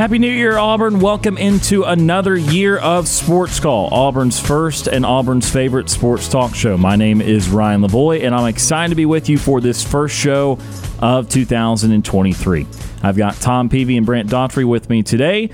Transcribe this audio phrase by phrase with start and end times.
[0.00, 0.98] Happy New Year, Auburn.
[0.98, 6.78] Welcome into another year of Sports Call, Auburn's first and Auburn's favorite sports talk show.
[6.78, 10.16] My name is Ryan Lavoie, and I'm excited to be with you for this first
[10.16, 10.58] show
[11.00, 12.66] of 2023.
[13.02, 15.50] I've got Tom Peavy and Brant Daughtry with me today.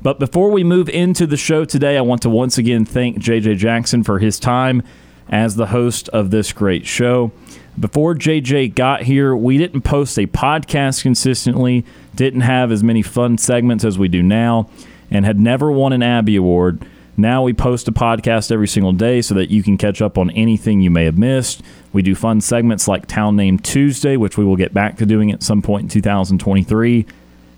[0.00, 3.58] But before we move into the show today, I want to once again thank JJ
[3.58, 4.82] Jackson for his time
[5.28, 7.30] as the host of this great show.
[7.78, 13.38] Before JJ got here, we didn't post a podcast consistently, didn't have as many fun
[13.38, 14.68] segments as we do now,
[15.10, 16.84] and had never won an Abby Award.
[17.16, 20.30] Now we post a podcast every single day so that you can catch up on
[20.30, 21.62] anything you may have missed.
[21.94, 25.32] We do fun segments like Town Name Tuesday, which we will get back to doing
[25.32, 27.06] at some point in 2023,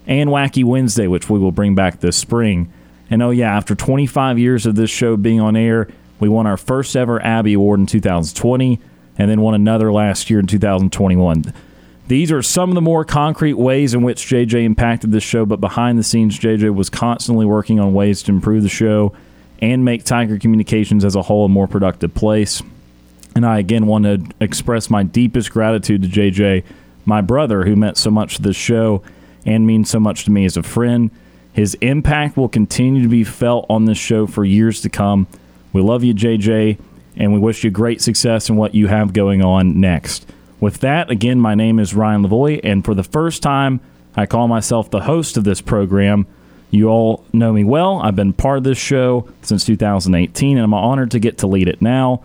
[0.06, 2.72] and Wacky Wednesday, which we will bring back this spring.
[3.10, 5.88] And oh, yeah, after 25 years of this show being on air,
[6.20, 8.80] we won our first ever Abby Award in 2020
[9.18, 11.52] and then won another last year in 2021.
[12.06, 15.60] These are some of the more concrete ways in which JJ impacted this show, but
[15.60, 19.14] behind the scenes, JJ was constantly working on ways to improve the show
[19.60, 22.62] and make Tiger Communications as a whole a more productive place.
[23.34, 26.64] And I again want to express my deepest gratitude to JJ,
[27.06, 29.02] my brother, who meant so much to this show
[29.46, 31.10] and means so much to me as a friend.
[31.54, 35.26] His impact will continue to be felt on this show for years to come.
[35.72, 36.78] We love you, JJ
[37.16, 40.26] and we wish you great success in what you have going on next.
[40.60, 43.80] With that, again, my name is Ryan Lavoie, and for the first time,
[44.16, 46.26] I call myself the host of this program.
[46.70, 48.00] You all know me well.
[48.00, 51.68] I've been part of this show since 2018, and I'm honored to get to lead
[51.68, 52.22] it now.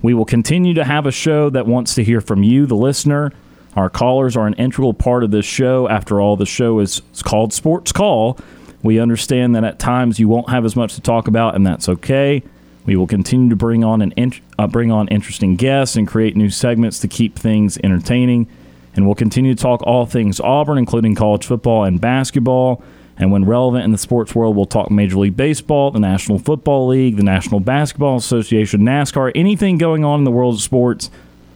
[0.00, 3.32] We will continue to have a show that wants to hear from you, the listener.
[3.76, 5.88] Our callers are an integral part of this show.
[5.88, 8.38] After all, the show is called Sports Call.
[8.82, 11.88] We understand that at times you won't have as much to talk about, and that's
[11.88, 12.42] okay.
[12.84, 16.50] We will continue to bring on an uh, bring on interesting guests and create new
[16.50, 18.48] segments to keep things entertaining.
[18.94, 22.82] And we'll continue to talk all things Auburn, including college football and basketball.
[23.16, 26.88] And when relevant in the sports world, we'll talk Major League Baseball, the National Football
[26.88, 31.10] League, the National Basketball Association, NASCAR, anything going on in the world of sports,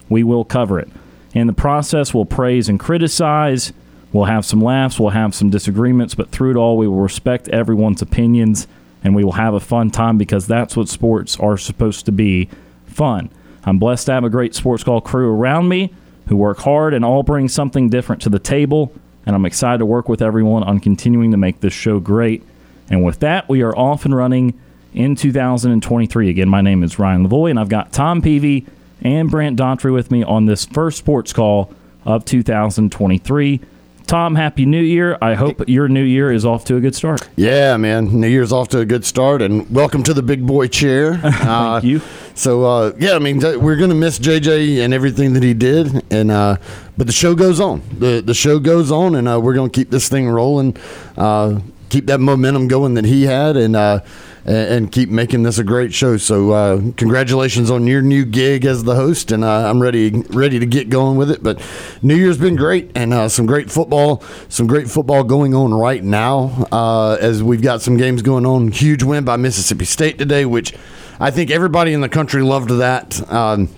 [0.09, 0.89] we will cover it.
[1.35, 3.73] In the process, we'll praise and criticize.
[4.13, 7.49] We'll have some laughs, we'll have some disagreements, but through it all, we will respect
[7.49, 8.67] everyone's opinions
[9.07, 12.49] and we will have a fun time because that's what sports are supposed to be
[12.87, 13.31] fun.
[13.63, 15.95] I'm blessed to have a great sports call crew around me
[16.27, 18.93] who work hard and all bring something different to the table,
[19.25, 22.43] and I'm excited to work with everyone on continuing to make this show great.
[22.91, 24.61] And with that, we are off and running
[24.93, 26.29] in 2023.
[26.29, 28.67] Again, my name is Ryan Lavoie, and I've got Tom Peavy
[29.03, 31.73] and Brant Daughtry with me on this first sports call
[32.05, 33.61] of 2023.
[34.07, 35.19] Tom, happy new year.
[35.21, 37.29] I hope your new year is off to a good start.
[37.35, 38.21] Yeah, man.
[38.21, 41.17] New year's off to a good start, and welcome to the big boy chair.
[41.17, 42.01] Thank uh, you.
[42.37, 46.05] So, uh, yeah, I mean, we're going to miss JJ and everything that he did,
[46.13, 46.59] and uh,
[46.97, 47.83] but the show goes on.
[47.99, 50.77] the The show goes on, and uh, we're going to keep this thing rolling,
[51.17, 54.01] uh, keep that momentum going that he had, and uh,
[54.45, 56.17] and keep making this a great show.
[56.17, 60.59] So, uh, congratulations on your new gig as the host, and uh, I'm ready ready
[60.59, 61.43] to get going with it.
[61.43, 61.61] But
[62.03, 66.03] New Year's been great, and uh, some great football, some great football going on right
[66.03, 66.67] now.
[66.71, 70.75] Uh, as we've got some games going on, huge win by Mississippi State today, which
[71.19, 73.31] I think everybody in the country loved that.
[73.33, 73.69] Um,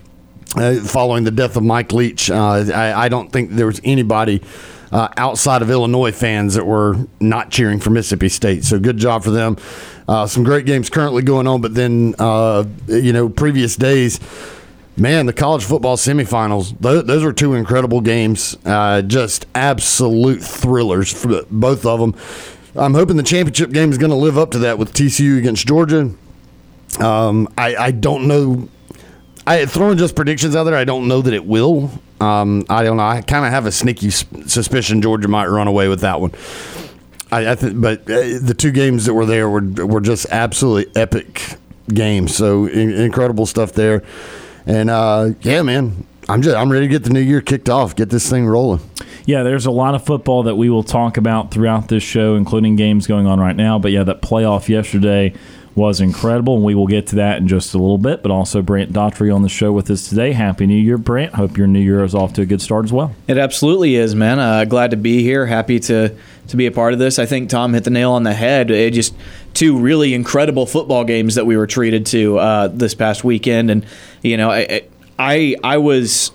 [0.57, 4.43] uh, following the death of Mike Leach, I, I don't think there was anybody
[4.93, 8.65] uh, outside of Illinois fans that were not cheering for Mississippi State.
[8.65, 9.57] So good job for them.
[10.07, 14.21] Uh, some great games currently going on, but then uh, you know previous days.
[14.97, 18.57] Man, the college football semifinals, those, those were two incredible games.
[18.65, 22.17] Uh, just absolute thrillers for both of them.
[22.75, 25.69] I'm hoping the championship game is going to live up to that with TCU against
[25.69, 26.13] Georgia.
[26.99, 28.69] Um, I, I, don't know.
[29.47, 30.75] I throwing just predictions out there.
[30.75, 31.93] I don't know that it will.
[32.21, 33.05] Um, I don't know.
[33.05, 36.33] I kind of have a sneaky suspicion Georgia might run away with that one.
[37.31, 40.91] I, I think, but uh, the two games that were there were were just absolutely
[41.01, 41.57] epic
[41.89, 42.35] games.
[42.35, 44.03] So in, incredible stuff there,
[44.67, 47.95] and uh, yeah, man, I'm just I'm ready to get the new year kicked off,
[47.95, 48.81] get this thing rolling.
[49.27, 52.77] Yeah, there's a lot of football that we will talk about throughout this show, including
[52.77, 53.79] games going on right now.
[53.79, 55.35] But yeah, that playoff yesterday
[55.79, 58.23] was incredible, and we will get to that in just a little bit.
[58.23, 60.33] But also, Brant Daughtry on the show with us today.
[60.33, 61.35] Happy New Year, Brant.
[61.35, 63.15] Hope your New Year is off to a good start as well.
[63.27, 64.39] It absolutely is, man.
[64.39, 65.47] Uh, glad to be here.
[65.47, 66.15] Happy to
[66.49, 67.19] to be a part of this.
[67.19, 68.71] I think Tom hit the nail on the head.
[68.71, 69.15] It just
[69.55, 73.87] two really incredible football games that we were treated to uh, this past weekend, and
[74.23, 74.83] you know, I
[75.19, 76.33] I, I was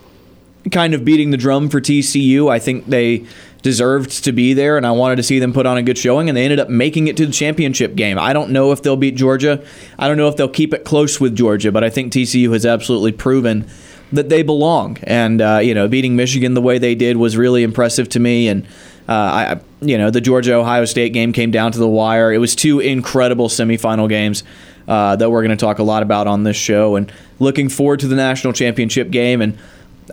[0.71, 2.49] kind of beating the drum for TCU.
[2.49, 3.25] I think they
[3.63, 6.30] deserved to be there, and I wanted to see them put on a good showing,
[6.30, 8.19] and they ended up making it to the championship game.
[8.19, 9.63] I don't know if they'll beat Georgia.
[9.98, 12.65] I don't know if they'll keep it close with Georgia, but I think TCU has
[12.65, 13.68] absolutely proven
[14.12, 14.98] that they belong.
[15.04, 18.48] And uh, you know, beating Michigan the way they did was really impressive to me.
[18.50, 18.65] And
[19.07, 22.31] uh, I, you know, the Georgia Ohio State game came down to the wire.
[22.31, 24.44] It was two incredible semifinal games.
[24.86, 28.01] Uh, that we're going to talk a lot about on this show, and looking forward
[28.01, 29.42] to the national championship game.
[29.42, 29.57] And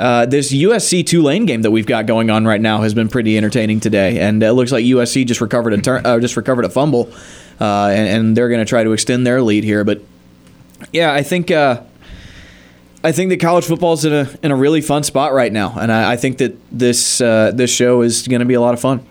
[0.01, 3.37] uh, this USC Tulane game that we've got going on right now has been pretty
[3.37, 6.71] entertaining today, and it looks like USC just recovered a turn, uh, just recovered a
[6.71, 7.13] fumble,
[7.61, 9.85] uh, and, and, they're going to try to extend their lead here.
[9.85, 10.01] But
[10.91, 11.83] yeah, I think uh,
[13.05, 15.75] I think that college football is in a in a really fun spot right now,
[15.79, 18.73] and I, I think that this uh, this show is going to be a lot
[18.73, 19.05] of fun.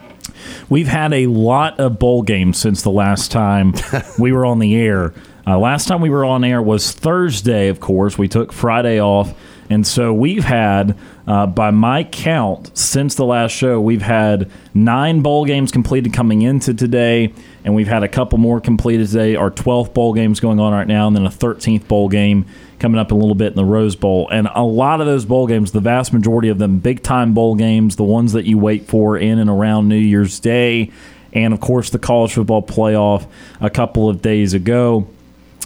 [0.70, 3.76] We've had a lot of bowl games since the last time
[4.20, 5.14] we were on the air.
[5.46, 8.18] Uh, last time we were on air was Thursday, of course.
[8.18, 9.36] We took Friday off.
[9.70, 15.22] And so we've had, uh, by my count, since the last show, we've had nine
[15.22, 17.34] bowl games completed coming into today,
[17.64, 19.36] and we've had a couple more completed today.
[19.36, 22.48] Our 12th bowl games going on right now, and then a 13th bowl game
[22.80, 24.28] coming up a little bit in the Rose Bowl.
[24.32, 27.54] And a lot of those bowl games, the vast majority of them, big time bowl
[27.54, 30.92] games, the ones that you wait for in and around New Year's Day,
[31.32, 33.28] and of course the college football playoff
[33.62, 35.08] a couple of days ago.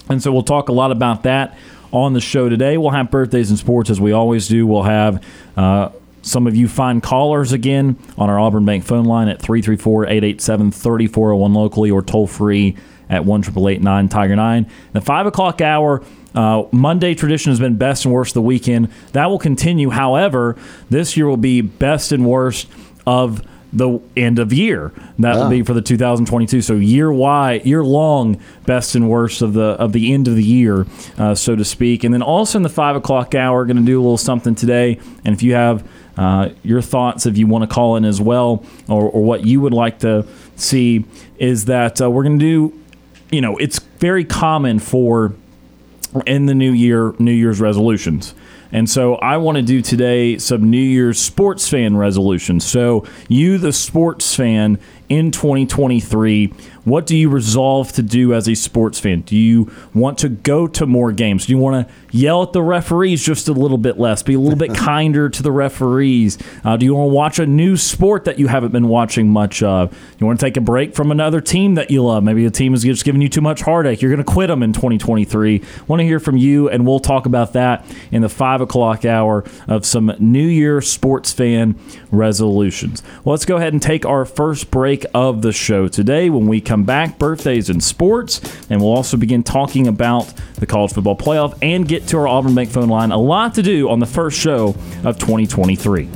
[0.10, 1.58] And so we'll talk a lot about that
[1.94, 2.78] on the show today.
[2.78, 4.66] We'll have birthdays and sports as we always do.
[4.68, 5.24] We'll have
[5.56, 5.90] uh,
[6.24, 10.72] some of you fine callers again on our Auburn Bank phone line at 334 887
[10.72, 12.76] 3401 locally or toll free
[13.10, 13.42] at 1
[14.10, 14.72] Tiger 9.
[14.94, 16.04] The 5 o'clock hour.
[16.34, 18.90] Uh, Monday tradition has been best and worst the weekend.
[19.12, 19.92] That will continue.
[19.92, 20.58] However,
[20.90, 22.68] this year will be best and worst
[23.06, 23.44] of
[23.74, 24.92] the end of year.
[25.20, 26.62] That will be for the 2022.
[26.62, 30.44] So year wide, year long, best and worst of the of the end of the
[30.44, 30.86] year,
[31.18, 32.04] uh, so to speak.
[32.04, 35.00] And then also in the five o'clock hour, going to do a little something today.
[35.26, 35.88] And if you have
[36.18, 39.60] uh, your thoughts, if you want to call in as well, or, or what you
[39.62, 41.06] would like to see,
[41.40, 42.80] is that uh, we're going to do.
[43.32, 45.34] You know, it's very common for
[46.28, 48.36] in the new year, New Year's resolutions
[48.74, 52.66] and so I want to do today some New Year's sports fan resolutions.
[52.66, 54.80] So, you, the sports fan
[55.10, 56.52] in 2023,
[56.84, 59.22] what do you resolve to do as a sports fan?
[59.22, 61.46] Do you want to go to more games?
[61.46, 64.22] Do you want to yell at the referees just a little bit less?
[64.22, 66.38] Be a little bit kinder to the referees?
[66.66, 69.64] Uh, do you want to watch a new sport that you haven't been watching much
[69.64, 69.98] of?
[70.20, 72.24] You want to take a break from another team that you love?
[72.24, 74.02] Maybe a team is just giving you too much heartache.
[74.02, 75.62] You're going to quit them in 2023.
[75.88, 79.46] Want to hear from you, and we'll talk about that in the five o'clock hour
[79.68, 81.80] of some New Year sports fan
[82.12, 83.04] resolutions.
[83.24, 86.60] Well, let's go ahead and take our first break of the show today when we
[86.60, 88.42] come come back, birthdays and sports,
[88.72, 92.56] and we'll also begin talking about the college football playoff and get to our Auburn
[92.56, 93.12] Bank phone line.
[93.12, 94.70] A lot to do on the first show
[95.04, 96.10] of 2023.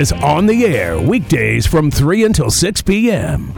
[0.00, 3.52] Is on the air weekdays from 3 until 6 p.m.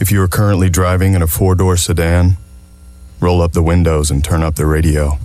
[0.00, 2.38] If you are currently driving in a four door sedan,
[3.20, 5.18] roll up the windows and turn up the radio.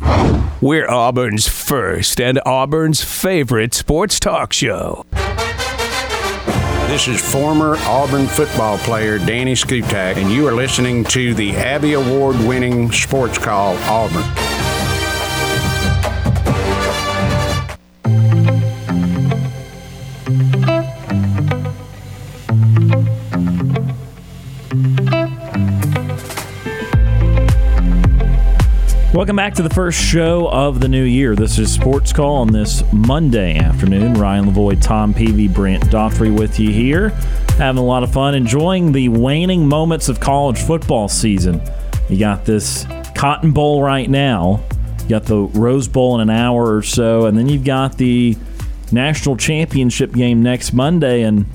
[0.60, 5.06] We're Auburn's first and Auburn's favorite sports talk show.
[6.90, 11.94] This is former Auburn football player Danny Skutak, and you are listening to the Abby
[11.94, 14.49] Award winning sports call Auburn.
[29.20, 31.36] Welcome back to the first show of the new year.
[31.36, 34.14] This is Sports Call on this Monday afternoon.
[34.14, 37.10] Ryan Lavoie, Tom Peavy, Brant Daughtry with you here.
[37.58, 41.62] Having a lot of fun, enjoying the waning moments of college football season.
[42.08, 44.64] You got this Cotton Bowl right now.
[45.02, 48.38] You got the Rose Bowl in an hour or so, and then you've got the
[48.90, 51.46] national championship game next Monday, and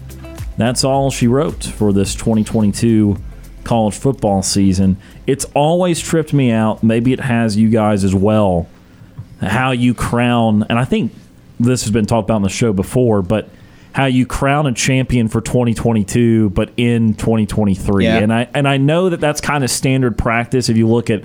[0.58, 3.16] that's all she wrote for this 2022
[3.64, 6.82] college football season, it's always tripped me out.
[6.82, 8.68] Maybe it has you guys as well.
[9.40, 11.12] How you crown, and I think
[11.60, 13.48] this has been talked about on the show before, but
[13.92, 18.16] how you crown a champion for 2022 but in 2023 Yeah.
[18.18, 21.22] and i and i know that that's kind of standard practice if you look at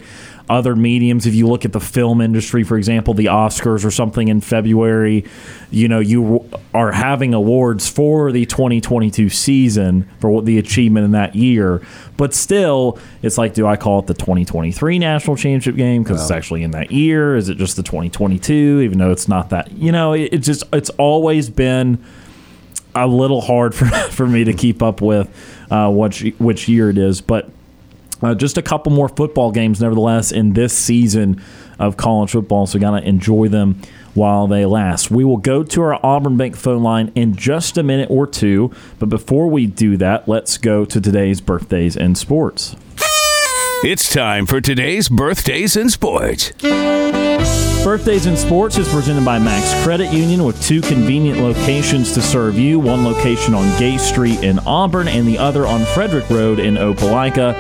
[0.50, 1.26] other mediums.
[1.26, 5.26] If you look at the film industry for example the oscars or something in february
[5.72, 11.12] you know you are having awards for the 2022 season for what the achievement in
[11.12, 11.82] that year.
[12.18, 16.04] But still it's like do i call it the 2023 national championship game?
[16.04, 17.36] Because it's actually in that year.
[17.36, 20.64] Is it just the 2022 even though it's not that you know it, it just
[20.74, 22.04] it's always been
[22.96, 25.30] a little hard for, for me to keep up with
[25.72, 27.50] uh, which which year it is, but
[28.22, 31.42] uh, just a couple more football games, nevertheless, in this season
[31.78, 32.68] of college football.
[32.68, 33.82] So, gotta enjoy them
[34.14, 35.12] while they last.
[35.12, 38.72] We will go to our Auburn Bank phone line in just a minute or two,
[39.00, 42.76] but before we do that, let's go to today's birthdays in sports.
[43.82, 46.52] It's time for today's birthdays in sports.
[47.90, 52.56] Birthdays in Sports is presented by Max Credit Union with two convenient locations to serve
[52.56, 52.80] you.
[52.80, 57.54] One location on Gay Street in Auburn and the other on Frederick Road in Opelika.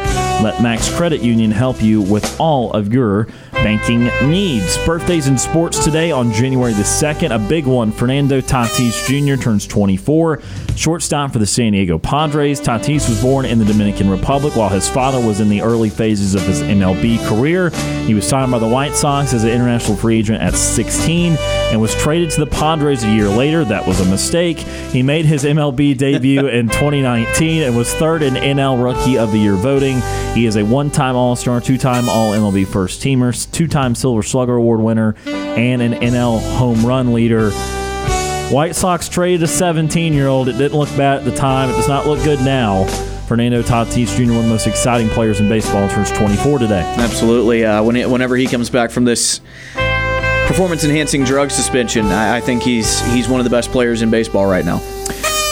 [0.43, 3.27] Let Max Credit Union help you with all of your
[3.63, 4.77] banking needs.
[4.85, 7.33] Birthdays in Sports today on January the 2nd.
[7.35, 7.91] A big one.
[7.91, 9.41] Fernando Tatis Jr.
[9.41, 10.41] turns 24.
[10.75, 12.61] Shortstop for the San Diego Padres.
[12.61, 16.35] Tatis was born in the Dominican Republic while his father was in the early phases
[16.35, 17.69] of his MLB career.
[18.05, 21.35] He was signed by the White Sox as an international free agent at 16
[21.71, 23.63] and was traded to the Padres a year later.
[23.63, 24.57] That was a mistake.
[24.57, 29.37] He made his MLB debut in 2019 and was third in NL Rookie of the
[29.37, 30.01] Year voting.
[30.33, 33.95] He is a one time All Star, two time All MLB first teamer, two time
[33.95, 37.51] Silver Slugger Award winner, and an NL home run leader.
[38.49, 40.49] White Sox traded a 17 year old.
[40.49, 41.69] It didn't look bad at the time.
[41.69, 42.85] It does not look good now.
[43.27, 46.81] Fernando Tatis Jr., one of the most exciting players in baseball, turns 24 today.
[46.97, 47.63] Absolutely.
[47.63, 49.39] Uh, when it, whenever he comes back from this
[50.49, 54.09] performance enhancing drug suspension, I, I think he's he's one of the best players in
[54.09, 54.81] baseball right now.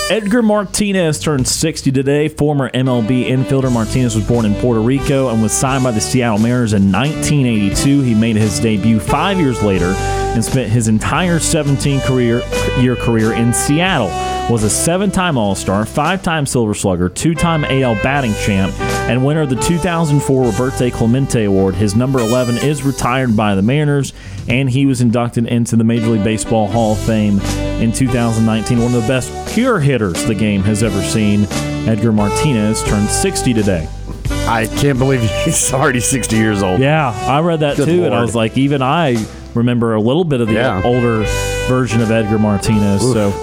[0.10, 2.30] Edgar Martinez turned 60 today.
[2.30, 6.40] Former MLB infielder Martinez was born in Puerto Rico and was signed by the Seattle
[6.40, 8.02] Mariners in 1982.
[8.02, 9.94] He made his debut five years later
[10.38, 12.44] and spent his entire 17 career
[12.80, 14.10] year career in Seattle.
[14.54, 18.72] Was a seven-time All-Star, five-time Silver Slugger, two-time AL batting champ,
[19.10, 21.74] and winner of the 2004 Roberto Clemente Award.
[21.74, 24.14] His number 11 is retired by the Mariners,
[24.48, 27.40] and he was inducted into the Major League Baseball Hall of Fame
[27.82, 28.78] in 2019.
[28.78, 31.48] One of the best pure hitters the game has ever seen.
[31.90, 33.90] Edgar Martinez turned 60 today.
[34.30, 36.80] I can't believe he's already 60 years old.
[36.80, 39.16] Yeah, I read that Good too, and I was like, even I
[39.58, 40.82] remember a little bit of the Yeah.
[40.84, 41.24] older
[41.68, 43.02] version of Edgar Martinez.
[43.02, 43.34] So,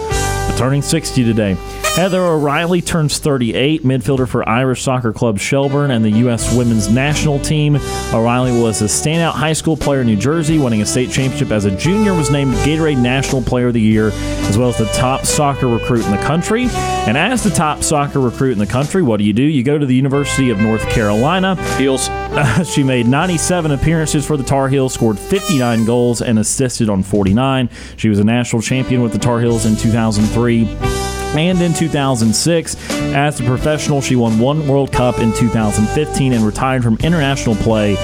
[0.56, 1.56] turning 60 today.
[1.94, 6.52] Heather O'Reilly turns 38, midfielder for Irish Soccer Club Shelbourne and the U.S.
[6.56, 7.76] women's national team.
[8.12, 11.66] O'Reilly was a standout high school player in New Jersey, winning a state championship as
[11.66, 15.24] a junior, was named Gatorade National Player of the Year, as well as the top
[15.24, 16.66] soccer recruit in the country.
[17.06, 19.44] And as the top soccer recruit in the country, what do you do?
[19.44, 21.54] You go to the University of North Carolina.
[21.76, 22.10] Heels.
[22.68, 27.70] she made 97 appearances for the Tar Heels, scored 59 goals, and assisted on 49.
[27.96, 31.13] She was a national champion with the Tar Heels in 2003.
[31.36, 36.82] And in 2006, as a professional, she won one World Cup in 2015 and retired
[36.82, 37.96] from international play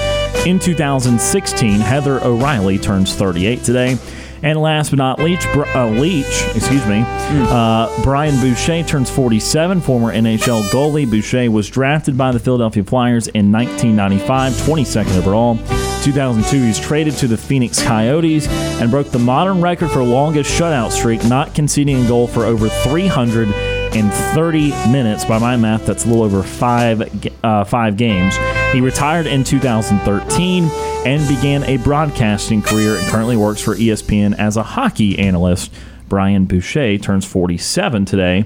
[0.45, 1.79] in 2016.
[1.79, 3.97] Heather O'Reilly turns 38 today.
[4.43, 9.81] And last but not least, Br- uh, Leach, excuse me, uh, Brian Boucher turns 47,
[9.81, 11.09] former NHL goalie.
[11.09, 15.57] Boucher was drafted by the Philadelphia Flyers in 1995, 22nd overall.
[16.03, 20.49] 2002, he was traded to the Phoenix Coyotes and broke the modern record for longest
[20.59, 25.25] shutout streak, not conceding a goal for over 330 minutes.
[25.25, 27.03] By my math, that's a little over five
[27.43, 28.35] uh, five games.
[28.73, 30.63] He retired in 2013
[31.05, 35.73] and began a broadcasting career and currently works for ESPN as a hockey analyst.
[36.07, 38.45] Brian Boucher turns 47 today.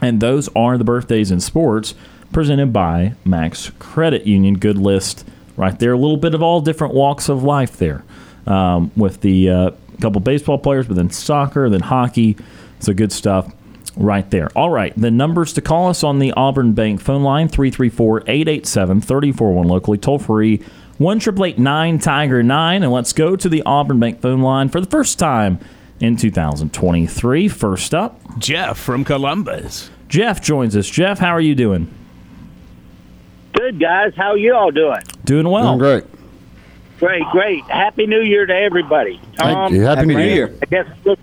[0.00, 1.94] And those are the birthdays in sports
[2.32, 4.56] presented by Max Credit Union.
[4.56, 5.26] Good list
[5.56, 5.94] right there.
[5.94, 8.04] A little bit of all different walks of life there
[8.46, 12.36] um, with the uh, couple baseball players, but then soccer, then hockey.
[12.78, 13.52] So good stuff
[14.00, 14.48] right there.
[14.56, 14.92] All right.
[14.96, 19.98] The numbers to call us on the Auburn Bank phone line 334 887 341 locally,
[19.98, 20.62] toll free
[20.98, 21.20] 1
[21.56, 22.82] 9 Tiger 9.
[22.82, 25.58] And let's go to the Auburn Bank phone line for the first time
[26.00, 27.48] in 2023.
[27.48, 29.90] First up, Jeff from Columbus.
[30.08, 30.88] Jeff joins us.
[30.88, 31.92] Jeff, how are you doing?
[33.52, 35.00] Good guys, how you all doing?
[35.24, 35.76] Doing well.
[35.76, 36.04] Doing great.
[36.98, 37.64] Great, great.
[37.64, 39.20] Happy New Year to everybody.
[39.36, 39.82] Thank um, you.
[39.82, 40.54] Happy, New Year.
[40.60, 41.22] I guess Brooks,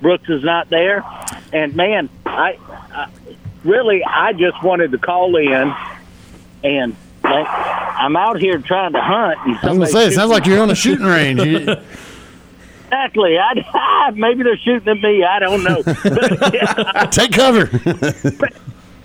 [0.00, 1.04] Brooks is not there,
[1.52, 2.58] and man, I,
[2.92, 3.08] I
[3.64, 5.74] really I just wanted to call in
[6.64, 9.38] and like, I'm out here trying to hunt.
[9.44, 11.40] And I was gonna say, it sounds like you're on a shooting range.
[11.66, 11.76] You-
[12.86, 13.36] exactly.
[13.36, 15.24] I, maybe they're shooting at me.
[15.24, 15.82] I don't know.
[16.04, 17.68] But, yeah, take cover.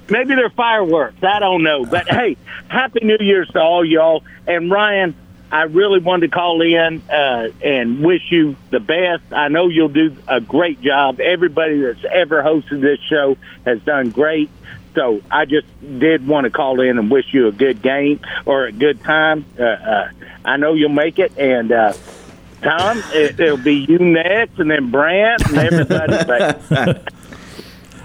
[0.10, 1.24] maybe they're fireworks.
[1.24, 1.86] I don't know.
[1.86, 4.24] But hey, happy New Year's to all y'all.
[4.46, 5.16] And Ryan,
[5.52, 9.34] I really wanted to call in uh, and wish you the best.
[9.34, 11.20] I know you'll do a great job.
[11.20, 14.50] Everybody that's ever hosted this show has done great.
[14.96, 18.66] So I just did want to call in and wish you a good game or
[18.66, 19.46] a good time.
[19.60, 20.12] Uh, uh,
[20.46, 21.38] I know you'll make it.
[21.38, 21.94] And uh,
[22.62, 26.26] Tom, it, it'll be you next, and then Brant and everybody.
[26.26, 27.14] But,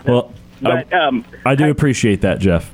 [0.07, 0.33] Well,
[0.65, 2.73] I, but um, I do appreciate that, Jeff.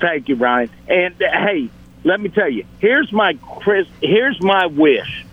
[0.00, 0.70] Thank you, Brian.
[0.88, 1.70] And uh, hey,
[2.04, 3.86] let me tell you, here's my Chris.
[4.02, 5.24] Here's my wish.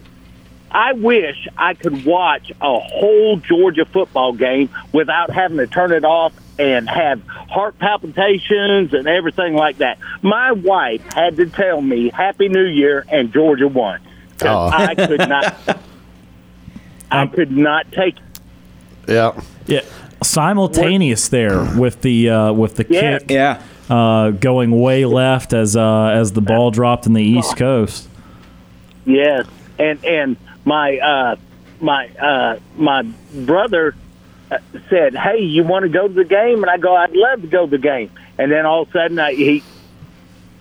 [0.72, 6.04] I wish I could watch a whole Georgia football game without having to turn it
[6.04, 10.00] off and have heart palpitations and everything like that.
[10.22, 14.02] My wife had to tell me Happy New Year and Georgia won.
[14.44, 14.68] Oh.
[14.68, 15.80] I could not.
[17.12, 18.16] I could not take.
[18.18, 18.24] It.
[19.14, 19.40] yeah.
[19.68, 19.82] Yeah,
[20.22, 23.20] simultaneous there with the uh, with the Yeah.
[23.20, 23.62] kick Yeah.
[23.89, 28.10] Uh, going way left as uh, as the ball dropped in the East Coast.
[29.06, 29.46] Yes,
[29.77, 31.36] and and my uh,
[31.80, 33.96] my uh, my brother
[34.51, 34.58] uh,
[34.89, 37.48] said, "Hey, you want to go to the game?" And I go, "I'd love to
[37.48, 39.63] go to the game." And then all of a sudden, I, he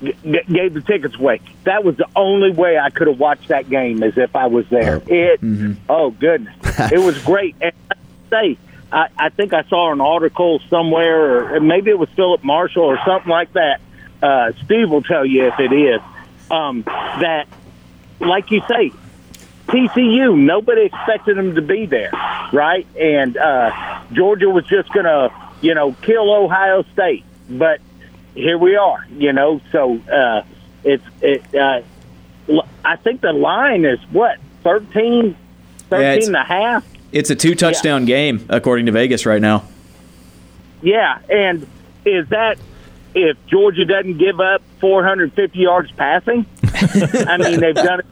[0.02, 1.40] g- g- gave the tickets away.
[1.64, 4.66] That was the only way I could have watched that game, as if I was
[4.68, 5.02] there.
[5.06, 5.40] It,
[5.88, 6.54] oh goodness,
[6.92, 7.56] it was great.
[7.60, 7.94] And I
[8.30, 8.58] say,
[8.92, 12.98] I, I think I saw an article somewhere, or maybe it was Phillip Marshall or
[13.04, 13.80] something like that.
[14.22, 16.00] Uh, Steve will tell you if it is
[16.50, 17.46] um, that
[18.20, 18.92] like you say,
[19.66, 22.10] TCU, nobody expected them to be there,
[22.52, 22.86] right?
[22.98, 27.24] And uh, Georgia was just going to, you know, kill Ohio State.
[27.48, 27.80] But
[28.34, 29.60] here we are, you know.
[29.72, 30.42] So uh,
[30.84, 31.82] it's, it, uh,
[32.84, 35.36] I think the line is what, 13,
[35.90, 36.84] 13 it's- and a half?
[37.14, 39.62] It's a two touchdown game according to Vegas right now.
[40.82, 41.64] Yeah, and
[42.04, 42.58] is that
[43.14, 46.44] if Georgia doesn't give up 450 yards passing?
[46.64, 48.06] I mean, they've done it.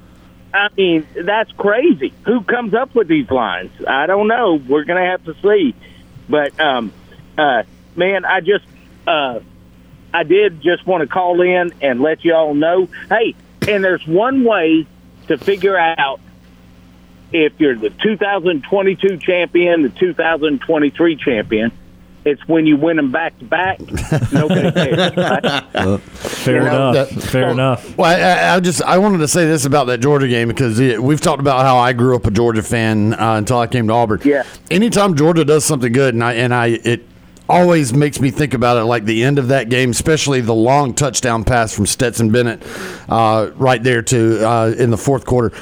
[0.55, 2.15] I mean, that's crazy.
[2.27, 3.73] Who comes up with these lines?
[3.89, 4.55] I don't know.
[4.55, 5.75] We're going to have to see.
[6.29, 6.93] But, um,
[7.37, 7.65] uh,
[7.97, 8.65] man, I just,
[9.05, 9.41] uh,
[10.15, 12.89] I did just want to call in and let you all know.
[13.09, 13.35] Hey,
[13.67, 14.87] and there's one way
[15.27, 16.21] to figure out
[17.33, 21.73] if you're the 2022 champion, the 2023 champion.
[22.25, 23.81] It's when you win them back to back.
[24.33, 25.17] Nobody cares.
[25.17, 26.01] right?
[26.01, 27.11] Fair You know, enough.
[27.11, 27.99] that- Fair enough.
[27.99, 28.09] Well,
[28.53, 31.41] I, I just I wanted to say this about that Georgia game because we've talked
[31.41, 34.21] about how I grew up a Georgia fan uh, until I came to Auburn.
[34.25, 34.45] Yeah.
[34.71, 37.05] Anytime Georgia does something good, and I and I it
[37.49, 40.95] always makes me think about it like the end of that game, especially the long
[40.95, 42.63] touchdown pass from Stetson Bennett
[43.09, 45.53] uh, right there to uh, in the fourth quarter.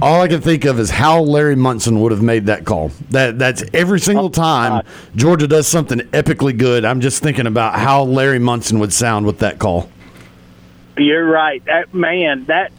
[0.00, 2.92] All I can think of is how Larry Munson would have made that call.
[3.10, 4.84] That that's every single time
[5.16, 6.84] Georgia does something epically good.
[6.84, 9.90] I'm just thinking about how Larry Munson would sound with that call.
[10.96, 11.64] You're right.
[11.64, 12.72] That man, that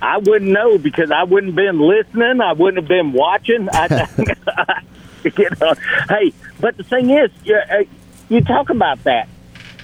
[0.00, 2.40] I wouldn't know because I wouldn't been listening.
[2.40, 3.68] I wouldn't have been watching.
[3.70, 4.08] I,
[5.24, 5.74] you know,
[6.08, 7.84] hey, but the thing is, you, uh,
[8.28, 9.28] you talk about that.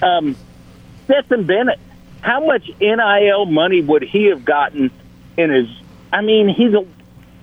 [0.01, 0.35] Um,
[1.05, 1.79] Stetson Bennett,
[2.21, 4.91] how much NIL money would he have gotten
[5.37, 5.67] in his?
[6.11, 6.85] I mean, he's a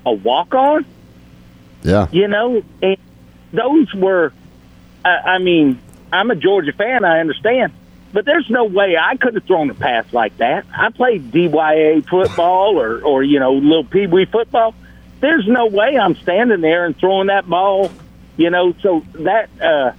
[0.07, 0.87] a walk on.
[1.83, 2.09] Yeah.
[2.11, 2.97] you know, and
[3.53, 4.33] those were,
[5.05, 5.79] I, I mean,
[6.13, 7.73] I'm a Georgia fan, I understand,
[8.13, 10.65] but there's no way I could have thrown a pass like that.
[10.75, 14.75] I played DYA football or, or you know, little pee wee football.
[15.21, 17.91] There's no way I'm standing there and throwing that ball,
[18.37, 18.75] you know.
[18.81, 19.93] So that, uh,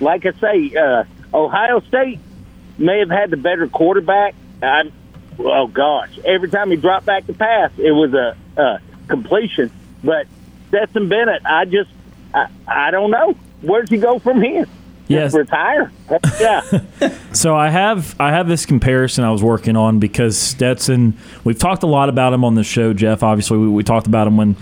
[0.00, 2.20] like I say, uh, Ohio State
[2.78, 4.34] may have had the better quarterback.
[4.62, 4.90] I,
[5.38, 9.70] oh gosh, every time he dropped back to pass, it was a, a completion.
[10.02, 10.26] But
[10.68, 11.90] Stetson Bennett, I just,
[12.32, 13.36] I, I don't know.
[13.62, 14.66] Where's he go from here?
[15.08, 15.32] Yes.
[15.32, 15.92] Just retire?
[16.40, 16.80] yeah.
[17.32, 21.18] So I have I have this comparison I was working on because Stetson.
[21.42, 23.22] We've talked a lot about him on the show, Jeff.
[23.24, 24.56] Obviously, we, we talked about him when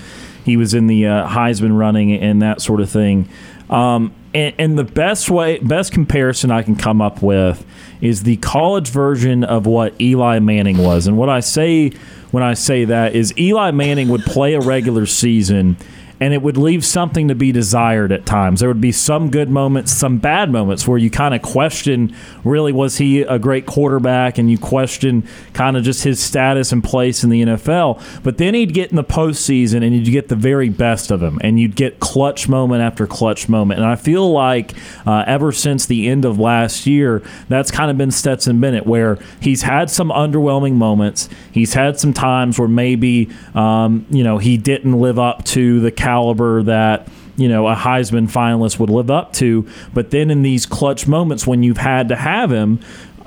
[0.44, 3.28] he was in the uh, Heisman running and that sort of thing.
[3.68, 7.64] Um, and, and the best way, best comparison I can come up with
[8.02, 11.06] is the college version of what Eli Manning was.
[11.06, 11.92] And what I say
[12.32, 15.76] when I say that is Eli Manning would play a regular season
[16.22, 18.60] and it would leave something to be desired at times.
[18.60, 22.70] There would be some good moments, some bad moments where you kind of question really
[22.70, 27.24] was he a great quarterback and you question kind of just his status and place
[27.24, 28.00] in the NFL.
[28.22, 31.40] But then he'd get in the postseason and you'd get the very best of him
[31.42, 33.80] and you'd get clutch moment after clutch moment.
[33.80, 37.98] And I feel like uh, ever since the end of last year, that's kind of
[37.98, 41.28] been Stetson Bennett where he's had some underwhelming moments.
[41.50, 45.90] He's had some times where maybe, um, you know, he didn't live up to the
[46.12, 49.66] caliber that you know a Heisman finalist would live up to.
[49.94, 52.80] But then in these clutch moments when you've had to have him,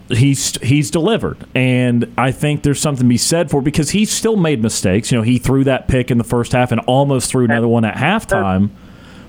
[0.09, 4.35] he's he's delivered, and I think there's something to be said for because he still
[4.35, 5.11] made mistakes.
[5.11, 7.85] You know, he threw that pick in the first half and almost threw another one
[7.85, 8.69] at halftime.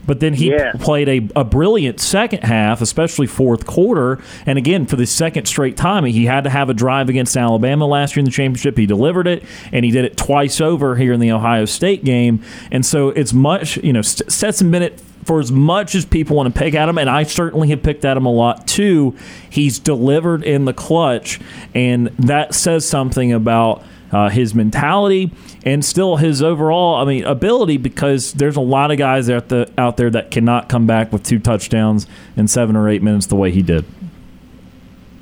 [0.07, 0.73] But then he Yeah.
[0.79, 4.19] played a, a brilliant second half, especially fourth quarter.
[4.47, 7.87] And again, for the second straight time, he had to have a drive against Alabama
[7.87, 8.79] last year in the championship.
[8.79, 9.43] He delivered it,
[9.73, 12.41] and he did it twice over here in the Ohio State game.
[12.71, 16.55] And so it's much, you know, St- Stetson Bennett, for as much as people want
[16.55, 19.17] to pick at him, and I certainly have picked at him a lot too,
[19.51, 21.41] he's delivered in the clutch.
[21.75, 25.31] And that says something about uh, his mentality
[25.65, 29.71] and still his overall, I mean, ability because there's a lot of guys out, the,
[29.77, 33.37] out there that cannot come back with two touchdowns in seven or eight minutes the
[33.37, 33.85] way he did.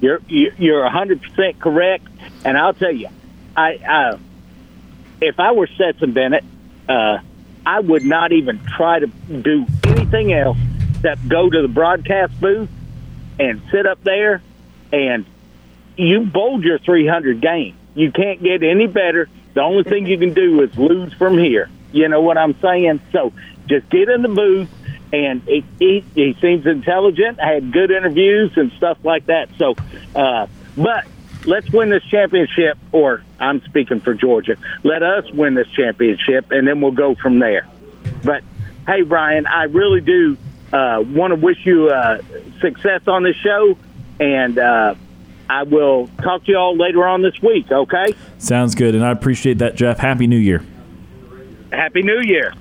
[0.00, 2.06] You're you- you're 100 percent correct,
[2.44, 3.08] and I'll tell you,
[3.56, 4.18] I
[5.20, 6.44] if I were Stetson Bennett,
[6.88, 7.18] uh,
[7.64, 10.58] I would not even try to do anything else
[10.96, 12.68] except go to the broadcast booth
[13.38, 14.42] and sit up there,
[14.92, 15.24] and
[15.96, 17.74] you bowled your 300 game.
[17.94, 19.28] You can't get any better.
[19.54, 21.70] The only thing you can do is lose from here.
[21.92, 23.00] You know what I'm saying?
[23.12, 23.32] So
[23.66, 24.68] just get in the booth.
[25.12, 29.48] And he, he, he seems intelligent, I had good interviews and stuff like that.
[29.58, 29.76] So,
[30.12, 31.04] uh, but
[31.44, 34.56] let's win this championship, or I'm speaking for Georgia.
[34.82, 37.68] Let us win this championship, and then we'll go from there.
[38.24, 38.42] But
[38.88, 40.36] hey, Brian, I really do
[40.72, 42.18] uh, want to wish you uh,
[42.60, 43.78] success on this show,
[44.18, 44.96] and uh,
[45.48, 47.70] I will talk to you all later on this week.
[47.70, 48.14] Okay?
[48.38, 49.98] Sounds good, and I appreciate that, Jeff.
[49.98, 50.64] Happy New Year.
[51.72, 52.54] Happy New Year.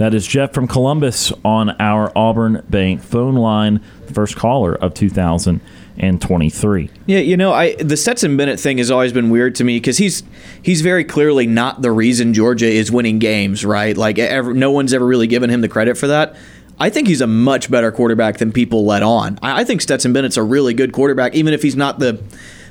[0.00, 3.82] That is Jeff from Columbus on our Auburn Bank phone line,
[4.14, 6.90] first caller of 2023.
[7.04, 9.98] Yeah, you know, I the Stetson Bennett thing has always been weird to me because
[9.98, 10.22] he's
[10.62, 13.94] he's very clearly not the reason Georgia is winning games, right?
[13.94, 16.34] Like ever, no one's ever really given him the credit for that.
[16.80, 19.38] I think he's a much better quarterback than people let on.
[19.42, 22.14] I, think Stetson Bennett's a really good quarterback, even if he's not the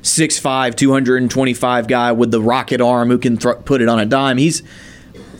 [0.01, 4.37] 6'5", 225 guy with the rocket arm who can thro- put it on a dime.
[4.37, 4.63] He's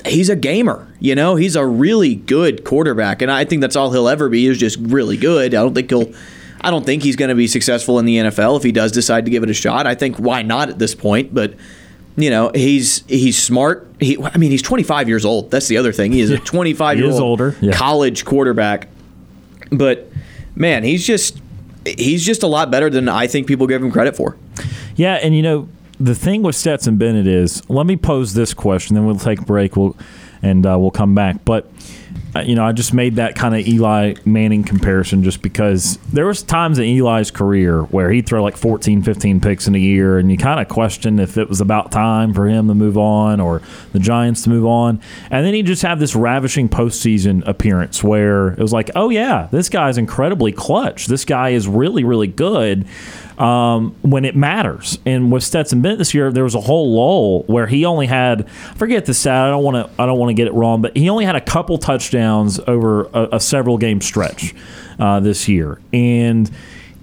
[0.05, 0.87] he's a gamer.
[0.99, 4.45] You know, he's a really good quarterback, and I think that's all he'll ever be
[4.45, 5.55] is just really good.
[5.55, 6.13] I don't think he'll.
[6.61, 9.23] I don't think he's going to be successful in the NFL if he does decide
[9.25, 9.87] to give it a shot.
[9.87, 11.53] I think why not at this point, but
[12.23, 13.87] you know he's he's smart.
[13.99, 15.51] He, I mean, he's 25 years old.
[15.51, 16.11] That's the other thing.
[16.11, 17.73] He is a 25 year old older, yeah.
[17.73, 18.87] college quarterback,
[19.71, 20.11] but
[20.55, 21.39] man, he's just
[21.85, 24.37] he's just a lot better than I think people give him credit for.
[24.95, 28.95] Yeah, and you know the thing with Stetson Bennett is, let me pose this question,
[28.95, 29.75] then we'll take a break.
[29.75, 29.97] We'll
[30.41, 31.43] and uh, we'll come back.
[31.45, 31.69] But
[32.35, 36.27] uh, you know, I just made that kind of Eli Manning comparison just because there
[36.27, 40.19] was times in Eli's career where he'd throw like 14, 15 picks in a year,
[40.19, 43.39] and you kind of question if it was about time for him to move on
[43.39, 45.01] or the Giants to move on.
[45.31, 49.47] And then he just have this ravishing postseason appearance where it was like, oh yeah,
[49.51, 51.07] this guy's incredibly clutch.
[51.07, 52.87] This guy is really, really good
[53.39, 54.99] um, when it matters.
[55.05, 58.47] And with Stetson Bennett this year, there was a whole lull where he only had
[58.47, 59.47] I forget the stat.
[59.47, 61.35] I don't want to I don't want to get it wrong, but he only had
[61.35, 64.53] a couple touchdowns over a, a several game stretch
[64.99, 66.49] uh, this year, and.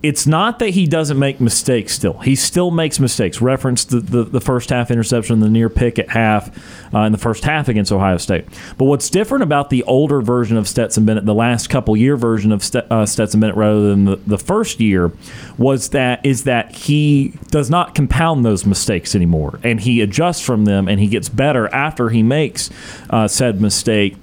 [0.03, 2.19] It's not that he doesn't make mistakes still.
[2.19, 3.41] He still makes mistakes.
[3.41, 6.57] Reference the, the, the first half interception, the near pick at half
[6.95, 8.45] uh, in the first half against Ohio State.
[8.77, 12.53] But what's different about the older version of Stetson Bennett, the last couple year version
[12.53, 15.11] of Ste- uh, Stetson Bennett rather than the, the first year,
[15.59, 20.67] was that is that he does not compound those mistakes anymore, and he adjusts from
[20.67, 22.71] them, and he gets better after he makes
[23.11, 24.17] uh, said mistake.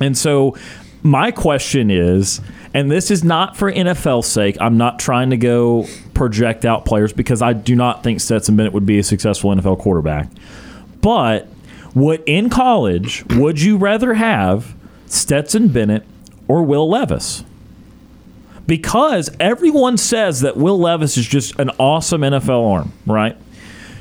[0.00, 0.56] And so,
[1.02, 2.40] my question is,
[2.74, 4.56] and this is not for NFL's sake.
[4.60, 8.72] I'm not trying to go project out players because I do not think Stetson Bennett
[8.72, 10.28] would be a successful NFL quarterback.
[11.00, 11.46] But
[11.94, 14.74] would in college, would you rather have
[15.06, 16.04] Stetson Bennett
[16.48, 17.44] or Will Levis?
[18.66, 23.36] Because everyone says that Will Levis is just an awesome NFL arm, right?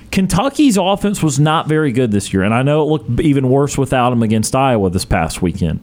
[0.10, 3.78] Kentucky's offense was not very good this year, and I know it looked even worse
[3.78, 5.80] without him against Iowa this past weekend.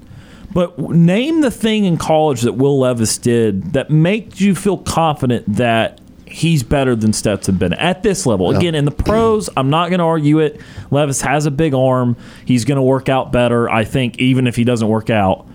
[0.53, 5.57] But name the thing in college that Will Levis did that makes you feel confident
[5.57, 8.51] that he's better than Stetson Bennett at this level.
[8.57, 10.61] Again, in the pros, I'm not going to argue it.
[10.91, 12.17] Levis has a big arm.
[12.45, 15.47] He's going to work out better, I think, even if he doesn't work out.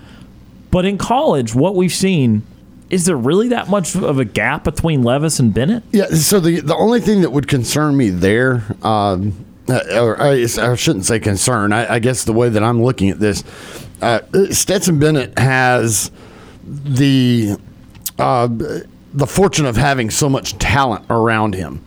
[0.72, 2.44] But in college, what we've seen
[2.90, 5.84] is there really that much of a gap between Levis and Bennett?
[5.92, 6.06] Yeah.
[6.08, 10.76] So the the only thing that would concern me there, um, uh, or I, I
[10.76, 11.74] shouldn't say concern.
[11.74, 13.44] I, I guess the way that I'm looking at this,
[14.02, 14.20] uh,
[14.52, 16.12] Stetson Bennett has
[16.64, 17.58] the
[18.20, 21.84] uh, the fortune of having so much talent around him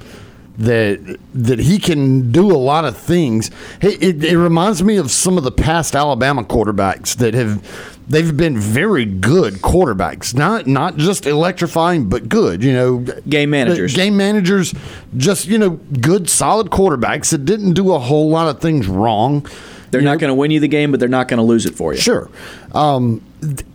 [0.58, 3.50] that that he can do a lot of things.
[3.80, 7.62] It, it, it, reminds me of some of the past Alabama quarterbacks that have
[8.08, 12.64] they've been very good quarterbacks, not not just electrifying, but good.
[12.64, 14.74] You know, game managers, game managers,
[15.16, 19.46] just you know, good solid quarterbacks that didn't do a whole lot of things wrong.
[19.90, 21.74] They're not going to win you the game, but they're not going to lose it
[21.74, 22.00] for you.
[22.00, 22.30] Sure.
[22.72, 23.22] Um,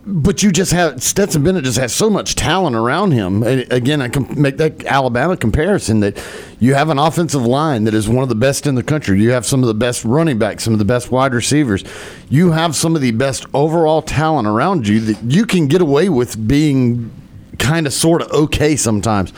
[0.06, 3.44] but you just have Stetson Bennett just has so much talent around him.
[3.44, 6.22] And again, I can make that Alabama comparison that
[6.60, 9.22] you have an offensive line that is one of the best in the country.
[9.22, 11.84] You have some of the best running backs, some of the best wide receivers.
[12.30, 16.10] You have some of the best overall talent around you that you can get away
[16.10, 17.12] with being
[17.58, 19.32] kind of sort of okay sometimes.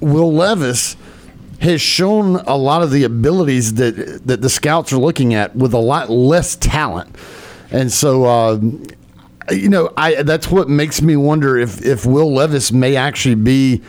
[0.00, 0.96] Will Levis
[1.62, 5.72] has shown a lot of the abilities that that the scouts are looking at with
[5.72, 7.14] a lot less talent,
[7.70, 8.24] and so.
[8.24, 8.60] Uh,
[9.50, 13.82] you know, I that's what makes me wonder if if Will Levis may actually be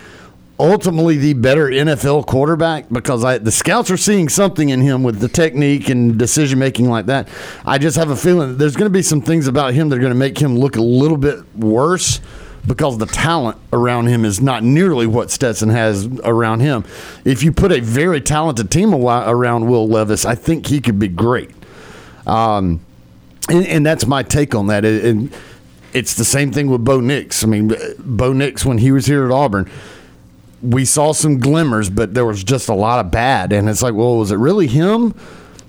[0.60, 5.20] ultimately the better NFL quarterback because I, the scouts are seeing something in him with
[5.20, 7.28] the technique and decision making like that.
[7.66, 10.02] I just have a feeling there's going to be some things about him that are
[10.02, 12.20] going to make him look a little bit worse
[12.66, 16.86] because the talent around him is not nearly what Stetson has around him.
[17.26, 21.10] If you put a very talented team around Will Levis, I think he could be
[21.10, 21.52] great.
[22.26, 22.80] Um,
[23.50, 24.86] and, and, that's my take on that.
[24.86, 25.36] And
[25.94, 27.44] it's the same thing with Bo Nix.
[27.44, 29.70] I mean, Bo Nix, when he was here at Auburn,
[30.62, 33.52] we saw some glimmers, but there was just a lot of bad.
[33.52, 35.14] And it's like, well, was it really him?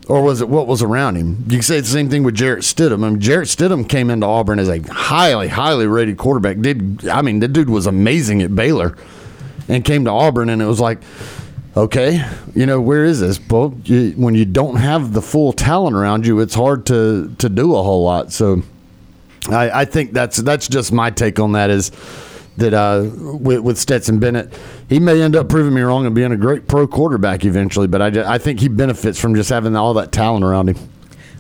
[0.09, 1.45] Or was it what was around him?
[1.47, 3.05] You can say the same thing with Jarrett Stidham.
[3.05, 6.61] I mean, Jarrett Stidham came into Auburn as a highly, highly rated quarterback.
[6.61, 8.97] Did I mean the dude was amazing at Baylor,
[9.69, 10.99] and came to Auburn, and it was like,
[11.77, 13.40] okay, you know, where is this?
[13.49, 17.49] Well, you, when you don't have the full talent around you, it's hard to to
[17.49, 18.33] do a whole lot.
[18.33, 18.62] So,
[19.49, 21.71] I, I think that's that's just my take on that.
[21.71, 21.90] Is
[22.57, 24.53] that uh, with, with, Stetson Bennett,
[24.88, 27.87] he may end up proving me wrong and being a great pro quarterback eventually.
[27.87, 30.77] But I, just, I think he benefits from just having all that talent around him.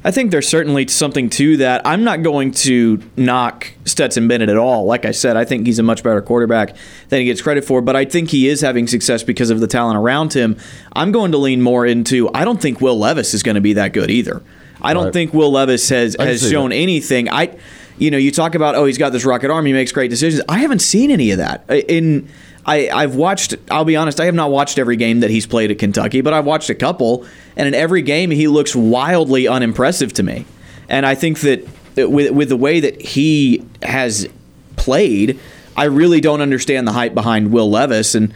[0.06, 1.80] I think there's certainly something to that.
[1.86, 4.84] I'm not going to knock Stetson Bennett at all.
[4.84, 6.76] Like I said, I think he's a much better quarterback
[7.08, 9.66] than he gets credit for, but I think he is having success because of the
[9.66, 10.58] talent around him.
[10.92, 13.72] I'm going to lean more into I don't think Will Levis is going to be
[13.74, 14.42] that good either.
[14.82, 15.12] I don't right.
[15.14, 16.76] think Will Levis has, has shown that.
[16.76, 17.30] anything.
[17.30, 17.56] I
[17.98, 20.42] you know, you talk about oh, he's got this rocket arm, he makes great decisions.
[20.48, 21.64] I haven't seen any of that.
[21.68, 22.28] In
[22.66, 23.54] I, I've watched.
[23.70, 24.20] I'll be honest.
[24.20, 26.74] I have not watched every game that he's played at Kentucky, but I've watched a
[26.74, 27.26] couple,
[27.56, 30.46] and in every game he looks wildly unimpressive to me.
[30.88, 34.28] And I think that with with the way that he has
[34.76, 35.38] played,
[35.76, 38.14] I really don't understand the hype behind Will Levis.
[38.14, 38.32] And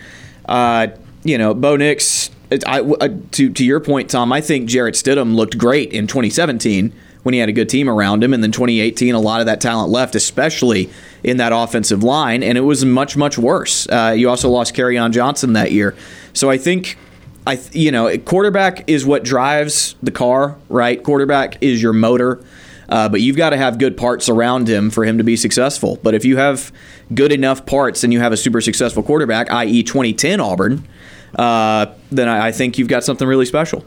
[0.47, 0.89] uh,
[1.25, 2.31] you know, Bo Nix.
[2.67, 4.33] I, uh, to to your point, Tom.
[4.33, 8.23] I think Jarrett Stidham looked great in 2017 when he had a good team around
[8.23, 8.33] him.
[8.33, 10.91] And then 2018, a lot of that talent left, especially
[11.25, 13.89] in that offensive line, and it was much, much worse.
[13.89, 15.97] Uh, you also lost Kerryon Johnson that year.
[16.33, 16.99] So I think.
[17.47, 21.03] I, you know, quarterback is what drives the car, right?
[21.03, 22.45] Quarterback is your motor.
[22.89, 25.99] Uh, but you've got to have good parts around him for him to be successful.
[26.03, 26.73] But if you have
[27.15, 30.87] good enough parts and you have a super successful quarterback, i.e., 2010 Auburn,
[31.35, 33.85] uh, then I, I think you've got something really special.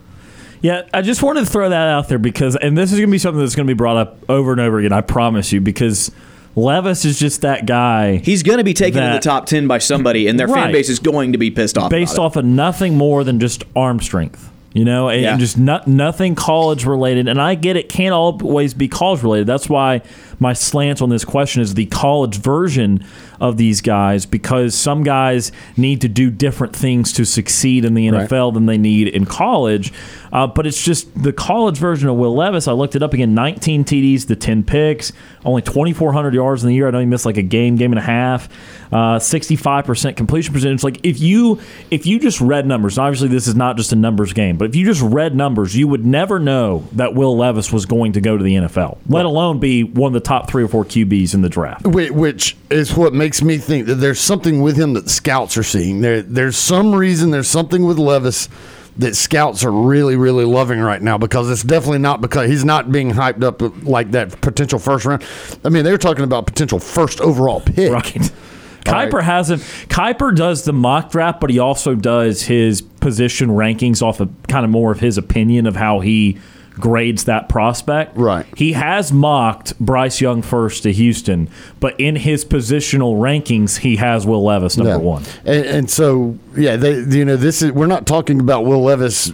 [0.61, 3.11] Yeah, I just wanted to throw that out there because, and this is going to
[3.11, 4.93] be something that's going to be brought up over and over again.
[4.93, 6.11] I promise you, because
[6.55, 8.17] Levis is just that guy.
[8.17, 10.65] He's going to be taken that, in the top ten by somebody, and their right,
[10.65, 11.89] fan base is going to be pissed off.
[11.89, 15.37] Based off of nothing more than just arm strength you know, and, yeah.
[15.37, 17.27] just not, nothing college related.
[17.27, 19.45] And I get it can't always be college related.
[19.45, 20.01] That's why
[20.39, 23.05] my slant on this question is the college version
[23.41, 28.07] of these guys because some guys need to do different things to succeed in the
[28.07, 28.53] NFL right.
[28.53, 29.91] than they need in college.
[30.31, 32.67] Uh, but it's just the college version of Will Levis.
[32.67, 35.11] I looked it up again 19 TDs, the 10 picks,
[35.45, 36.87] only 2,400 yards in the year.
[36.87, 38.49] I know he missed like a game, game and a half.
[38.91, 40.83] Uh, 65% completion percentage.
[40.83, 44.33] Like if you if you just read numbers, obviously this is not just a numbers
[44.33, 47.85] game, but if you just read numbers, you would never know that Will Levis was
[47.85, 50.67] going to go to the NFL, let alone be one of the top three or
[50.67, 51.87] four QBs in the draft.
[51.87, 56.01] Which is what makes me think that there's something with him that scouts are seeing.
[56.01, 57.31] There, there's some reason.
[57.31, 58.49] There's something with Levis
[58.97, 62.91] that scouts are really, really loving right now because it's definitely not because he's not
[62.91, 65.23] being hyped up like that potential first round.
[65.63, 67.91] I mean, they're talking about potential first overall pick.
[67.91, 68.31] Right.
[68.83, 69.23] Kiper right.
[69.23, 69.61] hasn't.
[69.89, 74.65] Kiper does the mock draft, but he also does his position rankings off of kind
[74.65, 76.39] of more of his opinion of how he
[76.71, 78.15] grades that prospect.
[78.17, 78.45] Right.
[78.57, 84.25] He has mocked Bryce Young first to Houston, but in his positional rankings, he has
[84.25, 84.97] Will Levis number Yeah.
[84.97, 85.23] one.
[85.45, 89.31] And, and so, yeah, they, you know, this is we're not talking about Will Levis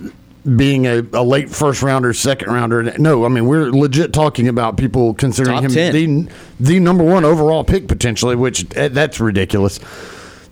[0.56, 2.82] being a, a late first rounder, second rounder.
[2.98, 5.94] No, I mean we're legit talking about people considering Top him 10.
[5.94, 6.28] the
[6.60, 9.80] the number one overall pick potentially, which eh, that's ridiculous.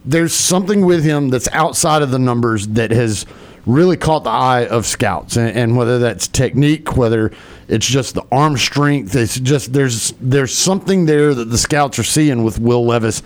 [0.04, 3.26] There's something with him that's outside of the numbers that has
[3.66, 7.32] really caught the eye of scouts, and, and whether that's technique, whether
[7.68, 12.04] it's just the arm strength, it's just there's there's something there that the scouts are
[12.04, 13.22] seeing with Will Levis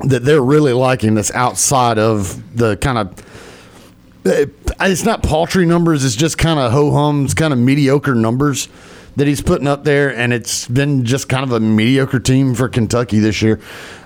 [0.00, 3.24] that they're really liking that's outside of the kind of
[4.24, 8.68] it's not paltry numbers it's just kind of ho-hums kind of mediocre numbers
[9.18, 12.68] that he's putting up there and it's been just kind of a mediocre team for
[12.68, 13.58] kentucky this year.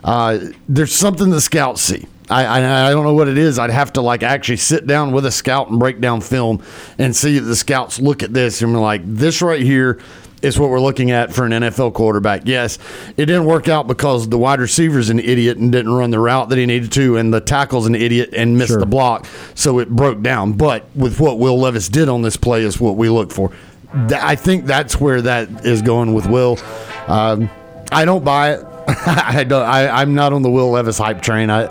[0.02, 3.58] Uh, there's something the scouts see I, I, I don't know what it is.
[3.58, 6.62] I'd have to like actually sit down with a scout and break down film
[6.98, 10.00] and see if the scouts look at this and be like, this right here
[10.40, 12.42] is what we're looking at for an NFL quarterback.
[12.46, 12.78] Yes,
[13.16, 16.48] it didn't work out because the wide receiver's an idiot and didn't run the route
[16.48, 18.80] that he needed to, and the tackle's an idiot and missed Sure.
[18.80, 20.54] the block, so it broke down.
[20.54, 23.52] But with what Will Levis did on this play is what we look for.
[23.94, 26.58] I think that's where that is going with Will.
[27.06, 27.48] Um,
[27.92, 28.64] I don't buy it.
[29.06, 29.62] I don't.
[29.62, 31.50] I, I'm not on the Will Levis hype train.
[31.50, 31.66] I,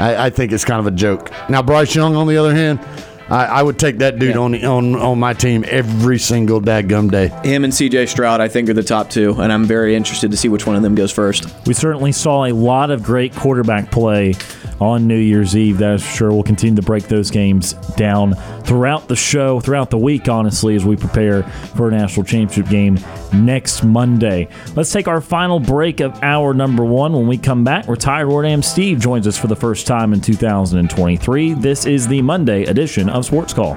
[0.00, 1.30] I, I think it's kind of a joke.
[1.48, 2.80] Now Bryce Young, on the other hand,
[3.30, 7.28] I, I would take that dude on on on my team every single dadgum day.
[7.48, 10.36] Him and CJ Stroud, I think, are the top two, and I'm very interested to
[10.36, 11.46] see which one of them goes first.
[11.66, 14.34] We certainly saw a lot of great quarterback play
[14.80, 15.78] on New Year's Eve.
[15.78, 16.32] That is for sure.
[16.32, 20.84] We'll continue to break those games down throughout the show, throughout the week, honestly, as
[20.84, 22.98] we prepare for a national championship game
[23.32, 24.48] next Monday.
[24.74, 27.12] Let's take our final break of hour number one.
[27.12, 31.54] When we come back, retired Wardam Steve joins us for the first time in 2023.
[31.54, 33.74] This is the Monday edition of Sports Call.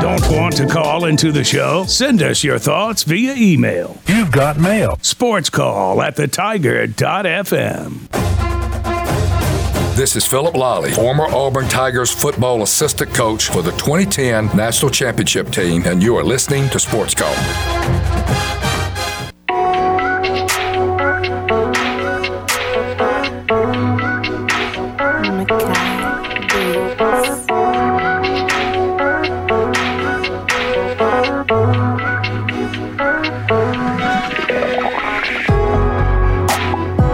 [0.00, 1.84] Don't want to call into the show?
[1.84, 3.98] Send us your thoughts via email.
[4.06, 4.98] You've got mail.
[5.02, 8.08] Sports call at the tiger.fm.
[9.96, 15.50] This is Phillip Lolley, former Auburn Tigers football assistant coach for the 2010 National Championship
[15.50, 17.34] team, and you are listening to Sports Call.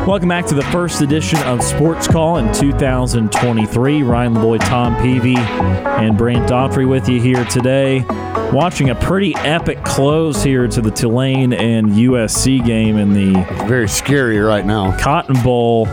[0.06, 4.02] Welcome back to the first edition of Sports Call in 2023.
[4.02, 8.04] Ryan Lavoie, Tom Peavy, and Brant Daughtry with you here today.
[8.52, 13.88] Watching a pretty epic close here to the Tulane and USC game in the Very
[13.88, 14.96] scary right now.
[14.98, 15.86] Cotton Bowl.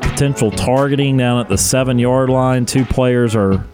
[0.00, 2.66] Potential targeting down at the seven yard line.
[2.66, 3.64] Two players are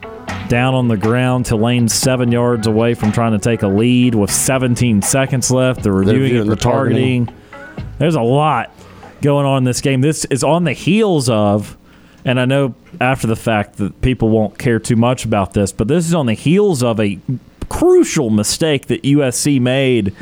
[0.48, 1.46] down on the ground.
[1.46, 5.83] Tulane's seven yards away from trying to take a lead with 17 seconds left.
[5.83, 7.27] They're reviewing it for the targeting.
[7.27, 7.94] targeting.
[7.98, 8.70] There's a lot
[9.22, 10.00] going on in this game.
[10.00, 11.77] This is on the heels of,
[12.24, 15.88] and I know after the fact that people won't care too much about this, but
[15.88, 17.18] this is on the heels of a
[17.78, 20.14] crucial mistake that USC made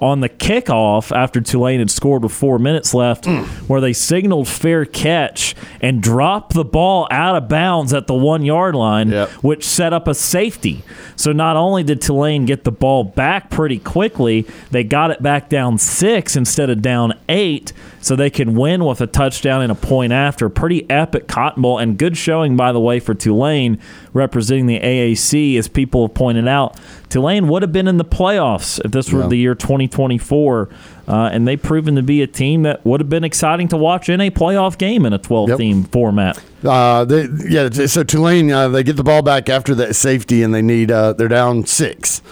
[0.00, 3.44] on the kickoff after Tulane had scored with four minutes left, mm.
[3.68, 8.42] where they signaled fair catch and dropped the ball out of bounds at the one
[8.44, 9.30] yard line, Yep.
[9.42, 10.82] which set up a safety.
[11.14, 15.48] So not only did Tulane get the ball back pretty quickly, they got it back
[15.48, 19.76] down six instead of down eight, so they can win with a touchdown and a
[19.76, 20.48] point after.
[20.48, 23.78] Pretty epic Cotton Bowl and good showing, by the way, for Tulane
[24.14, 26.76] representing the AAC, as people have pointed out.
[27.10, 29.26] Tulane would have been in the playoffs if this were Yeah.
[29.28, 30.68] the year 2024,
[31.06, 34.08] uh, and they've proven to be a team that would have been exciting to watch
[34.08, 35.58] in a playoff game in a 12 Yep.
[35.58, 36.38] team format.
[36.64, 40.54] Uh, they, yeah, so Tulane uh, they get the ball back after that safety, and
[40.54, 42.22] they need uh, they're down six,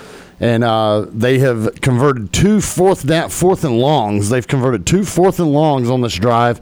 [0.40, 4.30] and uh, they have converted two fourth down, fourth and longs.
[4.30, 6.60] They've converted two fourth and longs on this drive.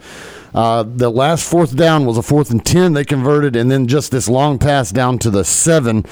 [0.54, 4.10] Uh, the last fourth down was a fourth and ten they converted, and then just
[4.10, 6.04] this long pass down to the seven.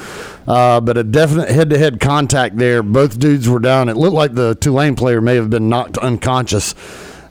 [0.47, 2.83] Uh, but a definite head-to-head contact there.
[2.83, 3.89] Both dudes were down.
[3.89, 6.75] It looked like the Tulane player may have been knocked unconscious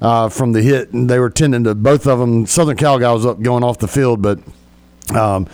[0.01, 2.45] uh, from the hit, and they were tending to both of them.
[2.45, 4.39] Southern Cal guy was up going off the field, but
[5.15, 5.47] Um,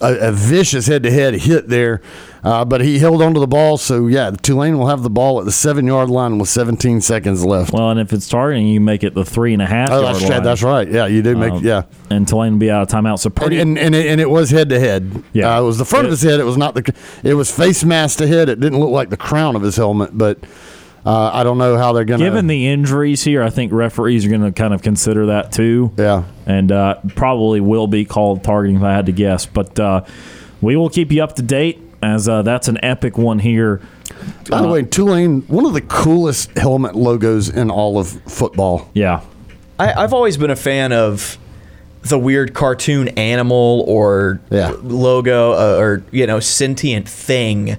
[0.00, 2.00] a, a vicious head-to-head hit there,
[2.42, 3.76] uh, but he held onto the ball.
[3.76, 7.72] So yeah, Tulane will have the ball at the seven-yard line with 17 seconds left.
[7.72, 10.14] Well, and if it's targeting, you make it the three and a half Oh, yard
[10.14, 10.30] that's, line.
[10.32, 10.90] right, that's right.
[10.90, 11.82] Yeah, you do make Um, yeah.
[12.10, 13.18] And Tulane will be out of timeout.
[13.18, 13.60] So And, pretty.
[13.60, 15.22] and, and, it, and it was head to head.
[15.32, 15.56] Yeah.
[15.56, 16.40] Uh, it was the front of his head.
[16.40, 16.94] It was not the.
[17.22, 18.48] It was face mask to head.
[18.48, 20.38] It didn't look like the crown of his helmet, but
[21.04, 22.26] uh, I don't know how they're going to.
[22.26, 25.92] Given the injuries here, I think referees are going to kind of consider that too.
[25.96, 26.24] Yeah.
[26.46, 29.46] And uh, probably will be called targeting if I had to guess.
[29.46, 30.04] But uh,
[30.60, 33.80] we will keep you up to date as uh, that's an epic one here.
[34.48, 38.90] By the way, Tulane, one of the coolest helmet logos in all of football.
[38.94, 39.22] Yeah.
[39.78, 41.38] I, I've always been a fan of
[42.02, 44.74] the weird cartoon animal or Yeah.
[44.82, 47.76] logo uh, or you know sentient thing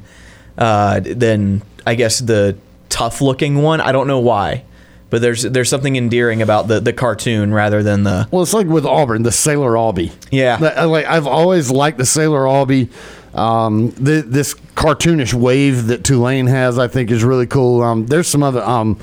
[0.58, 2.56] uh, than I guess the
[2.90, 3.82] tough looking one.
[3.82, 4.64] I don't know why,
[5.10, 8.68] but there's there's something endearing about the the cartoon rather than the Well, it's like
[8.68, 10.12] with Auburn, the Sailor Albie.
[10.32, 10.58] Yeah.
[10.58, 12.90] That- I like I've always liked the Sailor Albie.
[13.34, 17.82] Um, the, this cartoonish wave that Tulane has, I think, is really cool.
[17.82, 19.00] Um, there's some other um,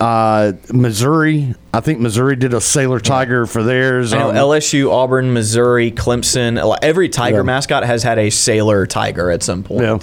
[0.00, 1.54] uh, Missouri.
[1.72, 4.12] I think Missouri did a Sailor Tiger for theirs.
[4.12, 6.78] I know Um, LSU, Auburn, Missouri, Clemson.
[6.82, 7.42] Every Tiger Yeah.
[7.42, 9.82] mascot has had a sailor tiger at some point.
[9.82, 9.98] yeah.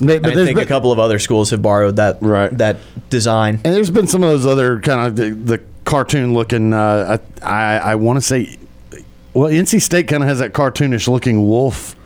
[0.00, 2.56] They- I think a couple of other schools have borrowed that Right.
[2.58, 2.76] that
[3.10, 3.58] design.
[3.64, 6.72] And there's been some of those other kind of the, the cartoon looking.
[6.72, 8.56] Uh, I I, I want to say,
[9.34, 11.96] well, NC State kind of has that cartoonish looking wolf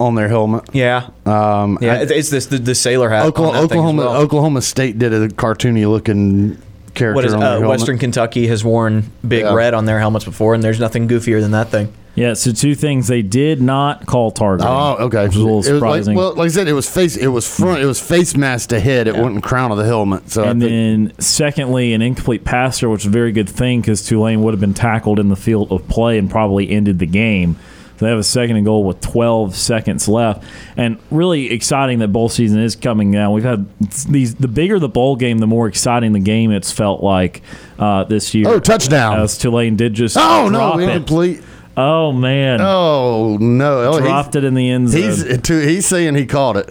[0.00, 0.64] on their helmet.
[0.72, 1.92] Yeah, Um, yeah.
[1.94, 3.22] I- it's this the, the sailor hat.
[3.22, 4.16] on Oklahoma thing as Oklahoma, well.
[4.16, 6.56] Oklahoma State did a cartoony looking
[6.94, 7.68] character What is on their uh, helmet.
[7.68, 9.54] Western Kentucky has worn big Yeah.
[9.54, 11.92] red on their helmets before, and there's nothing goofier than that thing.
[12.16, 12.34] Yeah.
[12.34, 14.66] So two things they did not call target.
[14.68, 15.22] Oh, okay.
[15.26, 16.16] Which was a little It was like- surprising.
[16.16, 17.16] well, like I said, it was face.
[17.16, 17.80] It was front.
[17.80, 19.06] It was face mask to head.
[19.06, 20.28] It wasn't crown of the helmet.
[20.28, 23.80] So I and think, then, secondly, an incomplete passer, which is a very good thing
[23.80, 27.06] because Tulane would have been tackled in the field of play and probably ended the
[27.06, 27.56] game.
[28.00, 30.42] So they have a second and goal with 12 seconds left,
[30.74, 33.30] and really exciting that bowl season is coming now.
[33.30, 33.68] We've had
[34.08, 34.36] these.
[34.36, 37.42] The bigger the bowl game, the more exciting the game it's felt like
[37.78, 38.48] uh, this year.
[38.48, 39.20] Oh, touchdown.
[39.20, 40.84] As Tulane did just oh drop no, it.
[40.84, 41.42] incomplete.
[41.76, 45.02] Oh man, Oh no, oh, dropped it in the end zone.
[45.02, 46.70] He's he's, saying he caught it.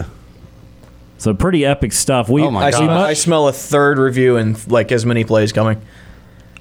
[1.16, 2.28] so pretty epic stuff.
[2.28, 2.78] We, Oh, my I, God.
[2.78, 5.80] smell, I smell a third review and like as many plays coming.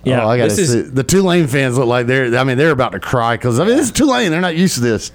[0.04, 0.92] Yeah, oh, I gotta this is- see.
[0.92, 2.36] The Tulane fans look like they're.
[2.38, 4.32] I mean, they're about to cry because I mean, it's Tulane.
[4.32, 5.12] They're not used to this.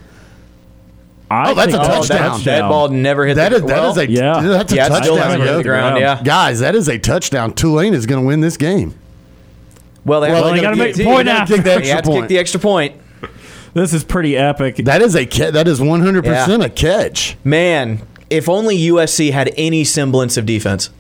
[1.30, 2.41] I Oh, that's think a that's touchdown.
[2.45, 4.41] That ball never hit That the is that well, is a yeah.
[4.41, 5.18] that's a yeah, it still touchdown.
[5.30, 5.99] hasn't hit the ground.
[6.01, 6.20] Yeah.
[6.22, 7.55] Guys, that is a touchdown.
[7.55, 8.95] Tulane is going to win this game.
[10.05, 11.55] Well, they, Well, have they gotta make the point gotta after.
[11.57, 12.14] kick the They extra have point.
[12.16, 12.95] to kick the extra point.
[13.72, 14.76] This is pretty epic.
[14.76, 17.37] That is a ca- that is one hundred percent a catch.
[17.43, 20.91] Man, if only USC had any semblance of defense.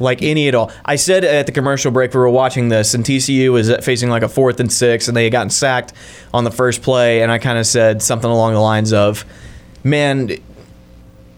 [0.00, 0.72] Like any at all.
[0.84, 4.22] I said at the commercial break we were watching this, and TCU was facing like
[4.22, 5.92] a fourth and six, and they had gotten sacked
[6.34, 9.24] on the first play, and I kind of said something along the lines of,
[9.84, 10.30] "Man,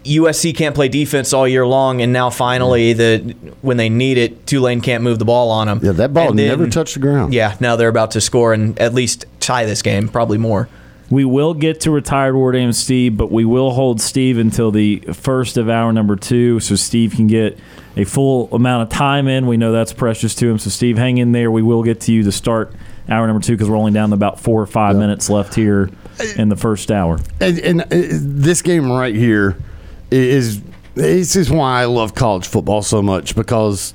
[0.05, 2.97] USC can't play defense all year long, and now finally, mm.
[2.97, 5.79] the when they need it, Tulane can't move the ball on them.
[5.81, 7.33] Yeah, that ball then- never touched the ground.
[7.33, 10.67] Yeah, now they're about to score and at least tie this game, probably more.
[11.13, 14.97] We will get to retired War Dame Steve, but we will hold Steve until the
[15.13, 17.59] first of hour number two, so Steve can get
[17.95, 19.45] a full amount of time in.
[19.45, 21.51] We know that's precious to him, so Steve, hang in there.
[21.51, 22.73] We will get to you to start
[23.07, 25.91] hour number two because we're only down to about four or five minutes left here
[26.35, 27.19] in the first hour.
[27.39, 29.55] And, and uh, this game right here
[30.09, 30.63] is
[30.95, 33.93] this is why I love college football so much because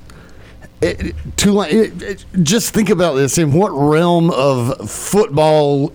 [0.81, 1.75] it, Tulane.
[1.75, 5.89] It, it, just think about this: in what realm of football,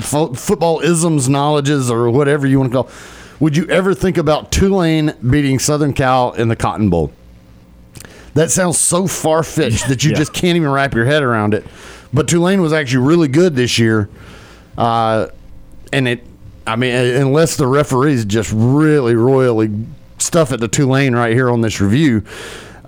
[0.00, 2.90] fo- football isms, knowledges, or whatever you want to call,
[3.38, 7.12] would you ever think about Tulane beating Southern Cal in the Cotton Bowl?
[8.34, 10.16] That sounds so far fetched that you Yeah.
[10.18, 11.66] just can't even wrap your head around it.
[12.12, 14.08] But Tulane was actually really good this year,
[14.78, 15.26] uh,
[15.92, 16.24] and it.
[16.66, 19.70] I mean, unless the referees just really royally
[20.18, 22.22] stuff it to Tulane right here on this review,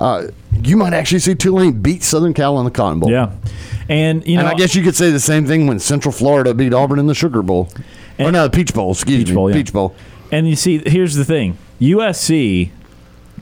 [0.03, 0.27] uh,
[0.63, 3.11] you might actually see Tulane beat Southern Cal in the Cotton Bowl.
[3.11, 3.33] Yeah,
[3.89, 6.53] and you know, and I guess you could say the same thing when Central Florida
[6.55, 7.69] beat Auburn in the Sugar Bowl,
[8.19, 8.91] or And- no, the Peach Bowl.
[8.93, 9.57] Excuse Peach me, Bowl, yeah.
[9.57, 9.95] Peach Bowl.
[10.31, 12.71] And you see, here's the thing: USC,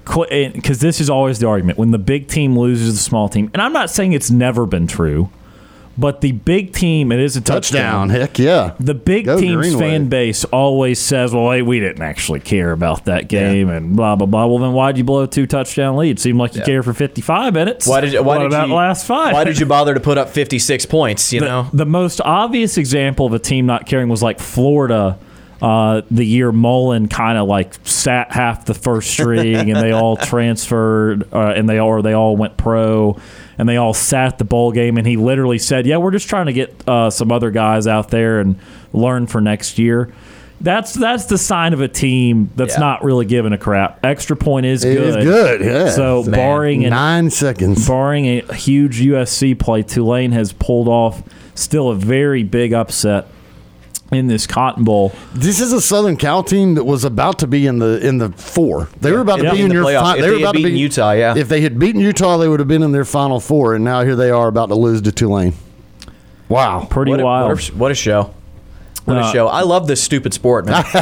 [0.04, 3.50] because this is always the argument when the big team loses the small team.
[3.54, 5.30] And I'm not saying it's never been true,
[6.00, 8.08] but the big team, it is a Touchdown!
[8.08, 8.08] touchdown.
[8.08, 8.74] Heck yeah!
[8.80, 9.80] The big Go team's Green Wave.
[9.80, 14.16] fan base always says, "Well, hey, we didn't actually care about that game," and blah
[14.16, 14.46] blah blah.
[14.46, 16.18] Well, then why'd you blow a two touchdown lead?
[16.18, 17.86] Seemed like you cared for 55 minutes.
[17.86, 19.34] Why did why what did about you, last five?
[19.34, 21.68] Why did you bother to put up 56 points, you the, know?
[21.72, 25.18] the most obvious example of a team not caring was like Florida.
[25.62, 30.16] Uh, the year Mullen kind of like sat half the first string, and they all
[30.54, 33.20] transferred, uh, and they all or they all went pro,
[33.60, 36.28] and they all sat at the bowl game, and he literally said, "Yeah, we're just
[36.28, 38.56] trying to get uh, some other guys out there and
[38.92, 40.10] learn for next year."
[40.62, 42.80] That's that's the sign of a team that's Yeah.
[42.80, 44.04] not really giving a crap.
[44.04, 45.18] Extra point is It good.
[45.20, 45.88] is good, yeah.
[45.90, 46.32] So Man.
[46.32, 47.86] barring an Nine seconds.
[47.88, 51.22] barring a huge USC play, Tulane has pulled off
[51.54, 53.26] still a very big upset
[54.10, 55.12] in this Cotton Bowl.
[55.34, 58.30] This is a Southern Cal team that was about to be in the in the
[58.30, 58.88] four.
[59.00, 59.52] They were about to Yeah.
[59.52, 59.84] be In in, the your.
[59.84, 60.00] playoff.
[60.02, 61.34] Fi- If they were had about to beaten be Utah, yeah.
[61.36, 64.02] If they had beaten Utah, they would have been in their Final Four, and now
[64.02, 65.54] here they are about to lose to Tulane.
[66.48, 66.86] Wow.
[66.90, 67.48] Pretty What a, wild.
[67.50, 68.34] what a, what a show.
[69.04, 69.46] What Uh, a show.
[69.48, 70.84] I love this stupid sport, man.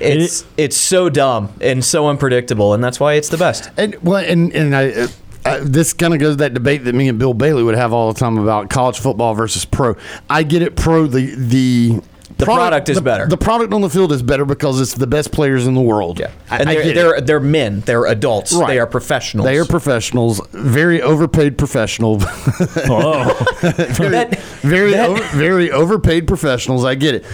[0.00, 3.70] it's it's so dumb and so unpredictable, and that's why it's the best.
[3.76, 4.90] And well, and and I.
[4.90, 5.06] Uh,
[5.44, 7.92] uh, this kind of goes to that debate that me and Bill Bailey would have
[7.92, 9.94] all the time about college football versus pro.
[10.28, 12.00] I get it, pro the the
[12.38, 13.26] The product is the- better.
[13.26, 16.18] The product on the field is better because it's the best players in the world.
[16.20, 17.80] Yeah, I, and I they're get they're, they're men.
[17.80, 18.52] They're adults.
[18.52, 18.68] Right.
[18.68, 19.46] They are professionals.
[19.46, 23.24] They are professionals, very overpaid professional, Oh,
[23.62, 26.84] That- very that- over, very overpaid professionals.
[26.84, 27.24] I get it.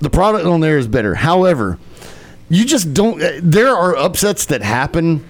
[0.00, 1.14] The product on there is better.
[1.16, 1.78] However,
[2.48, 3.22] you just don't.
[3.22, 5.24] uh, There are upsets that happen,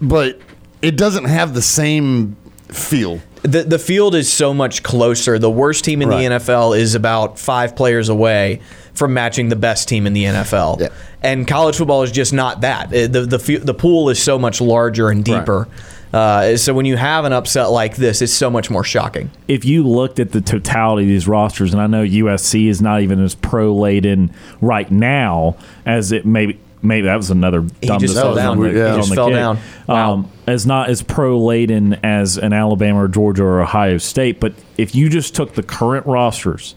[0.00, 0.40] but
[0.82, 2.36] it doesn't have the same
[2.74, 3.20] feel.
[3.42, 5.38] the the field is so much closer.
[5.38, 6.28] The worst team in Right.
[6.28, 8.60] the NFL is about five players away
[8.94, 10.80] from matching the best team in the NFL.
[10.80, 10.88] Yeah.
[11.22, 12.90] And college football is just not that.
[12.90, 15.68] The the the pool is so much larger and deeper.
[16.12, 19.32] Uh, so when you have an upset like this, it's so much more shocking.
[19.48, 23.00] if you looked at the totality of these rosters, and I know USC is not
[23.00, 26.60] even as pro laden right now as it maybe.
[26.84, 28.60] Maybe that was another dumb just decision fell down.
[28.60, 29.34] the- He on just the fell kick.
[29.36, 29.58] down.
[29.88, 30.12] Wow.
[30.12, 34.52] Um, as not as pro laden as an Alabama or Georgia or Ohio State, but
[34.76, 36.74] if you just took the current rosters,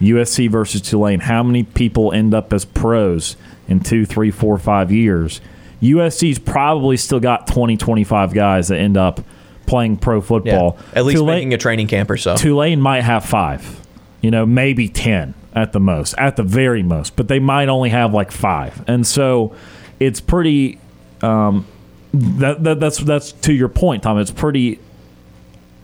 [0.00, 3.36] USC versus Tulane, how many people end up as pros
[3.66, 5.40] in two, three, four, five years?
[5.82, 9.20] USC's probably still got 20, 25 guys that end up
[9.66, 10.22] playing pro Yeah.
[10.22, 10.78] football.
[10.94, 12.36] At least Tulane- making a training camp or so.
[12.36, 13.80] Tulane might have five,
[14.20, 17.90] you know, maybe 10 at the most, at the very most, but they might only
[17.90, 18.84] have like five.
[18.86, 19.54] And so
[19.98, 20.78] it's pretty,
[21.22, 21.66] um,
[22.12, 24.18] that, that, that's, that's to your point, Tom.
[24.18, 24.78] It's pretty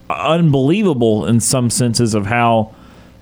[0.09, 2.73] unbelievable in some senses of how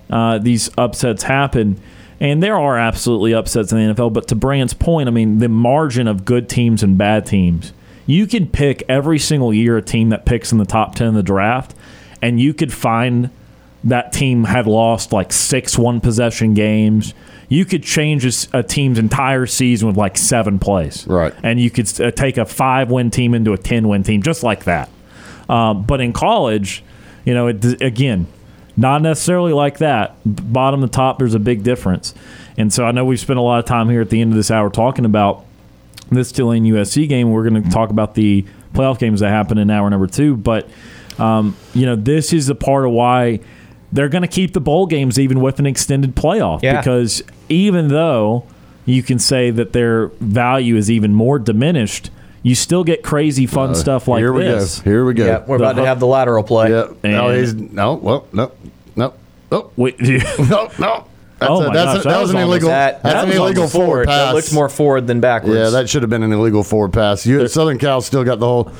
[0.09, 1.79] uh, these upsets happen.
[2.19, 5.49] And there are absolutely upsets in the NFL, but to Brant's point, I mean, the
[5.49, 7.73] margin of good teams and bad teams,
[8.05, 11.13] you could pick every single year a team that picks in the top 10 of
[11.15, 11.73] the draft,
[12.21, 13.29] and you could find
[13.83, 17.13] that team had lost like six one possession games.
[17.49, 21.05] You could change a team's entire season with like seven plays.
[21.05, 21.33] Right.
[21.43, 24.41] And you could uh, take a five win team into a 10 win team just
[24.43, 24.89] like that.
[25.49, 26.83] Um, but in college,
[27.25, 28.27] you know, it, again,
[28.75, 30.15] not necessarily like that.
[30.25, 32.13] Bottom to top, there's a big difference.
[32.57, 34.37] And so I know we've spent a lot of time here at the end of
[34.37, 35.45] this hour talking about
[36.09, 37.31] this Tulane USC game.
[37.31, 40.35] We're going to talk about the playoff games that happen in hour number two.
[40.35, 40.67] But,
[41.19, 43.41] um, you know, this is a part of why
[43.93, 46.61] they're going to keep the bowl games even with an extended playoff.
[46.63, 46.81] Yeah.
[46.81, 48.45] Because even though
[48.85, 52.09] you can say that their value is even more diminished,
[52.41, 54.79] you still get crazy fun stuff like Uh, Here we this.
[54.79, 54.89] go.
[54.89, 55.25] Here we go.
[55.25, 56.71] Yeah, we're The about to have the lateral play.
[56.71, 56.87] Yeah.
[57.03, 57.93] No, he's no.
[57.93, 58.51] Well, no,
[58.95, 59.13] no,
[59.51, 61.05] no, Wait, no, no.
[61.39, 62.69] That's Oh a, my that's gosh, a, that that was was an illegal.
[62.69, 64.07] That, that's that an illegal forward forward.
[64.07, 64.27] pass.
[64.29, 65.55] That looks more forward than backwards.
[65.57, 67.25] Yeah, that should have been an illegal forward pass.
[67.25, 68.71] You, Southern Cal still got the whole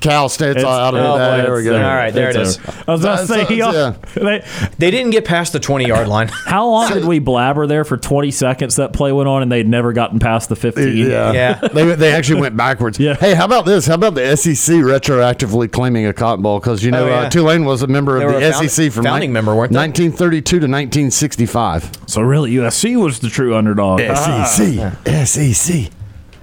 [0.00, 1.18] Cal states It's- out of oh, it.
[1.18, 1.74] boy, there we go.
[1.76, 2.58] all right, there it It's is.
[2.58, 2.84] over.
[2.88, 4.44] I was about to say, That's- he- they-
[4.78, 6.28] They didn't get past the 20 yard line.
[6.28, 9.68] how long did we blabber there for 20 seconds that play went on and they'd
[9.68, 10.96] never gotten past the 15?
[10.96, 11.32] Yeah.
[11.32, 11.54] Yeah.
[11.72, 12.98] they, they actually went backwards.
[12.98, 13.14] Yeah.
[13.14, 13.86] Hey, how about this?
[13.86, 16.58] How about the SEC retroactively claiming a Cotton Bowl?
[16.60, 17.20] Because, you know, Oh, yeah.
[17.22, 19.72] uh, Tulane was a member They of the found- SEC from founding ni- member, weren't
[19.72, 19.78] they?
[19.78, 21.90] 1932 to 1965.
[22.06, 24.00] So really, USC was the true underdog.
[24.00, 24.92] SEC.
[25.26, 25.90] SEC.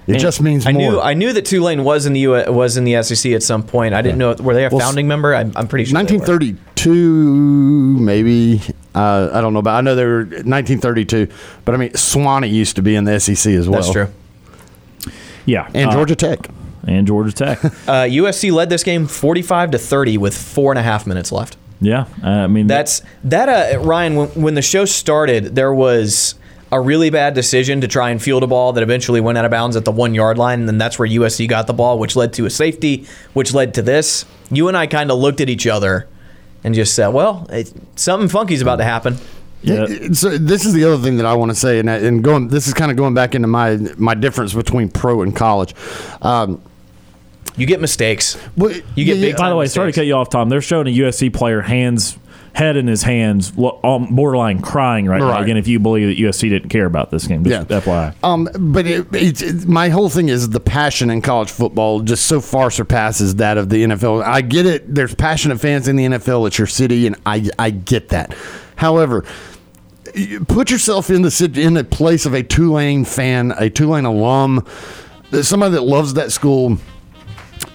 [0.06, 0.82] It just means I more.
[0.92, 3.62] knew I knew that Tulane was in the U- was in the SEC at some
[3.64, 3.92] point.
[3.94, 5.34] I didn't know were they a Well, founding member?
[5.34, 6.00] I'm, I'm pretty sure.
[6.02, 6.20] they were.
[6.20, 8.60] 1932, maybe.
[8.94, 11.28] Uh, I don't know, but I know they were 1932.
[11.64, 13.80] But I mean, Sewanee used to be in the SEC as well.
[13.82, 14.08] That's true.
[15.44, 15.68] Yeah.
[15.74, 16.48] And uh, Georgia Tech.
[16.86, 17.58] and Georgia Tech.
[17.86, 21.56] Uh, USC led this game 45 to 30 with four and a half minutes left.
[21.80, 22.06] yeah.
[22.22, 23.48] Uh, I mean, That's that.
[23.74, 26.34] Uh, Ryan, when, when the show started, there was
[26.72, 29.50] a really bad decision to try and field a ball that eventually went out of
[29.50, 32.16] bounds at the one yard line, and then that's where USC got the ball, which
[32.16, 34.24] led to a safety, which led to this.
[34.50, 36.08] You and I kind of looked at each other
[36.64, 39.16] and just said, "Well, it, something funky's about to happen."
[39.62, 39.86] Yeah.
[40.12, 42.48] So this is the other thing that I want to say, and, and going.
[42.48, 45.74] This is kind of going back into my my difference between pro and college.
[46.22, 46.60] Um,
[47.56, 48.36] You get mistakes.
[48.56, 50.48] well, You get yeah, big By the time way, sorry to cut you off, Tom.
[50.48, 52.18] They're showing a USC player hands
[52.56, 55.42] head in his hands, borderline crying right, now.
[55.42, 57.80] Again, if you believe that USC didn't care about this game, just Yeah.
[57.80, 58.14] FYI.
[58.24, 62.24] Um, but it, it, it, my whole thing is the passion in college football just
[62.24, 64.24] so far surpasses that of the NFL.
[64.24, 64.94] I get it.
[64.94, 66.46] There's passionate fans in the NFL.
[66.46, 68.34] It's your city, and I I get that.
[68.76, 69.26] However,
[70.48, 74.66] put yourself in the in the place of a Tulane fan, a Tulane alum,
[75.42, 76.78] somebody that loves that school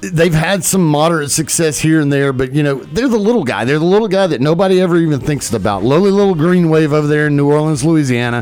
[0.01, 3.65] they've had some moderate success here and there, but you know they're the little guy.
[3.65, 5.83] They're the little guy that nobody ever even thinks about.
[5.83, 8.41] Lowly little green wave over there in New Orleans, Louisiana.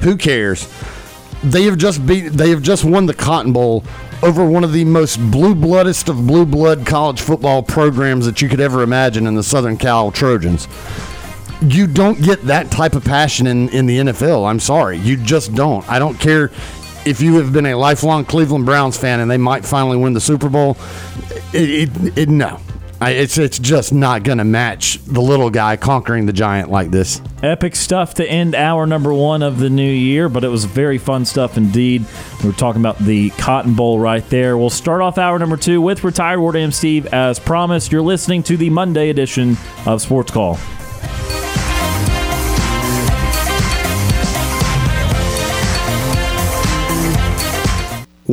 [0.00, 0.72] Who cares?
[1.42, 2.30] They have just beat.
[2.30, 3.84] They have just won the Cotton Bowl
[4.22, 8.48] over one of the most blue bloodest of blue blood college football programs that you
[8.48, 10.66] could ever imagine in the Southern Cal Trojans.
[11.60, 14.48] You don't get that type of passion in, in the NFL.
[14.48, 14.98] I'm sorry.
[14.98, 15.86] You just don't.
[15.88, 16.50] I don't care
[17.06, 20.20] if you have been a lifelong Cleveland Browns fan and they might finally win the
[20.20, 20.76] Super Bowl,
[21.52, 22.60] it, it, it no.
[23.00, 26.90] I, it's it's just not going to match the little guy conquering the giant like
[26.90, 27.20] this.
[27.42, 30.96] Epic stuff to end hour number one of the new year, but it was very
[30.96, 32.06] fun stuff indeed.
[32.42, 34.56] We were talking about the Cotton Bowl right there.
[34.56, 37.06] We'll start off hour number two with retired Ward AM Steve.
[37.06, 40.58] As promised, you're listening to the Monday edition of Sports Call.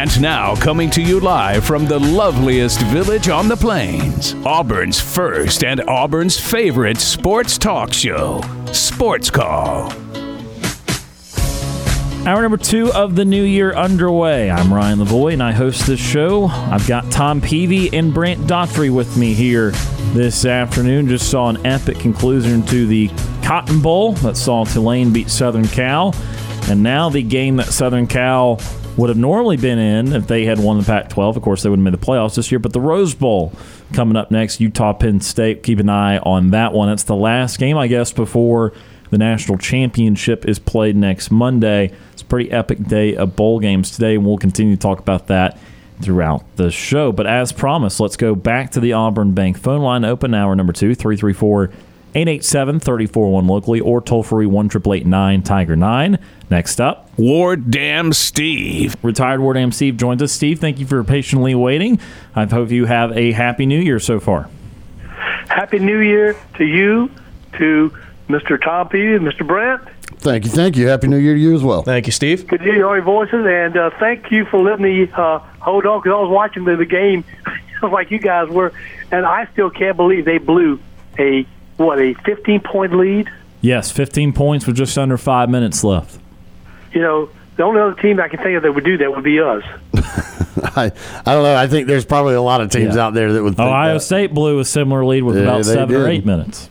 [0.00, 5.62] And now, coming to you live from the loveliest village on the plains, Auburn's first
[5.62, 8.40] and Auburn's favorite sports talk show,
[8.72, 9.92] Sports Call.
[12.26, 14.50] Hour number two of the new year underway.
[14.50, 16.46] I'm Ryan Lavoie and I host this show.
[16.46, 19.72] I've got Tom Peavy and Brant Daughtry with me here
[20.14, 21.08] this afternoon.
[21.08, 23.10] Just saw an epic conclusion to the
[23.42, 26.14] Cotton Bowl that saw Tulane beat Southern Cal.
[26.70, 28.60] And now the game that Southern Cal
[29.00, 31.38] would have normally been in if they had won the Pac 12.
[31.38, 33.52] Of course, they wouldn't have made the playoffs this year, but the Rose Bowl
[33.94, 34.60] coming up next.
[34.60, 35.62] Utah Penn State.
[35.62, 36.90] Keep an eye on that one.
[36.90, 38.74] It's the last game, I guess, before
[39.08, 41.92] the national championship is played next Monday.
[42.12, 45.28] It's a pretty epic day of bowl games today, and we'll continue to talk about
[45.28, 45.58] that
[46.02, 47.10] throughout the show.
[47.10, 50.72] But as promised, let's go back to the Auburn Bank phone line, open hour number
[50.74, 51.70] two, 334
[52.14, 54.68] 887 341 locally, or toll free 1
[55.42, 56.18] Tiger 9.
[56.50, 58.96] Next up, Ward Dam Steve.
[59.02, 60.32] retired Ward Am Steve joins us.
[60.32, 62.00] Steve, thank you for patiently waiting.
[62.34, 64.48] I hope you have a happy new year so far.
[65.48, 67.10] Happy New Year to you,
[67.58, 67.92] to
[68.28, 68.60] Mr.
[68.62, 69.46] Tom Peavy and Mr.
[69.46, 69.82] Brent.
[70.18, 70.86] Thank you, thank you.
[70.86, 71.82] Happy New Year to you as well.
[71.82, 72.46] Thank you, Steve.
[72.46, 76.00] Good to hear your voices, and uh, thank you for letting me uh, hold on
[76.00, 77.24] because I was watching the, the game
[77.82, 78.72] like you guys were,
[79.10, 80.80] and I still can't believe they blew
[81.18, 81.46] a
[81.84, 83.30] what a 15 point lead.
[83.62, 86.18] Yes, 15 points with just under five minutes left.
[86.92, 89.24] You know, the only other team I can think of that would do that would
[89.24, 89.62] be us.
[90.76, 90.92] I,
[91.26, 91.54] I don't know.
[91.56, 93.06] I think there's probably a lot of teams Yeah.
[93.06, 94.00] out there that would think Ohio that.
[94.00, 96.68] State blew a similar lead with Yeah, about they seven or eight minutes.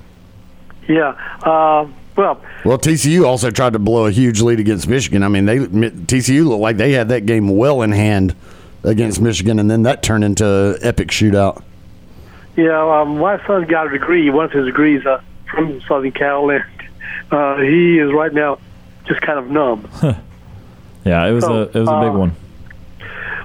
[0.87, 1.09] Yeah.
[1.43, 5.23] Uh, well, Well, TCU also tried to blow a huge lead against Michigan.
[5.23, 8.35] I mean, they TCU looked like they had that game well in hand
[8.83, 11.61] against Michigan, and then that turned into an epic shootout.
[12.63, 13.01] Yeah.
[13.01, 14.29] Um, my son got a degree.
[14.29, 16.63] One of his degrees uh, from Southern Cal, and
[17.31, 18.59] uh, he is right now
[19.05, 19.89] just kind of numb.
[21.05, 22.35] Yeah, it was So, a it was a big uh, one.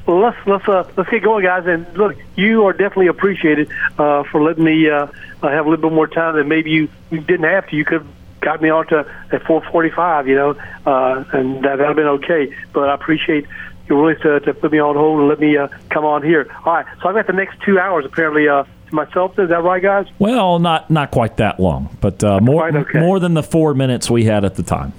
[0.07, 1.67] Well, let's let's uh, let's get going, guys.
[1.67, 5.07] And look, you are definitely appreciated uh, for letting me uh,
[5.41, 7.77] uh, have a little bit more time than maybe you, you didn't have to.
[7.77, 8.07] You could have
[8.41, 10.51] got me on to at 4:45, you know,
[10.85, 12.55] uh, and that would have been okay.
[12.73, 13.47] But I appreciate
[13.89, 16.53] your willingness to, to put me on hold and let me uh, come on here.
[16.67, 18.65] All right, so I've got the next two hours apparently uh,
[18.95, 19.39] myself.
[19.39, 20.07] Is that right, guys?
[20.19, 23.01] Well, not not quite that long, but uh, more okay.
[23.01, 24.93] more than the four minutes we had at the time.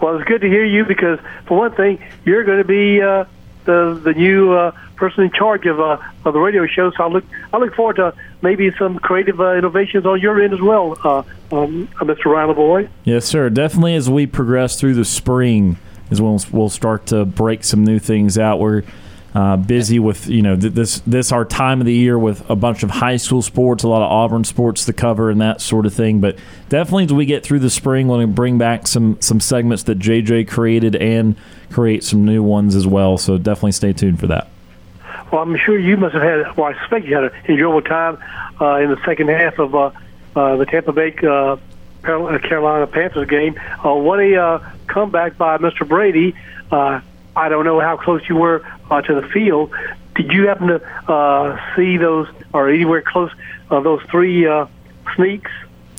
[0.00, 3.24] Well, it's good to hear you because, for one thing, you're going to be uh,
[3.64, 6.90] the the new uh, person in charge of uh, of the radio show.
[6.92, 10.54] So I look I look forward to maybe some creative uh, innovations on your end
[10.54, 12.26] as well, uh, um, uh, Mr.
[12.26, 12.88] Ryan Boy.
[13.04, 13.50] Yes, sir.
[13.50, 15.78] Definitely as we progress through the spring
[16.10, 18.58] is when we'll, we'll start to break some new things out.
[18.60, 18.82] We're
[19.34, 22.56] uh, busy with you know th- this this our time of the year with a
[22.56, 25.86] bunch of high school sports, a lot of Auburn sports to cover and that sort
[25.86, 26.20] of thing.
[26.20, 26.36] But
[26.68, 30.48] definitely as we get through the spring, we'll bring back some some segments that JJ
[30.48, 31.36] created and
[31.70, 33.18] create some new ones as well.
[33.18, 34.48] So definitely stay tuned for that.
[35.32, 36.56] Well, I'm sure you must have had.
[36.56, 38.18] Well, I suspect you had an enjoyable time
[38.60, 39.90] uh, in the second half of uh,
[40.34, 41.56] uh, the Tampa Bay uh,
[42.02, 43.60] Carolina Panthers game.
[43.84, 45.86] Uh, what a uh, comeback by Mr.
[45.86, 46.34] Brady.
[46.70, 47.00] Uh,
[47.36, 49.72] I don't know how close you were uh, to the field.
[50.16, 53.30] Did you happen to uh, see those or anywhere close
[53.70, 54.66] uh, those three uh,
[55.14, 55.50] sneaks,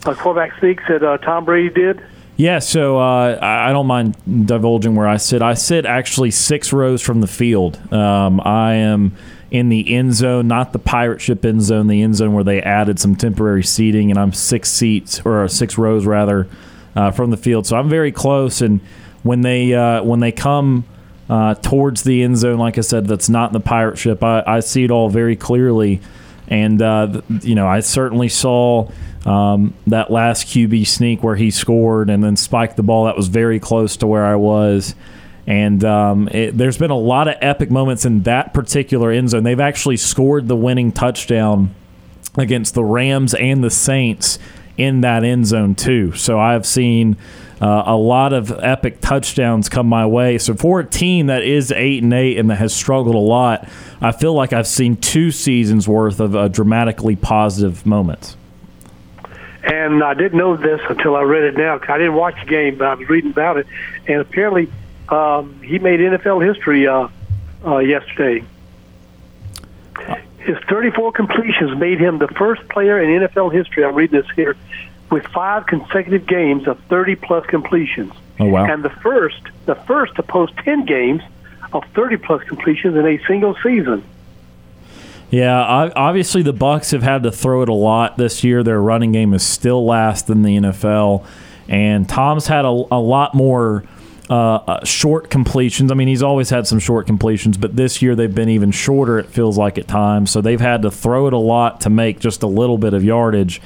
[0.05, 2.03] uh, quarterback sneaks that uh, Tom Brady did?
[2.37, 4.15] Yeah, so uh, I don't mind
[4.47, 5.41] divulging where I sit.
[5.41, 7.79] I sit actually six rows from the field.
[7.93, 9.15] Um, I am
[9.51, 12.61] in the end zone, not the pirate ship end zone, the end zone where they
[12.61, 16.47] added some temporary seating, and I'm six seats or six rows rather
[16.95, 17.67] uh, from the field.
[17.67, 18.61] So I'm very close.
[18.61, 18.79] And
[19.23, 20.85] when they uh, when they come
[21.31, 24.21] uh, towards the end zone, like I said, that's not in the pirate ship.
[24.21, 26.01] I, I see it all very clearly,
[26.49, 28.91] and uh, you know I certainly saw.
[29.23, 33.27] Um, that last QB sneak where he scored and then spiked the ball that was
[33.27, 34.95] very close to where I was.
[35.45, 39.43] And um, it, there's been a lot of epic moments in that particular end zone.
[39.43, 41.75] They've actually scored the winning touchdown
[42.35, 44.39] against the Rams and the Saints
[44.75, 46.13] in that end zone too.
[46.13, 47.15] So I've seen
[47.61, 50.39] uh, a lot of epic touchdowns come my way.
[50.39, 53.69] So for a team that is eight and eight and that has struggled a lot,
[54.01, 58.35] I feel like I've seen two seasons worth of uh, dramatically positive moments.
[59.63, 61.79] And I didn't know this until I read it now.
[61.87, 63.67] I didn't watch the game, but I was reading about it.
[64.07, 64.71] And apparently,
[65.09, 67.09] um, he made NFL history uh,
[67.63, 68.43] uh, yesterday.
[70.39, 73.85] His 34 completions made him the first player in NFL history.
[73.85, 74.55] I'm reading this here
[75.11, 78.13] with five consecutive games of 30 plus completions.
[78.39, 78.65] Oh wow!
[78.65, 81.21] And the first, the first to post 10 games
[81.73, 84.03] of 30 plus completions in a single season.
[85.29, 85.61] Yeah,
[85.95, 88.63] obviously the Bucs have had to throw it a lot this year.
[88.63, 91.25] Their running game is still last in the NFL,
[91.69, 93.85] and Tom's had a, a lot more
[94.29, 95.91] uh, uh, short completions.
[95.91, 99.19] I mean, he's always had some short completions, but this year they've been even shorter.
[99.19, 102.19] It feels like at times, so they've had to throw it a lot to make
[102.19, 103.61] just a little bit of yardage.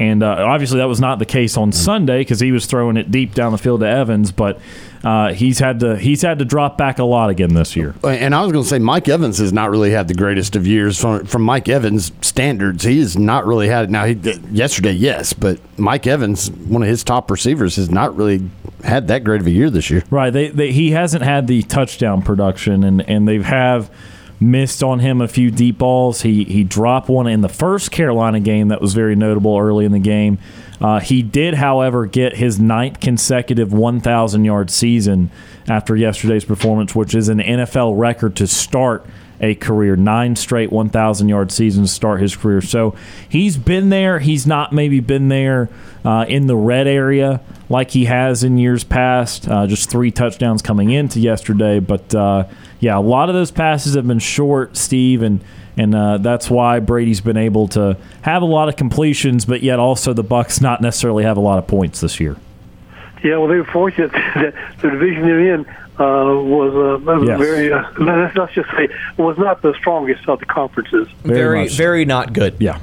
[0.00, 3.10] And uh, obviously, that was not the case on Sunday because he was throwing it
[3.10, 4.32] deep down the field to Evans.
[4.32, 4.58] But
[5.04, 7.94] uh, he's had to he's had to drop back a lot again this year.
[8.02, 10.66] And I was going to say Mike Evans has not really had the greatest of
[10.66, 12.82] years from from Mike Evans standards.
[12.82, 13.90] He has not really had it.
[13.90, 14.14] Now he,
[14.50, 18.48] yesterday, yes, but Mike Evans, one of his top receivers, has not really
[18.82, 20.02] had that great of a year this year.
[20.10, 20.30] Right.
[20.30, 23.90] They, they he hasn't had the touchdown production, and and they have
[24.40, 26.22] missed on him a few deep balls.
[26.22, 29.92] He he dropped one in the first Carolina game that was very notable early in
[29.92, 30.38] the game.
[30.80, 35.30] Uh, he did, however, get his ninth consecutive 1,000 yard season
[35.68, 39.04] after yesterday's performance, which is an NFL record to start
[39.40, 39.96] a career.
[39.96, 42.60] Nine straight 1,000 yard seasons start his career.
[42.60, 42.94] So
[43.28, 44.18] he's been there.
[44.18, 45.68] He's not maybe been there
[46.04, 49.48] uh, in the red area like he has in years past.
[49.48, 51.80] Uh, just three touchdowns coming into yesterday.
[51.80, 52.46] But uh,
[52.80, 55.42] yeah, a lot of those passes have been short, Steve, and
[55.76, 59.78] and uh, that's why Brady's been able to have a lot of completions, but yet
[59.78, 62.36] also the Bucs not necessarily have a lot of points this year.
[63.22, 65.64] Yeah, well, they were fortunate that the division they're in
[66.00, 67.38] uh, was, uh, yes.
[67.38, 67.72] very.
[67.72, 67.82] Uh,
[68.34, 68.88] let's just say
[69.18, 71.06] was not the strongest of the conferences.
[71.22, 72.56] Very, very, very not good.
[72.58, 72.80] Yeah.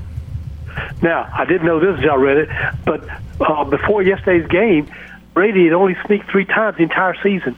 [1.02, 2.50] Now, I didn't know this as I read it,
[2.86, 3.04] but
[3.42, 4.88] uh, before yesterday's game,
[5.34, 7.56] Brady had only sneaked three times the entire season,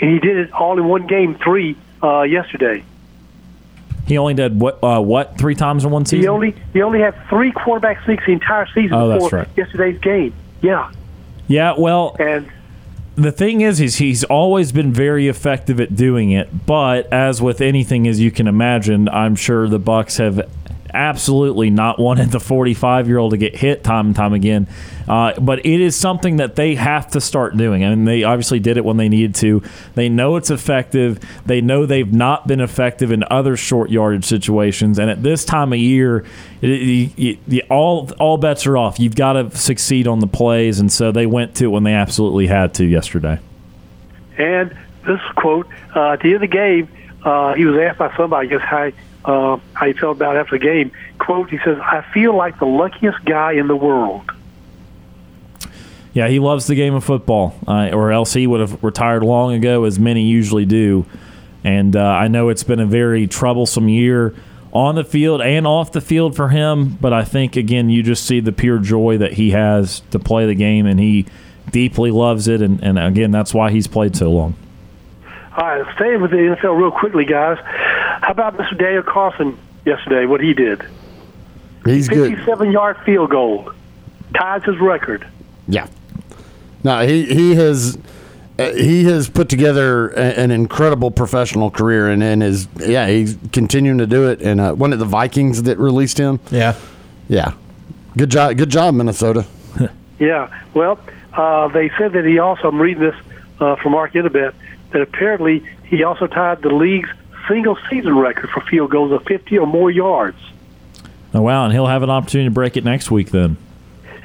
[0.00, 2.82] and he did it all in one game, three uh, yesterday.
[4.06, 4.82] He only did what?
[4.82, 6.22] Uh, what three times in one season?
[6.22, 9.48] He only he only had three quarterback sneaks the entire season oh, before right.
[9.56, 10.34] yesterday's game.
[10.62, 10.90] Yeah.
[11.48, 11.74] Yeah.
[11.76, 12.16] Well.
[12.18, 12.50] And
[13.14, 16.66] the thing is, is he's always been very effective at doing it.
[16.66, 20.48] But as with anything, as you can imagine, I'm sure the Bucs have
[20.94, 24.66] absolutely not wanted the 45 year old to get hit time and time again.
[25.08, 27.84] Uh, but it is something that they have to start doing.
[27.84, 29.62] I mean, they obviously did it when they needed to.
[29.94, 31.18] They know it's effective.
[31.44, 34.98] They know they've not been effective in other short yardage situations.
[34.98, 36.24] And at this time of year,
[36.60, 36.70] it,
[37.18, 39.00] it, it, all all bets are off.
[39.00, 41.94] You've got to succeed on the plays, and so they went to it when they
[41.94, 43.40] absolutely had to yesterday.
[44.38, 46.88] And this quote uh, at the end of the game,
[47.24, 48.92] uh, he was asked by somebody, guess, how
[49.24, 50.92] uh, how he felt about after the game.
[51.18, 54.30] Quote, he says, I feel like the luckiest guy in the world.
[56.12, 59.54] Yeah, he loves the game of football, uh, or else he would have retired long
[59.54, 61.06] ago, as many usually do.
[61.64, 64.34] And uh, I know it's been a very troublesome year
[64.72, 68.26] on the field and off the field for him, but I think, again, you just
[68.26, 71.26] see the pure joy that he has to play the game, and he
[71.70, 72.60] deeply loves it.
[72.60, 74.54] And, and again, that's why he's played so long.
[75.56, 77.58] All right, staying with the NFL real quickly, guys.
[78.22, 78.78] How about Mr.
[78.78, 80.26] Daniel Carlson yesterday?
[80.26, 80.82] What he did?
[81.84, 82.30] He's good.
[82.30, 83.72] Fifty-seven yard field goal,
[84.34, 85.26] ties his record.
[85.66, 85.88] Yeah.
[86.84, 87.98] No, he he has
[88.60, 93.36] uh, he has put together a, an incredible professional career, and, and is yeah he's
[93.52, 94.40] continuing to do it.
[94.40, 96.38] And uh, one of the Vikings that released him.
[96.52, 96.76] Yeah.
[97.28, 97.54] Yeah.
[98.16, 98.56] Good job.
[98.56, 99.46] Good job, Minnesota.
[100.20, 100.56] Yeah.
[100.74, 101.00] Well,
[101.32, 102.68] uh, they said that he also.
[102.68, 103.16] I'm reading this
[103.58, 104.54] uh, from Mark Inabinett
[104.92, 107.08] that apparently he also tied the league's
[107.48, 110.38] single season record for field goals of 50 or more yards.
[111.34, 113.56] Oh wow, and he'll have an opportunity to break it next week then.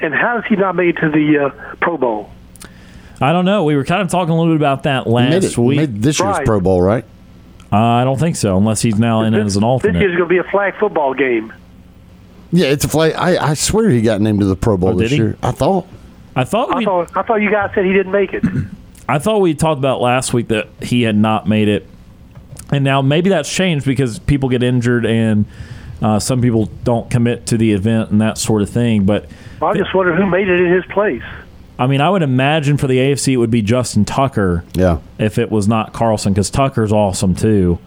[0.02, 2.30] And how does he not made it to the uh, Pro Bowl?
[3.20, 3.64] I don't know.
[3.64, 5.78] We were kind of talking a little bit about that He made, last it, week.
[5.78, 6.46] made this year's Right.
[6.46, 7.04] Pro Bowl, right?
[7.72, 10.00] Uh, I don't think so, unless he's now in as an This alternate.
[10.00, 11.52] year's going to be a flag football game.
[12.52, 13.14] Yeah, it's a flag.
[13.14, 15.18] I, I swear he got named to the Pro Bowl Oh, this he?
[15.18, 15.38] year.
[15.42, 15.88] I thought.
[16.36, 18.44] I thought I we thought I thought you guys said he didn't make it.
[19.10, 21.88] I thought we talked about last week that he had not made it,
[22.72, 25.46] and now maybe that's changed because people get injured and
[26.02, 29.06] uh, some people don't commit to the event and that sort of thing.
[29.06, 29.26] But
[29.62, 31.24] I just wonder who made it in his place.
[31.80, 34.98] I mean, I would imagine for the AFC it would be Justin Tucker Yeah.
[35.20, 37.78] if it was not Carlson because Tucker's awesome too,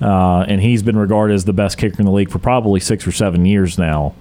[0.00, 3.06] uh, and he's been regarded as the best kicker in the league for probably six
[3.06, 4.14] or seven years now.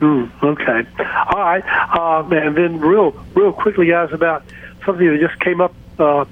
[0.00, 0.88] Mm, okay.
[1.34, 1.62] All right.
[1.96, 4.42] Uh, and then real, real quickly, guys, about
[4.86, 6.24] something that just came up uh,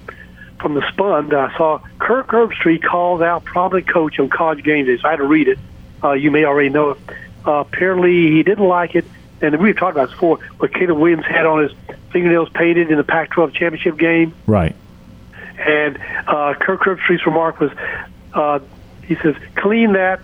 [0.60, 1.32] from the spun.
[1.34, 5.00] I saw Kirk Herbstreit called out prominent coach on college game days.
[5.04, 5.58] I had to read it.
[6.02, 6.98] Uh, you may already know it.
[7.46, 9.04] Uh, apparently, he didn't like it,
[9.40, 10.38] and we've talked about this before.
[10.58, 11.72] What Caleb Williams had on his
[12.12, 14.74] fingernails painted in the Pac-12 championship game, Right.
[15.58, 17.70] and uh, Kirk Herbstreit's remark was,
[18.34, 18.60] uh,
[19.04, 20.20] he says, "Clean that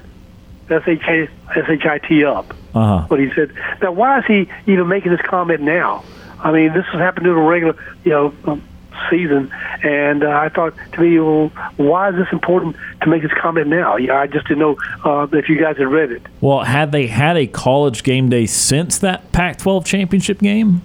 [0.68, 3.06] S-H-I- S-H-I-T up." Uh huh.
[3.06, 3.52] what he said.
[3.80, 6.02] Now, why is he even making this comment now?
[6.40, 8.62] I mean, this has happened in a regular, you know, um,
[9.10, 13.32] season, and uh, I thought to me, well, why is this important to make this
[13.40, 13.96] comment now?
[13.96, 16.22] Yeah, I just didn't know uh, if you guys had read it.
[16.40, 20.82] Well, had they had a college game day since that Pac-12 championship game?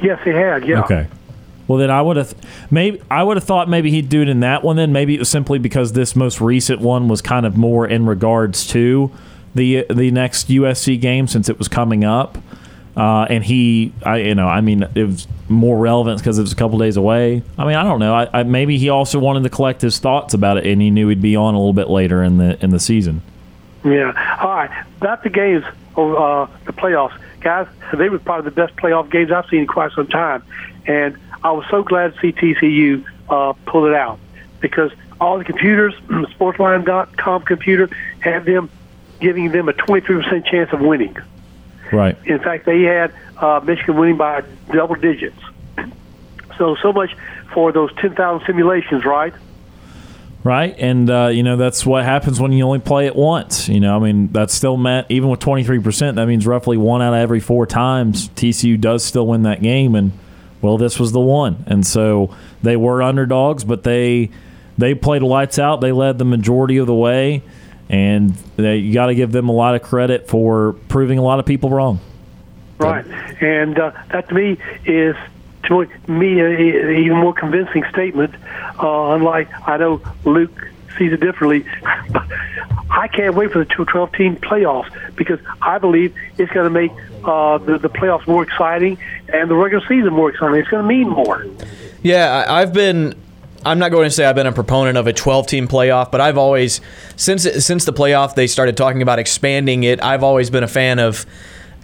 [0.00, 0.66] Yes, they had.
[0.66, 0.82] Yeah.
[0.82, 1.06] Okay.
[1.68, 2.34] Well, then I would have
[2.70, 4.76] maybe I would have thought maybe he'd do it in that one.
[4.76, 8.06] Then maybe it was simply because this most recent one was kind of more in
[8.06, 9.10] regards to
[9.54, 12.38] the the next USC game since it was coming up,
[12.96, 16.52] uh, and he, I you know, I mean, it was more relevant because it was
[16.52, 17.42] a couple days away.
[17.58, 18.14] I mean, I don't know.
[18.14, 21.08] I, I maybe he also wanted to collect his thoughts about it, and he knew
[21.08, 23.22] he'd be on a little bit later in the in the season.
[23.84, 24.38] Yeah.
[24.40, 24.70] All right.
[24.96, 25.64] About the games
[25.96, 27.68] of uh, the playoffs, guys.
[27.94, 30.42] They were probably the best playoff games I've seen in quite some time,
[30.86, 34.18] and I was so glad to see TCU uh, pull it out
[34.60, 34.90] because
[35.20, 37.88] all the computers, Sportsline.com computer,
[38.20, 38.70] had them
[39.20, 41.16] giving them a 23% chance of winning.
[41.92, 42.16] Right.
[42.24, 45.38] In fact, they had uh, Michigan winning by double digits.
[46.58, 47.14] So, so much
[47.52, 49.34] for those 10,000 simulations, right?
[50.46, 53.68] Right, and uh, you know that's what happens when you only play it once.
[53.68, 56.76] You know, I mean that's still meant even with twenty three percent, that means roughly
[56.76, 60.12] one out of every four times TCU does still win that game, and
[60.62, 62.32] well, this was the one, and so
[62.62, 64.30] they were underdogs, but they
[64.78, 65.80] they played lights out.
[65.80, 67.42] They led the majority of the way,
[67.88, 71.38] and they, you got to give them a lot of credit for proving a lot
[71.38, 72.00] of people wrong.
[72.78, 73.06] Right,
[73.40, 75.16] and uh, that to me is
[75.64, 78.34] to me an even more convincing statement.
[78.78, 80.68] Uh, unlike I know Luke
[80.98, 81.64] sees it differently,
[82.10, 82.26] but
[82.90, 86.92] I can't wait for the 12 team playoffs because I believe it's going to make
[87.24, 88.96] uh, the, the playoffs more exciting
[89.28, 90.56] and the regular season more exciting.
[90.56, 91.44] It's going to mean more.
[92.02, 93.14] Yeah, I- I've been.
[93.64, 96.20] I'm not going to say I've been a proponent of a 12 team playoff, but
[96.20, 96.80] I've always
[97.16, 100.02] since since the playoff they started talking about expanding it.
[100.02, 101.26] I've always been a fan of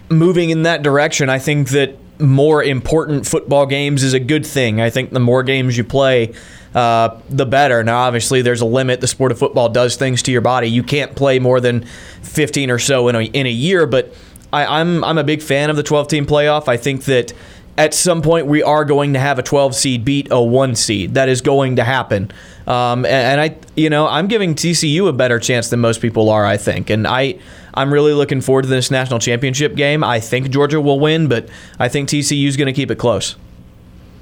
[0.08, 1.28] moving in that direction.
[1.28, 4.80] I think that more important football games is a good thing.
[4.80, 6.34] I think the more games you play,
[6.74, 7.82] uh, the better.
[7.82, 9.00] Now, obviously, there's a limit.
[9.00, 10.68] The sport of football does things to your body.
[10.68, 11.84] You can't play more than
[12.22, 14.14] 15 or so in a, in a year, but
[14.52, 16.68] I, I'm I'm a big fan of the 12 team playoff.
[16.68, 17.32] I think that
[17.78, 21.14] at some point we are going to have a 12 seed beat a one seed.
[21.14, 22.30] That is going to happen.
[22.66, 26.28] Um, and, and I, you know, I'm giving TCU a better chance than most people
[26.30, 26.44] are.
[26.44, 27.38] I think, and I,
[27.74, 30.04] I'm really looking forward to this national championship game.
[30.04, 31.48] I think Georgia will win, but
[31.78, 33.36] I think TCU is going to keep it close.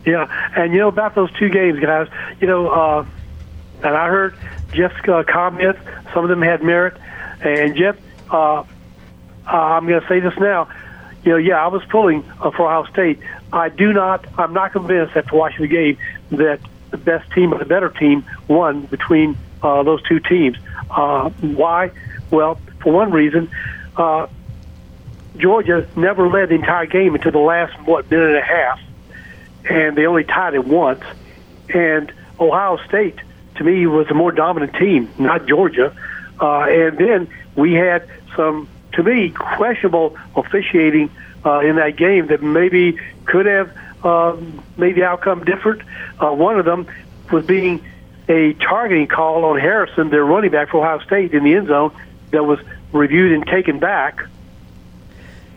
[0.07, 0.27] Yeah,
[0.57, 2.09] and you know about those two games, guys.
[2.41, 3.07] You know, uh,
[3.83, 4.35] and I heard
[4.73, 5.81] Jeff's uh, comments.
[6.15, 6.97] Some of them had merit,
[7.43, 7.97] and Jeff,
[8.31, 8.65] uh,
[9.47, 10.69] I'm going to say this now.
[11.25, 13.19] You know, yeah, I was pulling for Ohio State.
[13.53, 14.25] I do not.
[14.39, 15.99] I'm not convinced after watching the game
[16.31, 20.57] that the best team or the better team won between uh, those two teams.
[20.91, 21.91] Uh, why?
[22.31, 23.51] Well, for one reason,
[23.97, 24.27] uh,
[25.37, 28.81] Georgia never led the entire game until the last what minute and a half
[29.69, 31.03] and they only tied it once.
[31.69, 33.19] And Ohio State,
[33.57, 35.95] to me was the more dominant team, not Georgia.
[36.41, 41.11] Uh, and then we had some, to me, questionable officiating
[41.45, 45.83] uh, in that game that maybe could have um, made the outcome different.
[46.19, 46.87] Uh, one of them
[47.31, 47.85] was being
[48.29, 51.93] a targeting call on Harrison, their running back for Ohio State, in the end zone
[52.31, 52.59] that was
[52.93, 54.23] reviewed and taken back.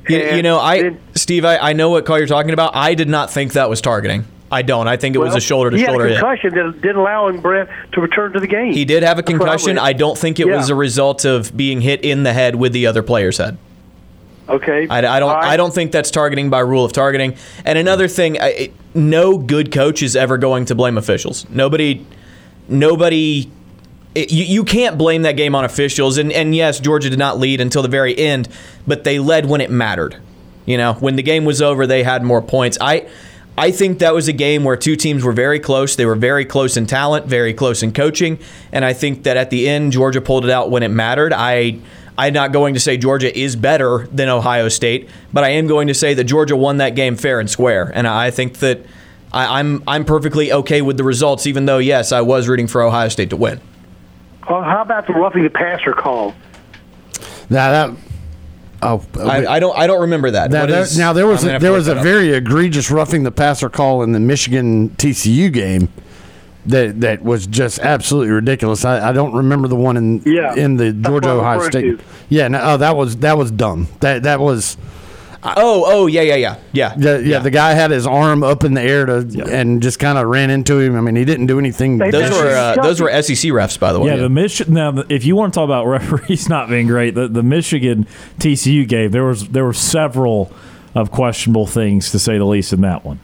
[0.07, 2.75] You, you know, I then- Steve, I, I know what call you're talking about.
[2.75, 4.25] I did not think that was targeting.
[4.51, 4.87] I don't.
[4.87, 6.19] I think it was a shoulder to he had shoulder a hit.
[6.19, 8.71] concussion that didn't allow him, Brett, to return to the game.
[8.73, 9.79] He did have a That's what I concussion.
[9.79, 12.85] I don't think it was a result of being hit in the head with the
[12.85, 13.57] other player's head.
[14.49, 14.87] Okay.
[14.89, 15.31] I, I don't.
[15.33, 15.45] Right.
[15.45, 17.35] I don't think that's targeting by rule of targeting.
[17.65, 21.47] And another thing, I, no good coach is ever going to blame officials.
[21.49, 22.05] Nobody.
[22.67, 23.49] Nobody.
[24.15, 26.17] it- you, you can't blame that game on officials.
[26.17, 28.47] And, and yes, Georgia did not lead until the very end,
[28.87, 30.17] but they led when it mattered.
[30.65, 32.77] You know, when the game was over, they had more points.
[32.79, 33.07] I.
[33.55, 35.95] I think that was a game where two teams were very close.
[35.95, 38.39] They were very close in talent, very close in coaching,
[38.71, 41.31] and I think that at the end Georgia pulled it out when it mattered.
[41.33, 41.77] I
[42.17, 45.87] I'm not going to say Georgia is better than Ohio State, but I am going
[45.87, 48.81] to say that Georgia won that game fair and square, and I think that
[49.31, 52.81] I, I'm I'm perfectly okay with the results, even though yes, I was rooting for
[52.81, 53.59] Ohio State to win.
[54.43, 56.35] Uh, how about the roughing the passer call?
[57.49, 57.97] Now that
[58.83, 60.51] oh, I, I don't I don't remember that.
[60.51, 62.03] Now there, is- now there was a, there was a up.
[62.03, 65.89] very egregious roughing the passer call in the Michigan TCU game
[66.67, 68.85] that that was just absolutely ridiculous.
[68.85, 71.99] I, I don't remember the one in Yeah, in the Georgia what Ohio referring State.
[71.99, 72.05] to.
[72.29, 73.87] Yeah, no, oh, that was that was dumb.
[73.99, 74.77] That that was
[75.45, 76.93] Oh oh yeah yeah yeah yeah.
[76.97, 80.17] yeah, yeah, The guy had his arm up in the air to and just kind
[80.17, 80.95] of ran into him.
[80.95, 81.97] I mean, he didn't do anything.
[81.97, 84.07] They- Those were uh, those were SEC refs, by the way.
[84.07, 84.73] Yeah, the Michigan.
[84.73, 88.07] Now, if you want to talk about referees not being great, the, the Michigan
[88.39, 90.49] TCU game there was there were several
[90.95, 93.19] of questionable things to say the least in that one.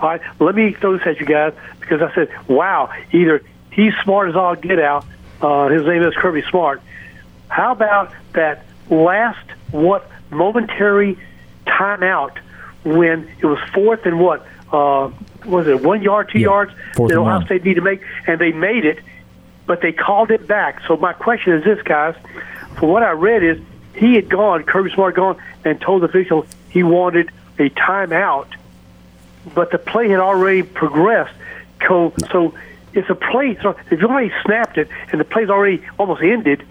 [0.00, 3.42] All right, let me throw this at you guys because I said, wow, either
[3.72, 5.04] he's smart as all get out.
[5.40, 6.80] Uh, his name is Kirby Smart.
[7.48, 11.18] How about that last what momentary
[11.66, 12.38] timeout
[12.84, 15.10] when it was fourth and what uh,
[15.44, 17.44] was it one yard, two Yeah, yards that Ohio.
[17.44, 19.00] State needed to make, and they made it,
[19.66, 20.82] but they called it back.
[20.86, 22.14] So my question is this, guys:
[22.78, 23.58] from what I read is
[23.94, 28.46] he had gone, Kirby Smart gone, and told the official he wanted a timeout
[29.54, 31.34] but the play had already progressed.
[31.86, 32.54] So, so
[32.92, 33.56] it's a play.
[33.62, 36.64] So if you already snapped it and the play's already almost ended,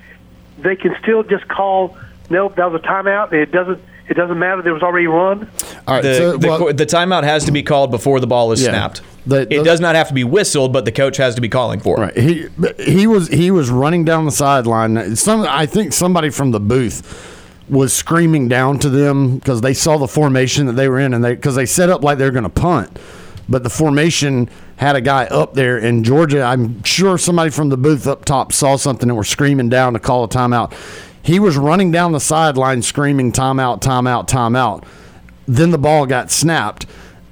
[0.59, 1.97] they can still just call.
[2.29, 3.31] Nope, that was a timeout.
[3.33, 3.79] It doesn't.
[4.09, 4.61] It doesn't matter.
[4.61, 5.49] There was already run.
[5.85, 8.27] All right, The, so, the, well, co- the timeout has to be called before the
[8.27, 8.69] ball is Yeah.
[8.69, 9.01] snapped.
[9.25, 11.81] The- it does not have to be whistled, but the coach has to be calling
[11.81, 12.01] for it.
[12.01, 12.17] Right.
[12.17, 12.45] He
[12.79, 15.17] he was he was running down the sideline.
[15.17, 17.01] Some I think somebody from the booth
[17.69, 21.23] was screaming down to them because they saw the formation that they were in, and
[21.23, 22.97] they because they set up like they were going to punt,
[23.49, 26.43] but the formation had a guy up there in Georgia.
[26.43, 29.99] I'm sure somebody from the booth up top saw something and were screaming down to
[29.99, 30.73] call a timeout.
[31.21, 34.85] He was running down the sideline screaming timeout, timeout, timeout.
[35.47, 36.85] Then the ball got snapped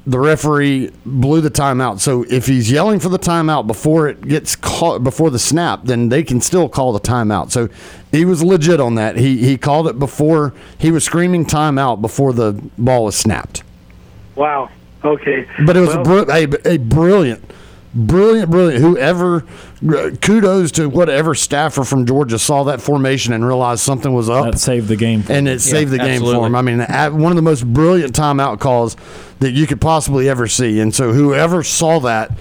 [0.07, 1.99] the referee blew the timeout.
[1.99, 6.09] So if he's yelling for the timeout before it gets caught before the snap, then
[6.09, 7.51] they can still call the timeout.
[7.51, 7.69] So
[8.11, 9.17] he was legit on that.
[9.17, 13.63] He he called it before he was screaming timeout before the ball was snapped.
[14.35, 14.69] Wow.
[15.03, 15.47] Okay.
[15.65, 17.43] But it was Well, a, br- a, a brilliant,
[17.95, 18.83] brilliant, brilliant.
[18.83, 19.45] Whoever,
[20.21, 24.59] kudos to whatever staffer from Georgia saw that formation and realized something was up That
[24.59, 25.23] saved the game.
[25.29, 26.55] and it saved the game for him.
[26.55, 28.95] I mean, one of the most brilliant timeout calls
[29.39, 30.79] that you could possibly ever see.
[30.79, 32.31] And so, whoever saw that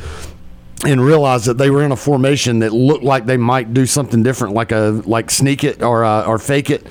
[0.85, 4.23] and realized that they were in a formation that looked like they might do something
[4.23, 6.87] different, like a like sneak it or uh, or fake it.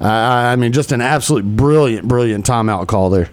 [0.00, 3.30] Uh, I mean, just an absolute brilliant, brilliant timeout call there.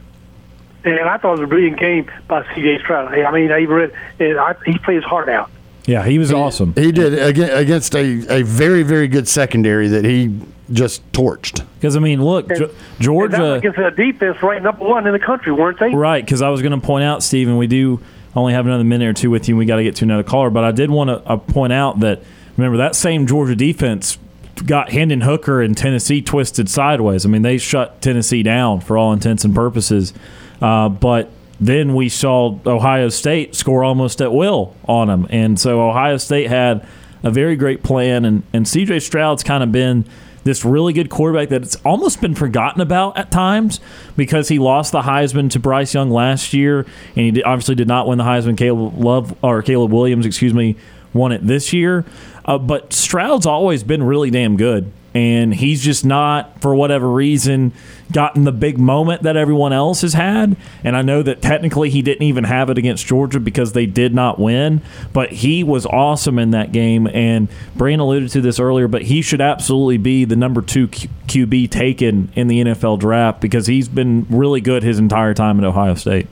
[0.84, 2.80] And I thought it was a brilliant game by C.J.
[2.80, 3.14] Stroud.
[3.14, 5.50] I mean, I read, and I, he played his heart out.
[5.86, 6.74] Yeah, he was awesome.
[6.76, 7.18] He did
[7.52, 10.40] against a, a very, very good secondary that he
[10.72, 11.66] just torched.
[11.76, 13.54] Because I mean, look, Ge- And that was Georgia.
[13.54, 15.90] against a defense ranked number one in the country, weren't they?
[15.94, 18.00] Right, because I was going to point out, Stephen, we do
[18.36, 19.56] only have another minute or two with you.
[19.56, 21.74] and We got to get to another caller, but I did want to uh, point
[21.74, 22.22] out that
[22.56, 24.20] remember that same Georgia defense
[24.66, 27.26] got Hendon Hooker and Tennessee twisted sideways.
[27.26, 30.14] I mean, they shut Tennessee down for all intents and purposes.
[30.62, 31.30] Uh, but
[31.60, 36.48] then we saw Ohio State score almost at will on them, and so Ohio State
[36.48, 36.86] had
[37.24, 39.00] a very great plan, and and C.J.
[39.00, 40.06] Stroud's kind of been
[40.44, 43.80] this really good quarterback that it's almost been forgotten about at times
[44.16, 46.86] because he lost the Heisman to Bryce Young last year,
[47.16, 48.58] and he obviously did not win the Heisman.
[48.58, 50.76] Caleb Love or Caleb Williams, excuse me,
[51.14, 52.06] won it this year.
[52.46, 57.74] Uh, but Stroud's always been really damn good, and he's just not, for whatever reason,
[58.12, 60.56] gotten the big moment that everyone else has had.
[60.84, 64.14] And I know that technically he didn't even have it against Georgia because they did
[64.14, 64.82] not win,
[65.14, 67.08] but he was awesome in that game.
[67.08, 71.10] And Brian alluded to this earlier, but he should absolutely be the number two Q-
[71.28, 75.66] QB taken in the NFL draft because he's been really good his entire time at
[75.66, 76.28] Ohio State.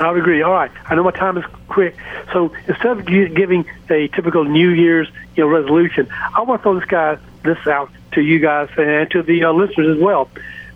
[0.00, 0.42] I would agree.
[0.42, 1.96] All right, I know my time is quick,
[2.32, 6.74] so instead of giving a typical New Year's you know resolution, I want to throw
[6.80, 10.28] this guy this out to you guys and to the uh, listeners as well.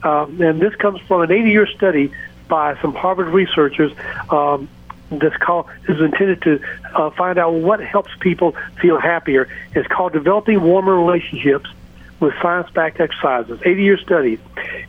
[0.02, 2.12] Um, and this comes from an 80-year study
[2.48, 3.92] by some Harvard researchers.
[4.30, 4.68] Um,
[5.10, 6.60] that's called is intended to
[6.94, 9.48] uh, find out what helps people feel happier.
[9.72, 11.70] It's called developing warmer relationships
[12.18, 13.60] with science-backed exercises.
[13.60, 14.38] 80-year studies,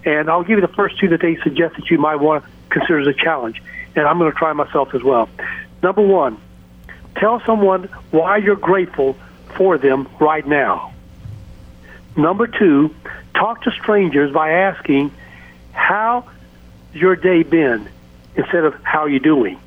[0.06, 2.50] and I'll give you the first two that they suggest that you might want to
[2.70, 3.62] consider as a challenge.
[3.96, 5.30] And I'm going to try myself as well.
[5.84, 6.38] Number one,
[7.18, 9.18] tell someone why you're grateful
[9.56, 10.94] for them right now.
[12.18, 12.94] Number two,
[13.36, 15.12] talk to strangers by asking,
[15.72, 16.26] "How
[16.94, 17.88] your day been?"
[18.36, 19.60] instead of "How you doing."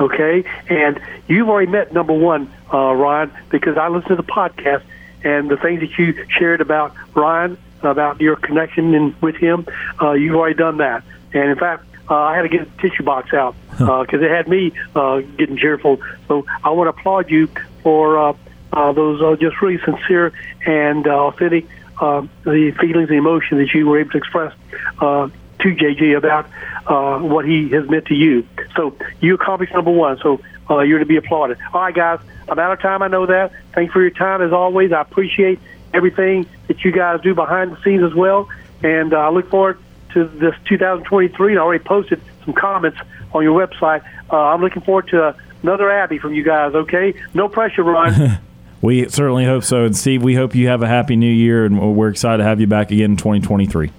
[0.00, 4.82] Okay, and you've already met number one, uh, Ryan, because I listened to the podcast
[5.22, 9.66] and the things that you shared about Ryan, about your connection in, with him.
[10.02, 13.02] Uh, you've already done that, and in fact, uh, I had to get a tissue
[13.02, 16.00] box out because it had me uh, getting cheerful.
[16.28, 17.48] So I want to applaud you
[17.82, 18.32] for uh,
[18.74, 20.32] uh, those are just really sincere
[20.66, 21.66] and uh, authentic
[22.00, 24.52] uh, the feelings and emotions that you were able to express
[25.00, 25.28] uh,
[25.60, 26.46] to JJ about
[26.86, 28.46] uh, what he has meant to you.
[28.76, 30.18] So you accomplished number one.
[30.18, 31.58] So uh, you're to be applauded.
[31.72, 32.20] All right, guys.
[32.48, 33.02] I'm out of time.
[33.02, 33.52] I know that.
[33.74, 34.92] Thanks for your time as always.
[34.92, 35.60] I appreciate
[35.92, 38.48] everything that you guys do behind the scenes as well,
[38.82, 39.78] and uh, I look forward
[40.12, 41.56] to this 2023.
[41.56, 42.98] I already posted some comments
[43.32, 44.04] on your website.
[44.30, 46.74] Uh, I'm looking forward to another Abby from you guys.
[46.74, 48.40] Okay, no pressure, Ron.
[48.84, 49.86] We certainly hope so.
[49.86, 52.60] And Steve, we hope you have a happy new year, and we're excited to have
[52.60, 53.90] you back again in 2023.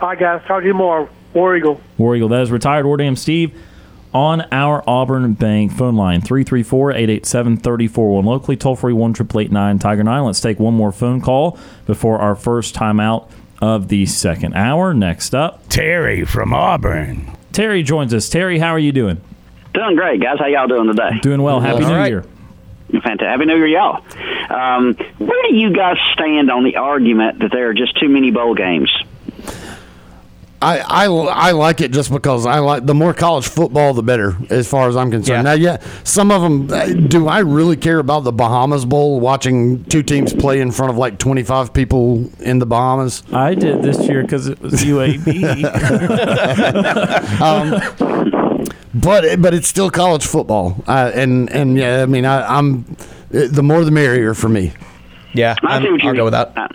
[0.00, 0.42] All right, guys.
[0.48, 1.08] Talk to you tomorrow.
[1.34, 1.80] War Eagle.
[1.98, 2.30] War Eagle.
[2.30, 3.56] That is retired War Dam Steve
[4.12, 10.58] on our Auburn Bank phone line 334-887-3401 locally toll free 1 Tiger 9 let's take
[10.60, 13.28] one more phone call before our first timeout
[13.60, 18.78] of the second hour next up Terry from Auburn Terry joins us Terry how are
[18.78, 19.20] you doing
[19.74, 20.38] Doing great, guys.
[20.38, 21.18] How y'all doing today?
[21.20, 22.06] doing well happy All new right.
[22.06, 22.24] year
[23.02, 23.26] Fantastic.
[23.26, 24.04] Happy New Year, y'all.
[24.50, 28.30] Um, where do you guys stand on the argument that there are just too many
[28.30, 28.90] bowl games?
[30.64, 34.34] I, I, I like it just because I like the more college football, the better,
[34.48, 35.44] as far as I'm concerned.
[35.44, 37.08] Now, yeah, some of them.
[37.08, 39.20] Do I really care about the Bahamas Bowl?
[39.20, 43.22] Watching two teams play in front of like 25 people in the Bahamas.
[43.30, 45.64] I did this year because it was UAB.
[47.42, 48.43] um,
[48.94, 52.96] but but it's still college football, uh, and and yeah, I mean, I, I'm
[53.30, 54.72] the more the merrier for me.
[55.32, 56.34] Yeah, I see what you mean.
[56.34, 56.68] I,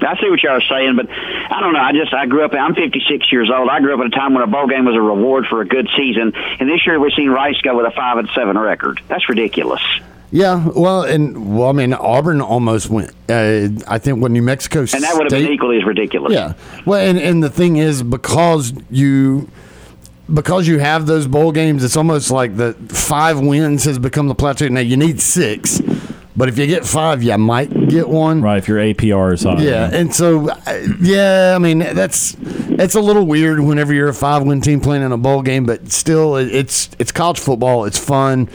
[0.00, 1.80] I see what y'all are saying, but I don't know.
[1.80, 2.52] I just I grew up.
[2.52, 3.68] I'm 56 years old.
[3.68, 5.66] I grew up at a time when a bowl game was a reward for a
[5.66, 9.00] good season, and this year we've seen Rice go with a five and seven record.
[9.08, 9.82] That's ridiculous.
[10.30, 13.10] Yeah, well, and well, I mean, Auburn almost went.
[13.30, 16.34] Uh, I think when New Mexico And that would have been equally as ridiculous.
[16.34, 16.52] Yeah.
[16.84, 19.48] Well, and, and the thing is, because you
[20.32, 24.34] because you have those bowl games, it's almost like the five wins has become the
[24.34, 24.68] plateau.
[24.68, 25.80] Now you need six,
[26.36, 28.42] but if you get five, you might get one.
[28.42, 32.94] right if your APR is high Yeah, and so uh, yeah, I mean that's it's
[32.94, 35.90] a little weird whenever you're a five win team playing in a bowl game, but
[35.90, 37.84] still, it's it's college football.
[37.86, 38.48] It's fun.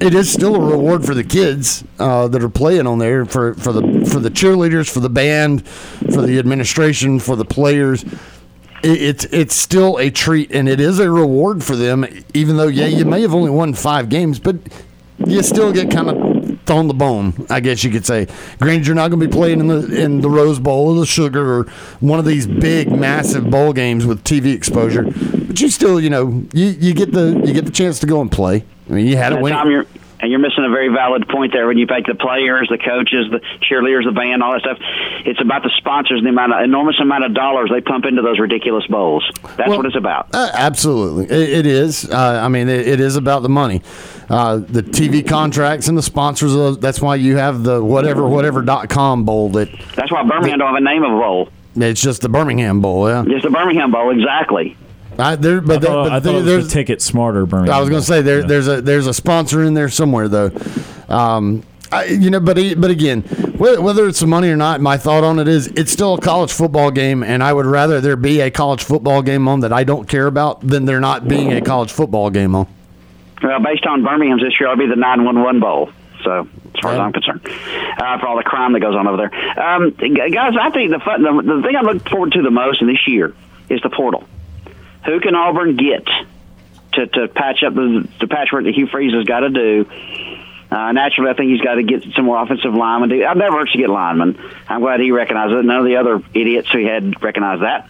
[0.00, 3.54] It is still a reward for the kids uh, that are playing on there for,
[3.54, 8.04] for the for the cheerleaders, for the band, for the administration, for the players.
[8.82, 12.06] It, it's it's still a treat, and it is a reward for them.
[12.34, 14.56] Even though yeah, you may have only won five games, but
[15.26, 18.28] you still get kind of thrown the bone, I guess you could say.
[18.60, 21.06] Granted, you're not going to be playing in the in the Rose Bowl or the
[21.06, 21.64] Sugar or
[22.00, 26.44] one of these big, massive bowl games with TV exposure, but you still, you know,
[26.52, 28.64] you, you get the you get the chance to go and play.
[28.88, 29.52] I mean, you had to And win.
[29.54, 29.86] Tom, you're,
[30.20, 33.26] and you're missing a very valid point there when you take the players, the coaches,
[33.30, 34.78] the cheerleaders, the band, all that stuff.
[35.26, 38.22] It's about the sponsors and the amount of enormous amount of dollars they pump into
[38.22, 39.28] those ridiculous bowls.
[39.56, 40.28] That's what it's about.
[40.32, 42.08] Uh, absolutely, it, it is.
[42.10, 43.82] Uh, I mean, it, it is about the money,
[44.28, 46.54] uh, the TV contracts and the sponsors.
[46.54, 49.50] Of that's why you have the whatever whatever dot com bowl.
[49.50, 51.48] That That's why Birmingham don't have a name of a bowl.
[51.76, 53.08] it's just the Birmingham Bowl.
[53.08, 54.76] Yeah, Just the Birmingham Bowl, exactly.
[55.18, 57.80] I, there, but, I thought, but I thought it was there's the TicketSmarter Birmingham I
[57.80, 60.52] was going to say there, there's a there's a sponsor in there somewhere though.
[61.08, 64.96] Um, I, you know, but but again, whether, whether it's the money or not, my
[64.96, 68.16] thought on it is it's still a college football game, and I would rather there
[68.16, 71.52] be a college football game on that I don't care about than there not being
[71.52, 72.66] a college football game on.
[73.42, 75.90] Well, based on Birmingham's this year, it'll be the 911 Bowl.
[76.24, 79.16] So as far as I'm concerned, uh, for all the crime that goes on over
[79.16, 79.58] there.
[79.58, 82.82] Um, guys, I think the, fun, the the thing I look forward to the most
[82.82, 83.34] in this year
[83.68, 84.24] is the portal.
[85.08, 86.06] Who can Auburn get
[86.92, 89.86] to, to patch up the, the patchwork that Hugh Freeze has got to do?
[90.70, 93.24] Uh, naturally, I think he's got to get some more offensive linemen.
[93.24, 94.38] I've never heard to get linemen.
[94.68, 95.64] I'm glad he recognized it.
[95.64, 97.88] None of the other idiots who had recognized that,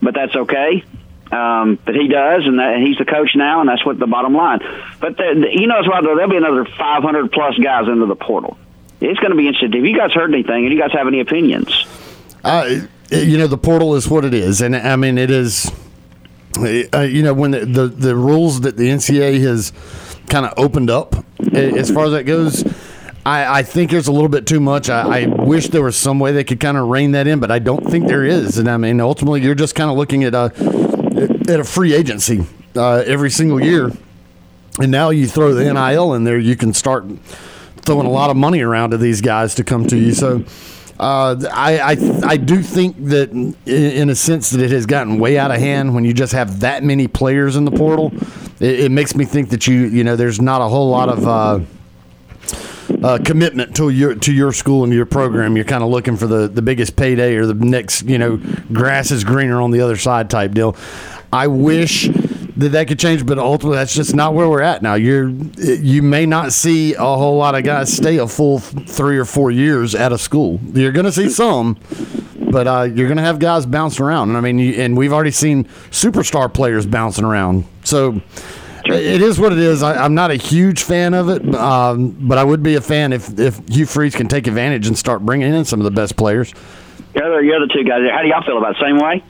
[0.00, 0.84] but that's okay.
[1.32, 4.34] Um, but he does, and, that, he's the coach now, and that's what the bottom
[4.34, 4.60] line.
[5.00, 8.14] But the, the, you know as well, there'll be another 500 plus guys into the
[8.14, 8.56] portal.
[9.00, 9.72] It's going to be interesting.
[9.72, 10.64] Have you guys heard anything?
[10.66, 11.86] And you guys have any opinions?
[12.44, 15.72] Uh, you know, the portal is what it is, and I mean, it is.
[16.56, 19.72] Uh, you know, when the, the, the rules that the NCAA has
[20.28, 21.14] kind of opened up
[21.52, 22.64] as far as that goes.
[23.26, 24.90] I, I, think there's a little bit too much.
[24.90, 27.50] I, I, wish there was some way they could kind of rein that in, but
[27.50, 28.58] I don't think there is.
[28.58, 30.52] And I mean, ultimately, you're just kind of looking at a
[31.48, 32.44] at a free agency
[32.76, 33.90] uh, every single year,
[34.78, 37.06] and now you throw the NIL in there, you can start
[37.76, 40.12] throwing a lot of money around to these guys to come to you.
[40.12, 40.44] So.
[40.98, 43.30] Uh, I, I I do think that
[43.66, 46.60] in, a sense that it has gotten way out of hand when you just have
[46.60, 48.12] that many players in the portal.
[48.60, 51.26] It, it makes me think that you you know there's not a whole lot of
[51.26, 51.60] uh,
[53.02, 55.56] uh, commitment to your to your school and your program.
[55.56, 58.40] You're kind of looking for the, the biggest payday or the next, you know,
[58.72, 60.76] grass is greener on the other side type deal.
[61.32, 62.08] I wish
[62.56, 64.94] that that could change, but ultimately that's just not where we're at now.
[64.94, 69.24] You're you may not see a whole lot of guys stay a full three or
[69.24, 70.60] four years at a school.
[70.72, 71.78] You're going to see some,
[72.50, 74.28] but uh, you're going to have guys bouncing around.
[74.28, 77.64] And I mean, you, and we've already seen superstar players bouncing around.
[77.82, 78.20] So
[78.84, 79.82] it is what it is.
[79.82, 83.12] I, am not a huge fan of it, um, but I would be a fan
[83.12, 86.16] if if Hugh Freeze can take advantage and start bringing in some of the best
[86.16, 86.52] players.
[87.14, 88.82] The other, the other two guys, how do y'all feel about it?
[88.82, 89.22] Same way?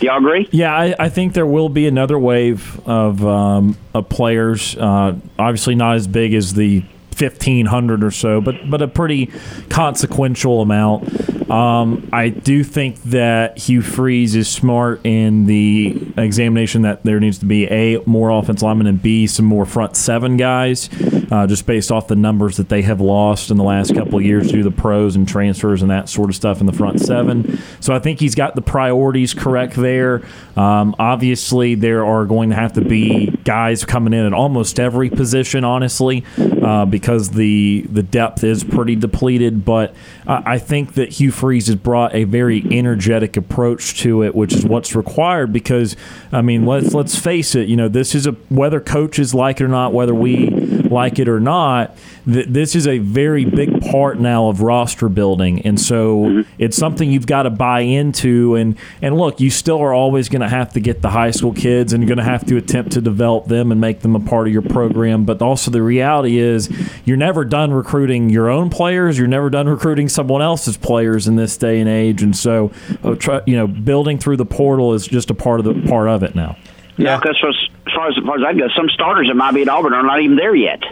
[0.00, 0.48] Do y'all agree?
[0.50, 4.76] Yeah, I, I, think there will be another wave of, um, of players.
[4.76, 6.84] Uh, obviously, not as big as the
[7.20, 9.30] 1,500 or so, but but a pretty
[9.68, 11.50] consequential amount.
[11.50, 17.38] Um, I do think that Hugh Freeze is smart in the examination that there needs
[17.38, 20.90] to be a more offensive linemen and b some more front seven guys,
[21.30, 24.24] uh, just based off the numbers that they have lost in the last couple of
[24.24, 27.58] years through the pros and transfers and that sort of stuff in the front seven.
[27.80, 30.22] So I think he's got the priorities correct there.
[30.54, 35.08] Um, obviously, there are going to have to be guys coming in at almost every
[35.08, 36.24] position, honestly,
[36.62, 39.64] uh, because the the depth is pretty depleted.
[39.64, 39.94] But
[40.26, 44.52] I, I think that Hugh Freeze has brought a very energetic approach to it, which
[44.52, 45.52] is what's required.
[45.52, 45.96] Because
[46.32, 49.64] I mean, let's let's face it, you know, this is a whether coaches like it
[49.64, 51.96] or not, whether we like it or not,
[52.32, 56.50] th- this is a very big part now of roster building, and so mm-hmm.
[56.58, 58.54] it's something you've got to buy into.
[58.54, 61.52] And and look, you still are always going to have to get the high school
[61.52, 64.20] kids, and you're going to have to attempt to develop them and make them a
[64.20, 65.24] part of your program.
[65.24, 66.70] But also the reality is,
[67.04, 69.18] you're never done recruiting your own players.
[69.18, 72.22] You're never done recruiting someone else's players in this day and age.
[72.22, 72.70] And so,
[73.02, 76.22] uh, you know, building through the portal is just a part of the part of
[76.22, 76.56] it now.
[76.96, 79.62] Yeah, because as far as, as far as I go, some starters that might be
[79.62, 80.82] at Auburn are not even there yet.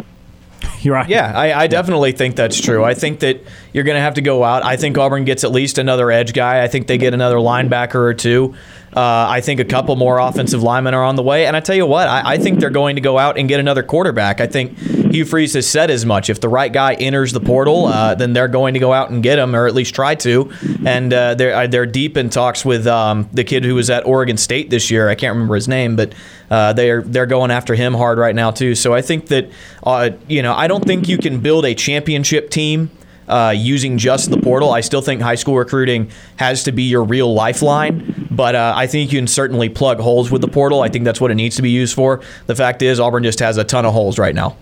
[0.81, 1.09] You're right.
[1.09, 2.85] Yeah, I, I, definitely think that's true.
[2.85, 3.43] I think that
[3.73, 4.65] you're going to have to go out.
[4.65, 6.63] I think Auburn gets at least another edge guy.
[6.63, 8.55] I think they get another linebacker or two.
[8.97, 11.45] Uh, I think a couple more offensive linemen are on the way.
[11.45, 13.61] And I tell you what, I, I, think they're going to go out and get
[13.61, 14.41] another quarterback.
[14.41, 16.31] I think Hugh Freeze has said as much.
[16.31, 19.23] If the right guy enters the portal, uh, then they're going to go out and
[19.23, 20.51] get him, or at least try to.
[20.87, 24.39] And uh, they're they're deep in talks with um, the kid who was at Oregon
[24.39, 25.11] State this year.
[25.11, 26.15] I can't remember his name, but
[26.51, 28.75] uh, they're they're going after him hard right now too.
[28.75, 29.51] So I think that
[29.83, 32.91] uh, you know I don't think you can build a championship team
[33.29, 34.73] uh, using just the portal.
[34.73, 38.87] I still think high school recruiting has to be your real lifeline, but uh, I
[38.87, 40.83] think you can certainly plug holes with the portal.
[40.83, 42.21] I think that's what it needs to be used for.
[42.47, 44.57] The fact is, Auburn just has a ton of holes right now.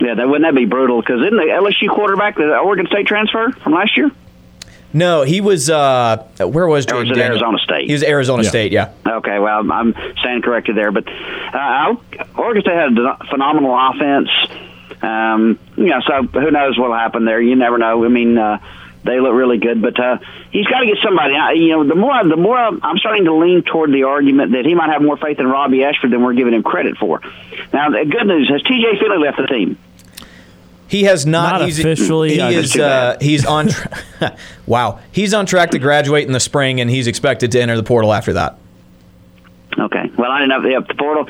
[0.00, 1.00] Yeah, that wouldn't that be brutal?
[1.00, 4.10] Because isn't the LSU quarterback the Oregon State transfer from last year?
[4.92, 5.68] No, he was.
[5.68, 7.86] Uh, where was Jayden was Arizona State?
[7.86, 8.48] He was Arizona yeah.
[8.48, 8.72] State.
[8.72, 8.92] Yeah.
[9.06, 9.38] Okay.
[9.38, 11.94] Well, I'm saying corrected there, but uh,
[12.36, 14.30] Oregon State had a phenomenal offense.
[15.02, 17.40] Um, you know, so who knows what'll happen there?
[17.40, 18.04] You never know.
[18.04, 18.58] I mean, uh,
[19.04, 20.18] they look really good, but uh,
[20.50, 21.34] he's got to get somebody.
[21.60, 24.74] You know, the more the more I'm starting to lean toward the argument that he
[24.74, 27.20] might have more faith in Robbie Ashford than we're giving him credit for.
[27.72, 28.98] Now, the good news has T.J.
[29.00, 29.78] Finley left the team.
[30.88, 32.30] He has not, not he's, officially.
[32.30, 32.76] He is.
[32.76, 33.68] Uh, he's on.
[33.68, 37.76] Tra- wow, he's on track to graduate in the spring, and he's expected to enter
[37.76, 38.58] the portal after that.
[39.78, 40.10] Okay.
[40.18, 41.28] Well, I didn't know if the portal.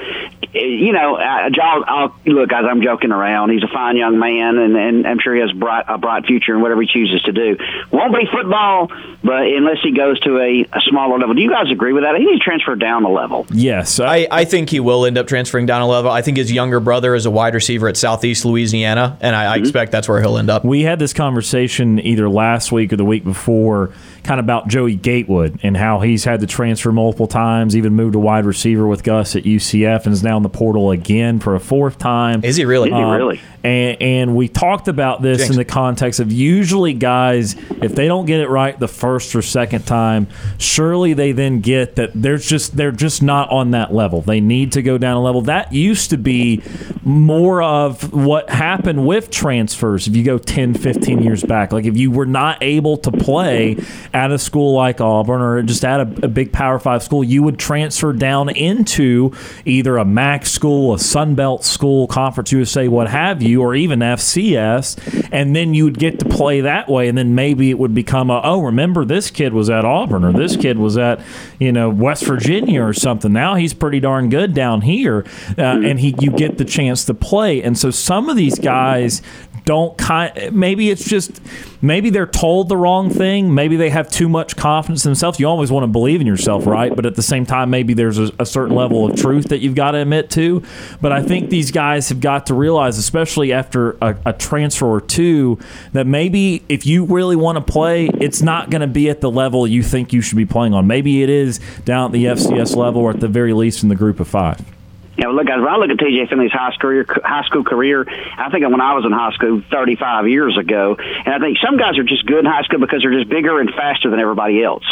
[0.55, 3.51] you know, uh, I'll, I'll, look, guys, I'm joking around.
[3.51, 6.55] He's a fine young man, and, and I'm sure he has bright, a bright future
[6.55, 7.59] in whatever he chooses to do.
[7.91, 8.91] Won't be football,
[9.23, 11.35] but unless he goes to a, a smaller level.
[11.35, 12.17] Do you guys agree with that?
[12.17, 13.47] He needs to transfer down a level.
[13.53, 16.11] Yes, I, I think he will end up transferring down a level.
[16.11, 19.57] I think his younger brother is a wide receiver at Southeast Louisiana, and I, I
[19.59, 20.65] expect that's where he'll end up.
[20.65, 23.93] We had this conversation either last week or the week before,
[24.23, 28.15] kind of about Joey Gatewood and how he's had to transfer multiple times, even moved
[28.15, 31.55] to wide receiver with Gus at UCF and is now in the portal again for
[31.55, 32.45] a fourth time.
[32.45, 32.91] Is he really?
[32.91, 33.41] Is he um, really?
[33.65, 35.51] And, and we talked about this Jinx.
[35.51, 39.43] in the context of usually guys, if they don't get it right the first or
[39.43, 40.29] second time,
[40.59, 44.23] surely they then get that they're just they're just not on that level.
[44.23, 45.43] They need to go down a level.
[45.43, 46.63] That used to be
[47.03, 51.73] more of what happened with transfers if you go 10, 15 years back.
[51.73, 53.77] Like if you were not able to play
[54.15, 57.43] at a school like Auburn or just at a, a big Power Five school, you
[57.43, 59.33] would transfer down into
[59.65, 64.01] either a MAC school, a Sun Belt school, Conference USA, what have you, or even
[64.01, 67.95] FCS, and then you would get to play that way, and then maybe it would
[67.95, 71.21] become a oh, remember this kid was at Auburn or this kid was at
[71.59, 73.33] you know West Virginia or something.
[73.33, 75.25] Now he's pretty darn good down here,
[75.57, 79.23] uh, and he you get the chance to play, and so some of these guys
[79.69, 81.43] don't kind maybe it's just
[81.83, 83.55] maybe they're told the wrong thing.
[83.55, 85.39] Maybe they have too much confidence in themselves.
[85.39, 86.97] You always want to believe in yourself right?
[86.97, 89.75] But at the same time maybe there's a, a certain level of truth that you've
[89.75, 90.63] got to admit to.
[91.03, 95.03] But i think these guys have got to realize especially after a, a transfer or
[95.03, 95.59] two
[95.93, 99.31] that maybe if you really want to play it's not going to be at the
[99.31, 100.87] level you think you should be playing on.
[100.87, 103.97] Maybe it is down at the fcs level or at the very least in the
[103.97, 104.78] group of five
[105.19, 108.07] Yeah, well, look, guys, when I look at TJ Finley's high career, high school career,
[108.09, 111.77] I think when I was in high school 35 years ago, and I think some
[111.77, 114.63] guys are just good in high school because they're just bigger and faster than everybody
[114.63, 114.85] else.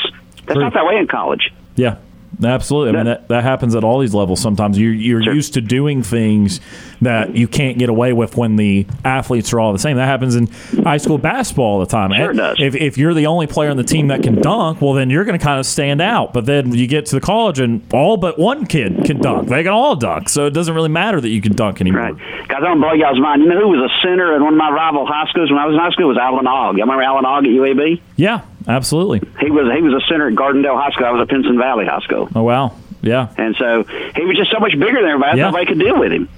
[0.44, 1.52] That's not that way in college.
[1.76, 1.98] Yeah,
[2.42, 2.90] absolutely.
[2.90, 4.40] I mean, that, that happens at all these levels.
[4.40, 6.60] Sometimes you're, you're used to doing things
[7.00, 9.96] that you can't get away with when the athletes are all the same.
[9.96, 10.46] That happens in
[10.82, 12.12] high school basketball all the time.
[12.12, 12.56] Sure it does.
[12.58, 15.24] If, if you're the only player on the team that can dunk, well, then you're
[15.24, 16.32] going to kind of stand out.
[16.32, 19.48] But then you get to the college and all but one kid can dunk.
[19.48, 20.28] They can all dunk.
[20.28, 22.02] So it doesn't really matter that you can dunk anymore.
[22.02, 22.48] Right.
[22.48, 23.42] Guys, I don't blow y'all's mind.
[23.42, 25.66] You know who was a center at one of my rival high schools when I
[25.66, 26.08] was in high school?
[26.08, 26.78] Was Alan Ogg.
[26.78, 28.00] Y'all remember Alan Ogg at UAB?
[28.16, 29.20] Yeah, absolutely.
[29.40, 31.06] He was he was a center at Gardendale High School.
[31.06, 32.28] I was at Pinson Valley High School.
[32.34, 32.72] Oh, wow.
[33.02, 33.32] Yeah.
[33.36, 35.38] And so he was just so much bigger than everybody.
[35.38, 35.46] Yeah.
[35.46, 36.28] Nobody could deal with him.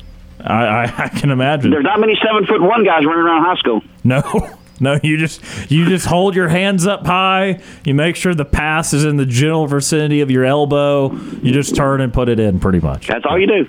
[0.40, 1.70] I, I, I can imagine.
[1.70, 3.82] There's not many seven foot one guys running around high school.
[4.04, 4.22] No,
[4.80, 7.60] no, you just you just hold your hands up high.
[7.84, 11.12] You make sure the pass is in the general vicinity of your elbow.
[11.12, 13.06] You just turn and put it in, pretty much.
[13.08, 13.68] That's all you do.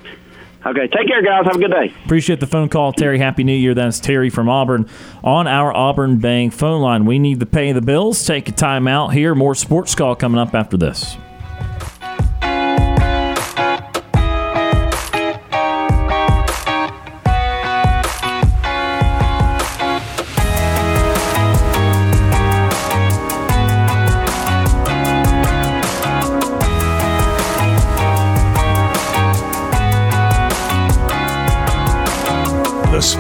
[0.66, 1.46] Okay, take care, guys.
[1.46, 1.94] Have a good day.
[2.04, 3.18] Appreciate the phone call, Terry.
[3.18, 3.74] Happy New Year.
[3.74, 4.90] That's Terry from Auburn
[5.24, 7.06] on our Auburn Bank phone line.
[7.06, 8.26] We need to pay the bills.
[8.26, 9.34] Take a time out here.
[9.36, 11.16] More sports call coming up after this.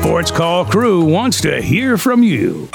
[0.10, 2.68] Sports Call crew wants to hear from you.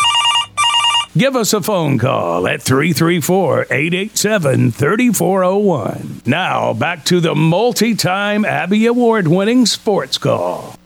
[1.19, 6.23] Give us a phone call at 334 887 3401.
[6.27, 10.79] Now, back to the multi time Abby Award winning Sports Call.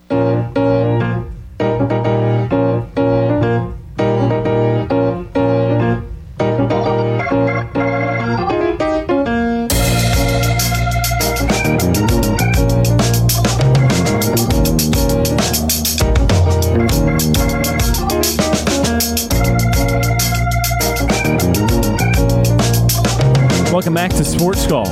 [24.59, 24.87] Sports Call.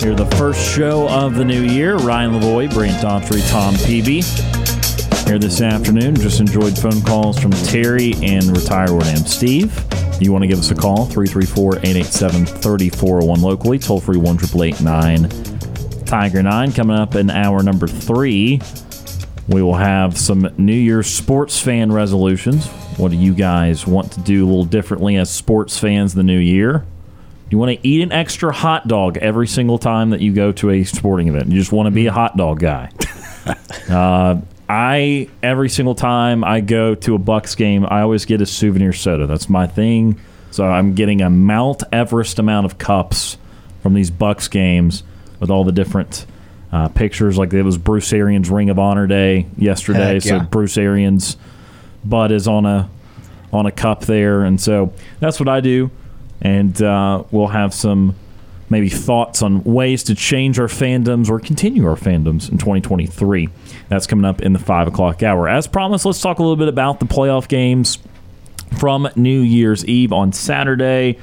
[0.00, 1.96] Here, the first show of the new year.
[1.96, 4.20] Ryan Lavoie, Brant Daughtry, Tom Peavy.
[5.28, 6.16] Here this afternoon.
[6.16, 9.72] Just enjoyed phone calls from Terry and retired Ward Am Steve.
[10.20, 14.36] You want to give us a call, 334 887 3401 locally, toll free 1
[16.04, 18.60] Tiger 9 coming up in hour number three.
[19.48, 22.66] We will have some New Year's sports fan resolutions.
[22.98, 26.38] What do you guys want to do a little differently as sports fans the new
[26.38, 26.84] year?
[27.50, 30.70] You want to eat an extra hot dog every single time that you go to
[30.70, 31.48] a sporting event.
[31.48, 32.90] You just want to be a hot dog guy.
[33.90, 38.46] uh, I every single time I go to a Bucs game, I always get a
[38.46, 39.26] souvenir soda.
[39.26, 40.20] That's my thing.
[40.52, 43.36] So I'm getting a Mount Everest amount of cups
[43.82, 45.02] from these Bucs games
[45.40, 46.26] with all the different
[46.70, 47.36] uh, pictures.
[47.36, 50.44] Like it was Bruce Arians' Ring of Honor Day yesterday, Heck so yeah.
[50.44, 51.36] Bruce Arians'
[52.04, 52.88] butt is on a
[53.52, 55.90] on a cup there, and so that's what I do.
[56.40, 58.16] And uh, we'll have some
[58.70, 63.48] maybe thoughts on ways to change our fandoms or continue our fandoms in 2023.
[63.88, 65.48] That's coming up in the 5 o'clock hour.
[65.48, 67.98] As promised, let's talk a little bit about the playoff games
[68.78, 71.18] from New Year's Eve on Saturday.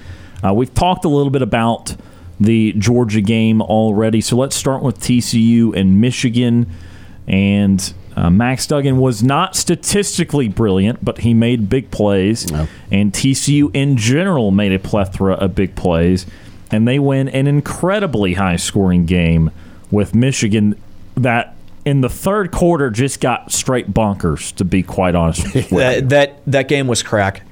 [0.46, 1.96] Uh, we've talked a little bit about
[2.40, 6.70] the Georgia game already, so let's start with TCU and Michigan.
[7.28, 12.52] And uh, Max Duggan was not statistically brilliant, but he made big plays.
[12.52, 12.68] No.
[12.92, 16.26] And TCU in general made a plethora of big plays.
[16.72, 19.52] And they win an incredibly high scoring game
[19.92, 20.82] with Michigan
[21.14, 25.78] that in the third quarter just got straight bonkers, to be quite honest with you.
[25.78, 27.44] that, that that game was crack.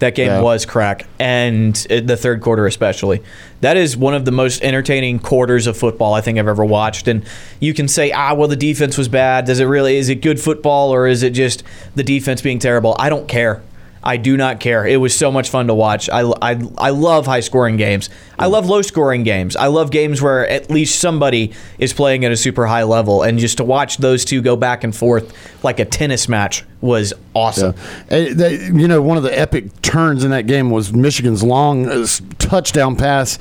[0.00, 0.40] That game Yeah.
[0.42, 3.20] was crack, and uh, the third quarter especially.
[3.62, 7.08] That is one of the most entertaining quarters of football I think I've ever watched.
[7.08, 7.24] And
[7.58, 9.44] you can say, ah, well, the defense was bad.
[9.46, 9.96] Does it really?
[9.96, 11.64] Is it good football, or is it just
[11.96, 12.94] the defense being terrible?
[12.98, 13.60] I don't care.
[14.02, 14.86] I do not care.
[14.86, 16.08] It was so much fun to watch.
[16.08, 18.08] I, I, I love high scoring games.
[18.38, 19.56] I love low scoring games.
[19.56, 23.22] I love games where at least somebody is playing at a super high level.
[23.22, 25.34] And just to watch those two go back and forth
[25.64, 27.74] like a tennis match was awesome.
[28.10, 31.86] Eh, they- you know, one of the epic turns in that game was Michigan's long
[31.88, 32.06] uh,
[32.38, 33.38] touchdown pass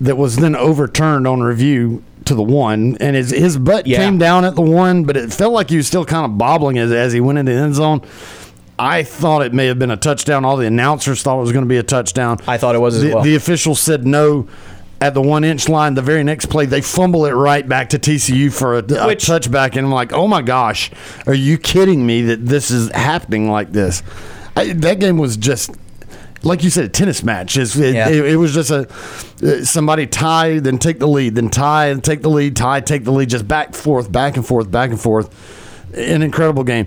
[0.00, 3.98] that was then overturned on review to the one, and his his butt Yeah.
[3.98, 6.76] came down at the one, but it felt like he was still kind of bobbling
[6.76, 8.02] as, as he went into the end zone.
[8.78, 10.44] I thought it may have been a touchdown.
[10.44, 12.38] All the announcers thought it was going to be a touchdown.
[12.46, 13.22] I thought it was as the, well.
[13.24, 14.48] The officials said no.
[15.00, 18.00] At the one inch line, the very next play, they fumble it right back to
[18.00, 20.90] TCU for a, a Which- touchback, and I'm like, oh my gosh,
[21.24, 24.02] are you kidding me that this is happening like this?
[24.56, 25.70] I, that game was just
[26.42, 27.56] like you said, a tennis match.
[27.56, 28.08] It, Yeah.
[28.08, 28.88] it, it was just a
[29.42, 33.04] uh, somebody tie, then take the lead, then tie and take the lead, tie, take
[33.04, 35.32] the lead, just back forth, back and forth, back and forth.
[35.94, 36.86] An incredible game.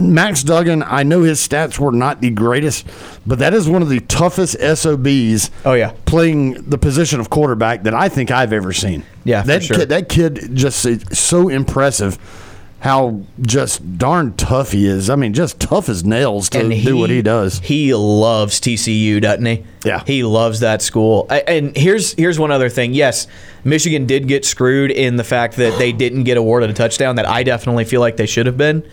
[0.00, 2.86] Max Duggan, I know his stats were not the greatest,
[3.26, 5.50] but that is one of the toughest SOBs.
[5.64, 5.92] Oh, yeah.
[6.06, 9.04] playing the position of quarterback that I think I've ever seen.
[9.24, 9.76] Yeah, for that sure.
[9.76, 12.18] kid, that kid just is so impressive.
[12.80, 15.10] How just darn tough he is.
[15.10, 17.58] I mean, just tough as nails to do what he does.
[17.58, 19.64] He loves TCU, doesn't he?
[19.84, 20.04] Yeah.
[20.06, 21.26] he loves that school.
[21.28, 22.94] And here's here's one other thing.
[22.94, 23.26] Yes,
[23.64, 27.28] Michigan did get screwed in the fact that they didn't get awarded a touchdown that
[27.28, 28.88] I definitely feel like they should have been.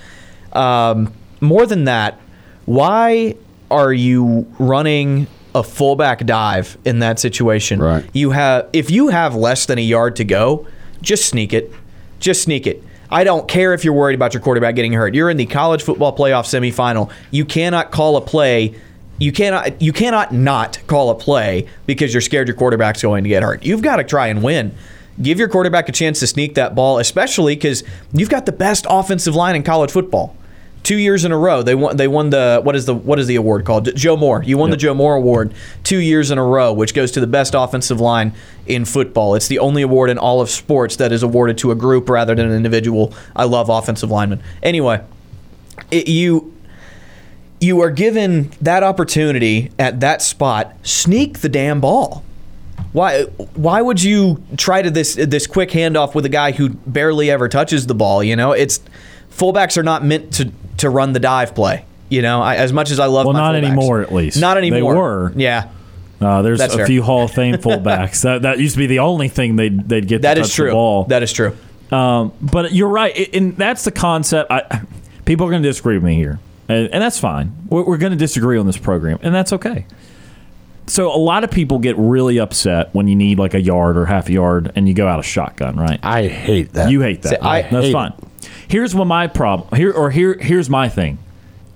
[0.56, 2.20] Um, more than that,
[2.66, 3.36] why
[3.70, 7.80] are you running a fullback dive in that situation?
[7.80, 8.06] Right.
[8.14, 10.68] You have if you have less than a yard to go,
[11.02, 11.72] just sneak it.
[12.20, 12.84] Just sneak it.
[13.12, 15.14] I don't care if you're worried about your quarterback getting hurt.
[15.14, 17.12] You're in the college football playoff semifinal.
[17.30, 18.76] You cannot call a play.
[19.20, 23.30] You cannot you cannot not call a play because you're scared your quarterback's going to
[23.30, 23.64] get hurt.
[23.64, 24.76] You've got to try and win.
[25.22, 28.86] Give your quarterback a chance to sneak that ball, especially because you've got the best
[28.90, 30.36] offensive line in college football
[30.86, 31.64] two years in a row.
[31.64, 31.98] They won.
[31.98, 33.94] They won the what is the what is the award called?
[33.96, 34.42] Joe Moore.
[34.44, 35.54] You won the Joe Moore Award
[35.84, 38.34] two years in a row, which goes to the best offensive line
[38.66, 39.36] in football.
[39.36, 42.36] It's the only award in all of sports that is awarded to a group rather
[42.36, 43.14] than an individual.
[43.36, 44.42] I love offensive linemen.
[44.64, 45.04] Anyway,
[45.92, 46.54] it, you
[47.60, 50.76] you are given that opportunity at that spot.
[50.84, 52.24] Sneak the damn ball.
[52.94, 53.24] Why?
[53.56, 57.50] Why would you try to this this quick handoff with a guy who barely ever
[57.50, 58.24] touches the ball?
[58.24, 58.80] You know, it's
[59.32, 61.86] fullbacks are not meant to to run the dive play.
[62.10, 63.66] You know, I, as much as I love Well, my not fullbacks.
[63.66, 64.40] anymore, at least.
[64.40, 64.80] Not anymore.
[64.80, 64.96] They anymore.
[64.96, 65.34] were.
[65.36, 65.68] Yeah,
[66.22, 66.88] Uh, there's That's a fair.
[66.88, 68.22] few Hall of Fame fullbacks.
[68.24, 70.56] that that used to be the only thing they'd they'd get that to is touch
[70.56, 70.66] true.
[70.68, 71.04] the ball.
[71.06, 71.56] That is true.
[71.92, 74.52] Um, but you're right, and that's the concept.
[74.52, 74.82] I,
[75.26, 76.40] people are going to disagree with me here,
[76.70, 77.54] and, and that's fine.
[77.70, 79.86] We're, we're going to disagree on this program, and that's okay.
[80.88, 84.06] So a lot of people get really upset when you need like a yard or
[84.06, 86.00] half a yard, and you go out of shotgun, right?
[86.04, 86.92] I hate that.
[86.92, 87.30] You hate that.
[87.30, 88.14] See, I That's hate fine.
[88.68, 91.18] Here's what my problem here or here here's my thing.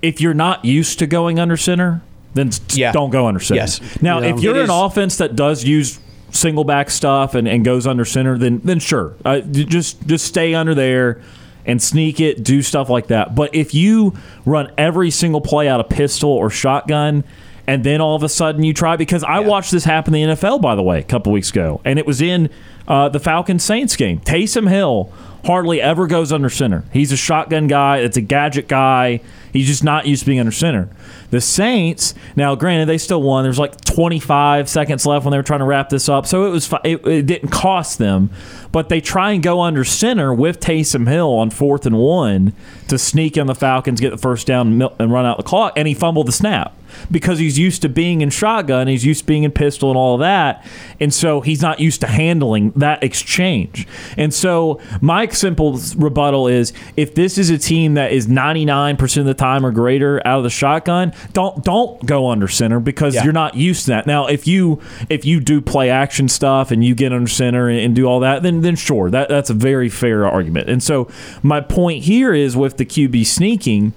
[0.02, 2.02] If you're not used to going under center,
[2.34, 2.92] then Yeah.
[2.92, 3.60] don't go under center.
[3.60, 3.80] Yes.
[4.02, 4.34] Now, Yeah.
[4.34, 5.98] if you're It an is- offense that does use
[6.30, 10.54] single back stuff and, and goes under center, then then sure, uh, just just stay
[10.54, 11.18] under there
[11.66, 13.34] and sneak it, do stuff like that.
[13.34, 14.14] But if you
[14.46, 17.24] run every single play out of pistol or shotgun.
[17.66, 20.34] And then all of a sudden you try because I watched this happen in the
[20.34, 22.48] NFL by the way a couple weeks ago, and it was in
[22.90, 24.18] uh, the Falcons Saints game.
[24.18, 25.12] Taysom Hill
[25.44, 26.82] hardly ever goes under center.
[26.92, 27.98] He's a shotgun guy.
[27.98, 29.20] It's a gadget guy.
[29.52, 30.88] He's just not used to being under center.
[31.30, 33.44] The Saints, now granted, they still won.
[33.44, 36.50] There's like 25 seconds left when they were trying to wrap this up, so it
[36.50, 38.30] was it, it didn't cost them.
[38.72, 42.52] But they try and go under center with Taysom Hill on fourth and one
[42.88, 45.74] to sneak in the Falcons, get the first down, and and run out the clock,
[45.76, 46.74] and he fumbled the snap.
[47.10, 50.14] Because he's used to being in shotgun, he's used to being in pistol and all
[50.14, 50.64] of that.
[50.98, 53.86] And so he's not used to handling that exchange.
[54.16, 59.24] And so my simple rebuttal is if this is a team that is 99% of
[59.26, 63.24] the time or greater out of the shotgun, don't don't go under center because Yeah.
[63.24, 64.06] you're not used to that.
[64.06, 67.78] Now, if you if you do play action stuff and you get under center and,
[67.78, 70.68] and do all that, then then sure, that that's a very fair argument.
[70.68, 71.08] And so
[71.42, 73.92] my point here is with the QB sneaking,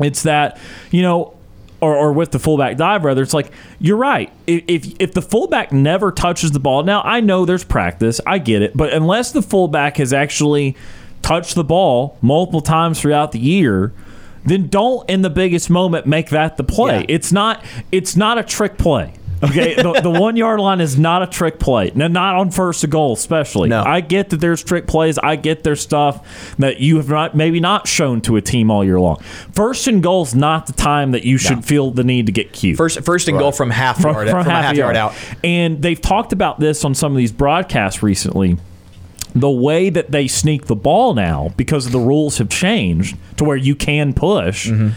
[0.00, 0.58] it's that
[0.90, 1.34] you know.
[1.82, 3.50] Or, or with the fullback dive, rather, it's like
[3.80, 4.32] you're right.
[4.46, 8.62] If, if the fullback never touches the ball, now I know there's practice, I get
[8.62, 10.76] it, but unless the fullback has actually
[11.22, 13.92] touched the ball multiple times throughout the year,
[14.44, 17.00] then don't in the biggest moment make that the play.
[17.00, 17.06] Yeah.
[17.08, 19.14] It's not it's not a trick play.
[19.42, 21.90] Okay, the, the one yard line is not a trick play.
[21.94, 23.68] No, not on first to goal, especially.
[23.68, 23.82] No.
[23.82, 25.18] I get that there's trick plays.
[25.18, 28.84] I get there's stuff that you have not maybe not shown to a team all
[28.84, 29.20] year long.
[29.52, 32.52] First and goal is not the time that you should feel the need to get
[32.52, 34.96] cute First, first and goal from half from, yard, from from half, a half yard
[34.96, 35.14] out.
[35.42, 38.58] And they've talked about this on some of these broadcasts recently.
[39.34, 43.56] The way that they sneak the ball now, because the rules have changed to where
[43.56, 44.68] you can push.
[44.68, 44.90] Mm-hmm.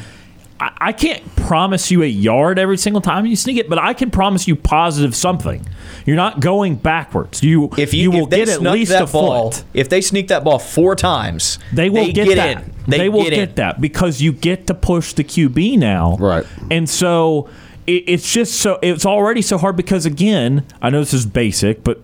[0.59, 3.93] I, I can't promise you a yard every single time you sneak it, but I
[3.93, 5.65] can promise you positive something.
[6.05, 7.43] You're not going backwards.
[7.43, 9.63] You If you, will if they get at least that a ball, foot.
[9.73, 12.63] if they sneak that ball four times, They will get, that.
[12.63, 12.73] in.
[12.87, 13.55] They, will get, get, in.
[13.55, 16.15] that because you get to push the QB now.
[16.17, 16.45] Right.
[16.71, 17.49] And so
[17.87, 21.83] it, it's just so it's already so hard because again, I know this is basic,
[21.83, 21.99] but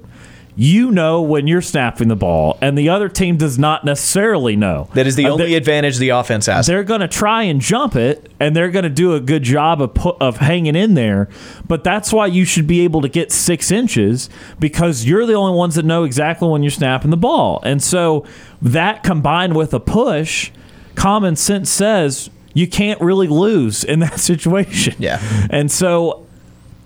[0.56, 4.90] you know when you're snapping the ball, and the other team does not necessarily know.
[4.94, 6.68] That is the Uh, only advantage the offense has.
[6.68, 9.82] they're going to try and jump it, and they're going to do a good job
[9.82, 11.30] of pu- of hanging in there.
[11.68, 14.30] But that's why you should be able to get six inches
[14.60, 17.62] because you're the only ones that know exactly when you're snapping the ball.
[17.64, 18.26] And so
[18.62, 20.52] that combined with a push,
[20.96, 24.96] common sense says you can't really lose in that situation.
[25.00, 25.22] Yeah.
[25.50, 26.21] And so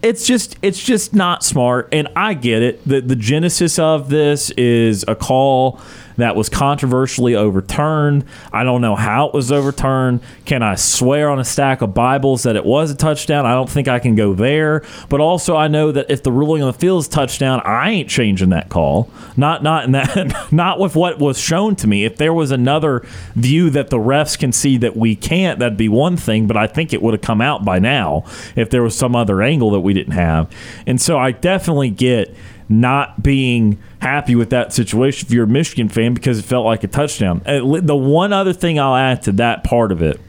[0.02, 1.90] it's just it's just not smart.
[1.92, 2.88] And i get it.
[2.88, 5.80] The, the genesis of this is a call
[6.18, 8.26] that was controversially overturned.
[8.52, 10.22] I don't know how it was overturned.
[10.46, 13.46] Can i swear on a stack of bibles that it was a touchdown?
[13.46, 14.84] I don't think i can go there.
[15.10, 18.10] But also i know that if the ruling on the field is touchdown i ain't
[18.10, 19.10] changing that call.
[19.38, 22.06] Not not in that not with what was shown to me.
[22.06, 23.06] If there was another
[23.36, 26.68] view that the refs can see that we can't that'd be one thing but i
[26.68, 28.24] think it would have come out by now
[28.56, 30.52] if there was some other angle that we didn't have.
[30.86, 32.36] And so i definitely get
[32.68, 36.84] not being happy with that situation if you're a michigan fan because it felt like
[36.84, 40.20] a touchdown uh, the one other thing i'll add to that part of it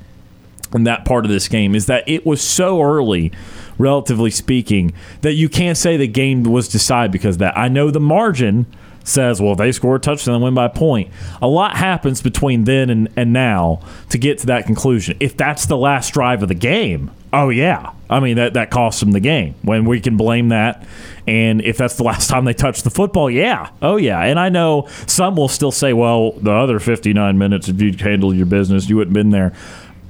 [0.73, 3.33] and that part of this game is that it was so early,
[3.79, 4.93] relatively speaking,
[5.23, 7.57] that you can't say the game was decided because of that.
[7.57, 8.67] I know the margin
[9.05, 11.11] says, well, they score a touchdown and win by a point.
[11.41, 13.81] A lot happens between then and, and now
[14.11, 15.17] to get to that conclusion.
[15.21, 17.11] If that's the last drive of the game,
[17.43, 17.93] oh yeah.
[18.09, 19.55] I mean that that costs them the game.
[19.63, 20.87] When we can blame that.
[21.27, 23.71] And if that's the last time they touch the football, yeah.
[23.83, 24.23] Oh yeah.
[24.23, 28.37] And I know some will still say, well, the other 59 minutes if you'd handled
[28.37, 29.53] your business, you wouldn't been there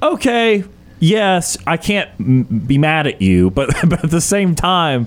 [0.02, 0.64] okay,
[0.98, 5.06] yes, I can't m- be mad at you, but, but at the same time,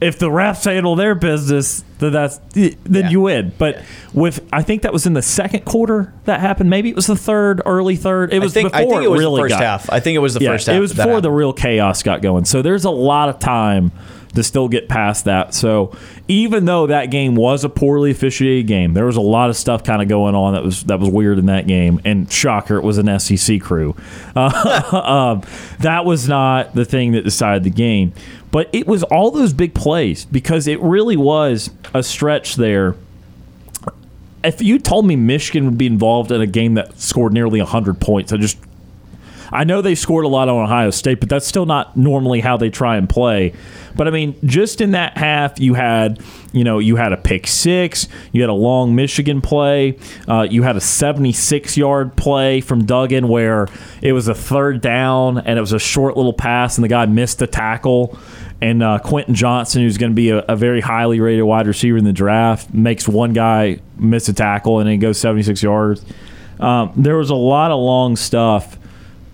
[0.00, 3.08] if the refs handle their business, then that's then Yeah.
[3.10, 3.52] you win.
[3.58, 6.70] But with I think that was in the second quarter that happened.
[6.70, 8.32] Maybe it was the third, early third.
[8.32, 9.90] It was think, before I think it was really the first got, half.
[9.90, 10.76] I think it was the yeah, first half.
[10.76, 12.44] It was before the real chaos got going.
[12.44, 13.90] So there's a lot of time
[14.34, 15.54] to still get past that.
[15.54, 15.96] So
[16.28, 19.84] even though that game was a poorly officiated game, there was a lot of stuff
[19.84, 22.00] kind of going on that was that was weird in that game.
[22.04, 23.96] And shocker, it was an SEC crew.
[24.36, 25.42] Uh, um,
[25.80, 28.12] that was not the thing that decided the game,
[28.50, 32.96] but it was all those big plays because it really was a stretch there
[34.44, 38.00] if you told me Michigan would be involved in a game that scored nearly 100
[38.00, 38.56] points, I just
[39.52, 42.56] I know they scored a lot on Ohio State, but that's still not normally how
[42.56, 43.54] they try and play.
[43.96, 46.20] But I mean, just in that half, you had
[46.52, 49.98] you know you had a pick six, you had a long Michigan play,
[50.28, 53.68] uh, you had a 76 yard play from Duggan where
[54.02, 57.06] it was a third down and it was a short little pass and the guy
[57.06, 58.18] missed the tackle.
[58.60, 61.96] And uh, Quentin Johnson, who's going to be a, a very highly rated wide receiver
[61.96, 66.04] in the draft, makes one guy miss a tackle and then goes 76 yards.
[66.58, 68.77] Um, there was a lot of long stuff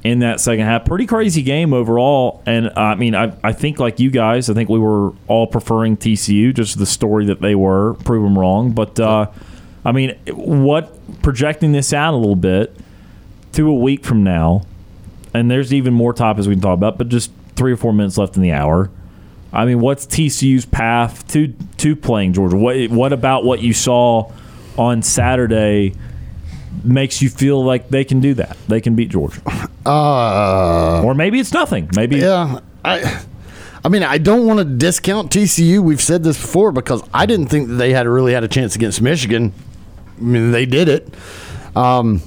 [0.05, 0.85] in that second half.
[0.85, 2.43] Pretty crazy game overall.
[2.45, 5.97] And I mean, I, I think like you guys, I think we were all preferring
[5.97, 8.73] TCU, just the story that they were, prove them wrong.
[8.73, 9.31] But uh,
[9.85, 12.77] I mean, what projecting this out a little bit
[13.53, 14.67] to a week from now,
[15.33, 18.19] and there's even more topics we can talk about, but just three or four minutes
[18.19, 18.91] left in the hour.
[19.55, 22.57] I mean, what's TCU's path to to playing Georgia?
[22.57, 24.31] What what about what you saw
[24.77, 25.95] on Saturday
[26.85, 28.56] makes you feel like they can do that?
[28.69, 29.40] They can beat Georgia,
[29.86, 31.90] Uh, or maybe it's nothing.
[31.94, 32.61] Maybe yeah.
[32.85, 33.23] I.
[33.85, 35.81] I mean, I don't want to discount TCU.
[35.81, 38.74] We've said this before because I didn't think that they had really had a chance
[38.74, 39.52] against Michigan.
[40.16, 41.12] I mean, they did it.
[41.77, 42.23] Um,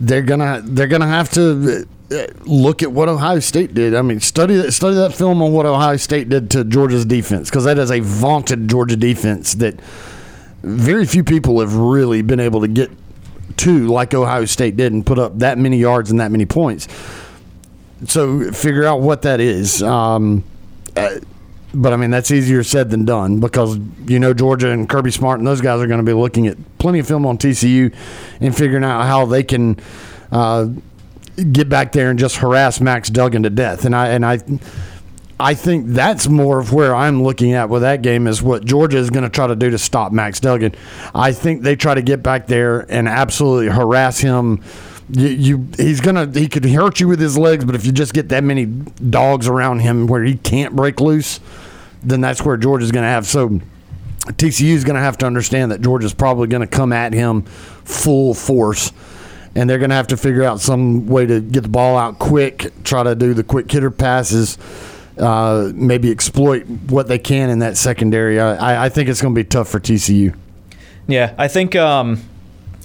[0.00, 3.94] they're gonna they're gonna have to uh, look at what Ohio State did.
[3.94, 7.64] I mean, study study that film on what Ohio State did to Georgia's defense because
[7.64, 9.80] that is a vaunted Georgia defense that
[10.62, 12.90] very few people have really been able to get
[13.56, 16.88] to like Ohio State did and put up that many yards and that many points.
[18.06, 19.82] So figure out what that is.
[19.82, 20.44] Um,
[20.96, 21.18] uh,
[21.74, 25.38] but I mean, that's easier said than done because you know Georgia and Kirby Smart
[25.38, 27.94] and those guys are going to be looking at plenty of film on TCU
[28.40, 29.78] and figuring out how they can
[30.32, 30.68] uh,
[31.52, 33.84] get back there and just harass Max Duggan to death.
[33.84, 34.38] And I and I.
[35.40, 38.98] I think that's more of where I'm looking at with that game is what Georgia
[38.98, 40.74] is going to try to do to stop Max Duggan.
[41.14, 44.62] I think they try to get back there and absolutely harass him.
[45.10, 48.12] You, you, he's gonna he could hurt you with his legs, but if you just
[48.12, 51.40] get that many dogs around him where he can't break loose,
[52.02, 53.26] then that's where Georgia's going to have.
[53.26, 53.60] So
[54.26, 57.42] TCU is going to have to understand that Georgia's probably going to come at him
[57.42, 58.92] full force
[59.54, 62.18] and they're going to have to figure out some way to get the ball out
[62.18, 64.58] quick, try to do the quick hitter passes,
[65.18, 68.40] uh, maybe exploit what they can in that secondary.
[68.40, 70.34] I, I think it's going to be tough for TCU.
[71.06, 71.74] Yeah, I think.
[71.74, 72.22] Um,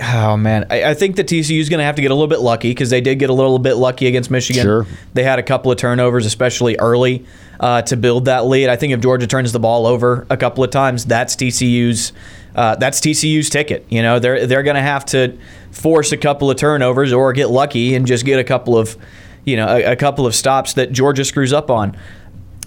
[0.01, 2.27] oh man, I, I think the TCU is going to have to get a little
[2.27, 4.63] bit lucky because they did get a little bit lucky against Michigan.
[4.63, 4.87] Sure.
[5.13, 7.25] They had a couple of turnovers, especially early,
[7.59, 8.69] uh, to build that lead.
[8.69, 12.13] I think if Georgia turns the ball over a couple of times, that's TCU's.
[12.55, 13.83] Uh, that's TCU's ticket.
[13.89, 15.37] You know, they're they're going to have to
[15.71, 18.95] force a couple of turnovers or get lucky and just get a couple of,
[19.43, 21.97] you know, a, a couple of stops that Georgia screws up on.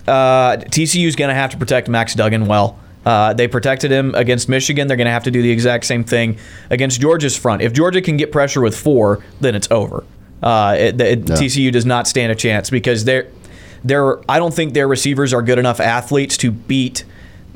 [0.07, 2.79] Uh, TCU is going to have to protect Max Duggan well.
[3.05, 4.89] Uh, they protected him against Michigan.
[4.89, 6.39] They're going to have to do the exact same thing
[6.71, 7.63] against Georgia's front.
[7.63, 10.05] If Georgia can get pressure with four, then it's over.
[10.43, 11.25] Uh, it, it.
[11.25, 13.31] TCU does not stand a chance because they're,
[13.85, 17.05] they're, I don't think their receivers are good enough athletes to beat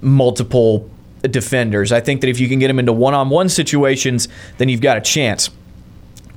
[0.01, 0.89] multiple
[1.23, 1.93] defenders.
[1.93, 4.29] I think that if you can get them into one-on-one situations,
[4.59, 5.51] then you've got a chance.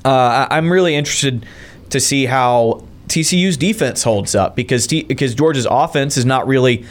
[0.04, 1.46] Uh, I'm really interested
[1.92, 6.86] to see how TCU's defense holds up because T- because Georgia's offense is not really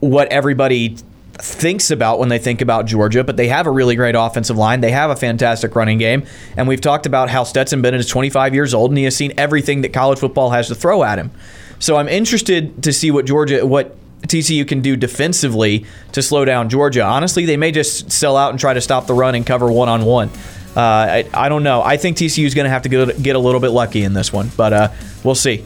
[0.00, 0.96] what everybody
[1.36, 4.80] thinks about when they think about Georgia, but they have a really great offensive line.
[4.80, 6.24] They have a fantastic running game,
[6.56, 9.32] and we've talked about how Stetson Bennett is 25 years old and he has seen
[9.36, 11.30] everything that college football has to throw at him.
[11.78, 16.68] So I'm interested to see what Georgia what TCU can do defensively to slow down
[16.68, 17.02] Georgia.
[17.02, 19.88] Honestly, they may just sell out and try to stop the run and cover one
[19.88, 20.30] on one.
[20.80, 21.82] I, I don't know.
[21.82, 24.12] I think TCU is going to have to get, get a little bit lucky in
[24.12, 24.88] this one, but uh,
[25.22, 25.64] we'll see.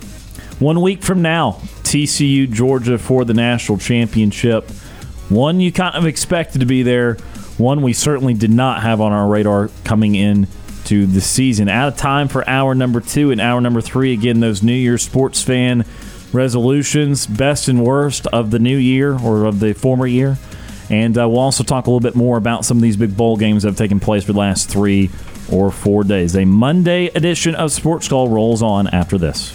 [0.59, 1.53] One week from now,
[1.85, 4.69] TCU Georgia for the national championship.
[5.29, 7.15] One you kind of expected to be there.
[7.59, 10.49] One we certainly did not have on our radar coming in
[10.85, 11.69] to the season.
[11.69, 14.13] Out of time for hour number two and hour number three.
[14.13, 15.85] Again, those New Year's sports fan
[16.33, 20.39] resolutions, best and worst of the new year or of the former year.
[20.91, 23.37] And uh, we'll also talk a little bit more about some of these big bowl
[23.37, 25.11] games that have taken place for the last three
[25.51, 26.37] or four days.
[26.37, 29.55] A Monday edition of Sports Call rolls on after this.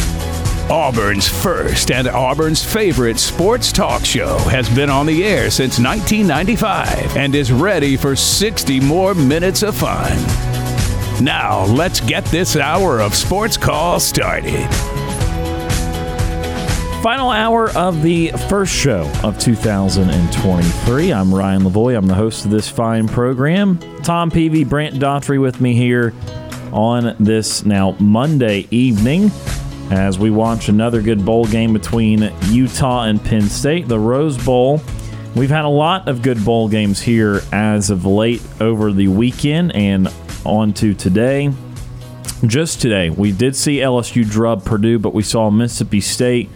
[0.71, 7.17] Auburn's first and Auburn's favorite sports talk show has been on the air since 1995
[7.17, 10.17] and is ready for 60 more minutes of fun.
[11.21, 14.65] Now, let's get this hour of sports call started.
[17.03, 21.11] Final hour of the first show of 2023.
[21.11, 21.97] I'm Ryan Lavoie.
[21.97, 23.77] I'm the host of this fine program.
[24.03, 26.13] Tom Peavy, Brant Daughtry with me here
[26.71, 29.31] on this now Monday evening
[29.91, 34.81] as we watch another good bowl game between Utah and Penn State, the Rose Bowl.
[35.35, 39.75] We've had a lot of good bowl games here as of late over the weekend
[39.75, 40.07] and
[40.45, 41.51] on to today.
[42.47, 46.49] Just today, we did see LSU drub Purdue, but we saw Mississippi State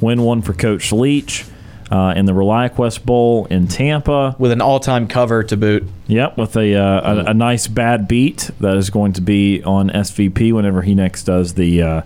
[0.00, 1.44] win one for Coach Leach.
[1.90, 4.36] uh, in the ReliaQuest Bowl in Tampa.
[4.38, 5.84] with an all-time cover to boot.
[6.06, 9.90] Yep, with a, uh, a a nice bad beat that is going to be on
[9.90, 12.02] SVP whenever he next does the uh,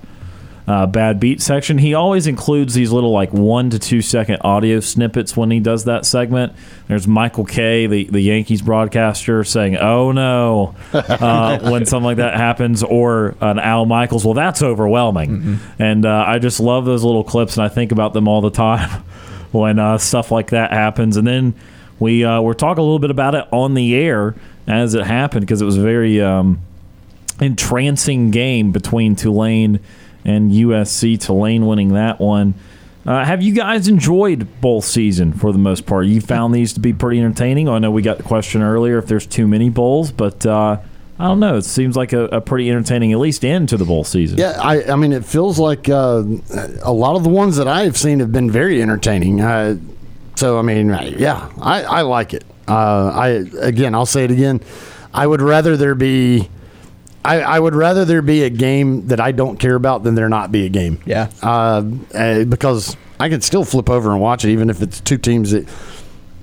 [0.66, 1.76] uh, bad beat section.
[1.78, 5.84] He always includes these little like one to two second audio snippets when he does
[5.84, 6.54] that segment.
[6.88, 12.36] There's Michael Kay, the the Yankees broadcaster, saying "Oh no" uh, when something like that
[12.36, 14.24] happens, or an Al Michaels.
[14.24, 18.14] Well, that's overwhelming, and uh, I just love those little clips, and I think about
[18.14, 19.02] them all the time
[19.52, 21.18] when uh, stuff like that happens.
[21.18, 21.54] And then
[21.98, 24.34] we uh, we're talking a little bit about it on the air
[24.66, 26.58] as it happened because it was a very um,
[27.38, 29.80] entrancing game between Tulane
[30.24, 31.20] and USC.
[31.20, 32.54] Tulane winning that one.
[33.06, 36.06] Uh, have you guys enjoyed bowl season for the most part?
[36.06, 37.68] You found these to be pretty entertaining.
[37.68, 40.78] I know we got the question earlier if there's too many bowls, but uh,
[41.18, 41.56] I don't know.
[41.58, 44.38] It seems like a, a pretty entertaining, at least end to the bowl season.
[44.38, 46.22] Yeah, I, I mean, it feels like uh,
[46.82, 49.42] a lot of the ones that I've seen have been very entertaining.
[49.42, 49.76] Uh,
[50.36, 50.88] so, I mean,
[51.18, 52.44] yeah, I, I like it.
[52.66, 53.28] Uh, I
[53.60, 54.60] again, I'll say it again.
[55.12, 56.48] I would rather there be.
[57.24, 60.28] I, I would rather there be a game that I don't care about than there
[60.28, 61.00] not be a game.
[61.06, 61.30] Yeah.
[61.42, 61.82] Uh,
[62.14, 65.52] uh, because I can still flip over and watch it, even if it's two teams
[65.52, 65.66] that,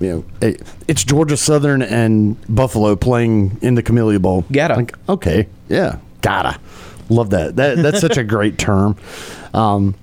[0.00, 4.44] you know, it, it's Georgia Southern and Buffalo playing in the Camellia Bowl.
[4.50, 4.74] Gotta.
[4.74, 6.58] Like, okay, yeah, gotta.
[7.08, 7.56] Love that.
[7.56, 8.96] That that's such a great term.
[9.54, 9.94] Um,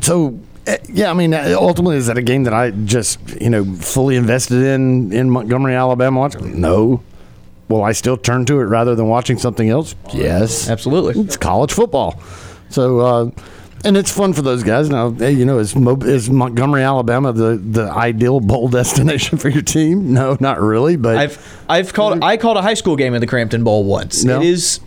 [0.00, 3.64] so eh, yeah, I mean, ultimately, is that a game that I just you know
[3.64, 6.18] fully invested in in Montgomery, Alabama?
[6.18, 6.40] Watch?
[6.40, 7.02] No.
[7.68, 9.94] Will I still turn to it rather than watching something else?
[10.12, 11.22] Yes, Absolutely.
[11.22, 12.20] it's college football.
[12.68, 13.30] So, uh,
[13.84, 14.88] and it's fun for those guys.
[14.90, 19.48] Now, hey, you know, is, Mo- is Montgomery, Alabama, the, the ideal bowl destination for
[19.48, 20.12] your team?
[20.12, 20.96] No, not really.
[20.96, 24.22] But I've I've called I called a high school game in the Crampton Bowl once.
[24.22, 24.40] No.
[24.40, 24.80] It is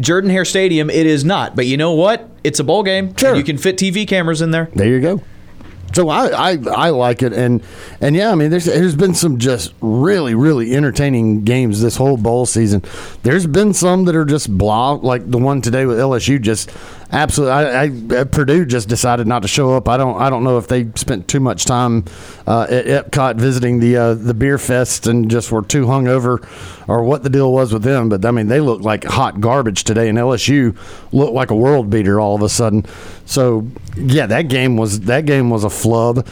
[0.00, 0.88] Jordan Hare Stadium.
[0.90, 2.28] It is not, but you know what?
[2.44, 3.14] It's a bowl game.
[3.16, 3.34] Sure.
[3.34, 4.68] You can fit TV cameras in there.
[4.74, 5.22] there you go.
[5.94, 7.62] So I, I, I like it, and
[8.00, 12.16] and yeah, I mean, there's there's been some just really really entertaining games this whole
[12.16, 12.82] bowl season.
[13.22, 16.40] There's been some that are just blah, like the one today with LSU.
[16.40, 16.70] Just
[17.12, 19.88] absolutely, I, I Purdue just decided not to show up.
[19.88, 22.04] I don't I don't know if they spent too much time
[22.46, 26.46] uh, at Epcot visiting the uh, the beer fest and just were too hungover,
[26.88, 28.08] or what the deal was with them.
[28.08, 30.76] But I mean, they looked like hot garbage today, and LSU
[31.12, 32.84] looked like a world beater all of a sudden.
[33.26, 33.66] So
[33.96, 36.26] yeah, that game was that game was a flub.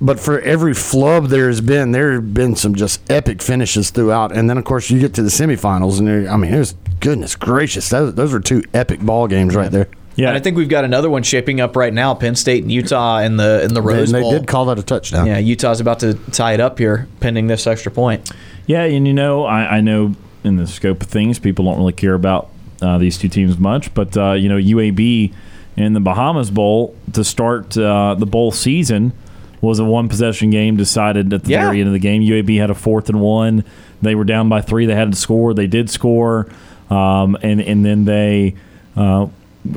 [0.00, 4.36] But for every flub there has been, there have been some just epic finishes throughout.
[4.36, 7.36] And then of course you get to the semifinals, and I mean, it was goodness
[7.36, 9.88] gracious, those, those were two epic ball games right there.
[10.16, 12.14] Yeah, And I think we've got another one shaping up right now.
[12.14, 14.30] Penn State and Utah in the in the Rose And they Bowl.
[14.32, 15.26] did call that a touchdown.
[15.26, 18.30] yeah, Utah's about to tie it up here, pending this extra point.
[18.66, 20.14] Yeah, and you know, I, I know
[20.44, 22.48] in the scope of things, people don't really care about
[22.80, 25.32] uh, these two teams much, but uh, you know, UAB
[25.76, 29.12] in the Bahamas Bowl to start uh, the bowl season
[29.60, 31.64] was a one possession game decided at the Yeah.
[31.64, 32.22] very end of the game.
[32.22, 33.64] UAB had a fourth and one.
[34.02, 34.84] They were down by three.
[34.86, 35.54] They had to score.
[35.54, 36.46] They did score,
[36.90, 38.54] um, and and then they.
[38.96, 39.26] Uh,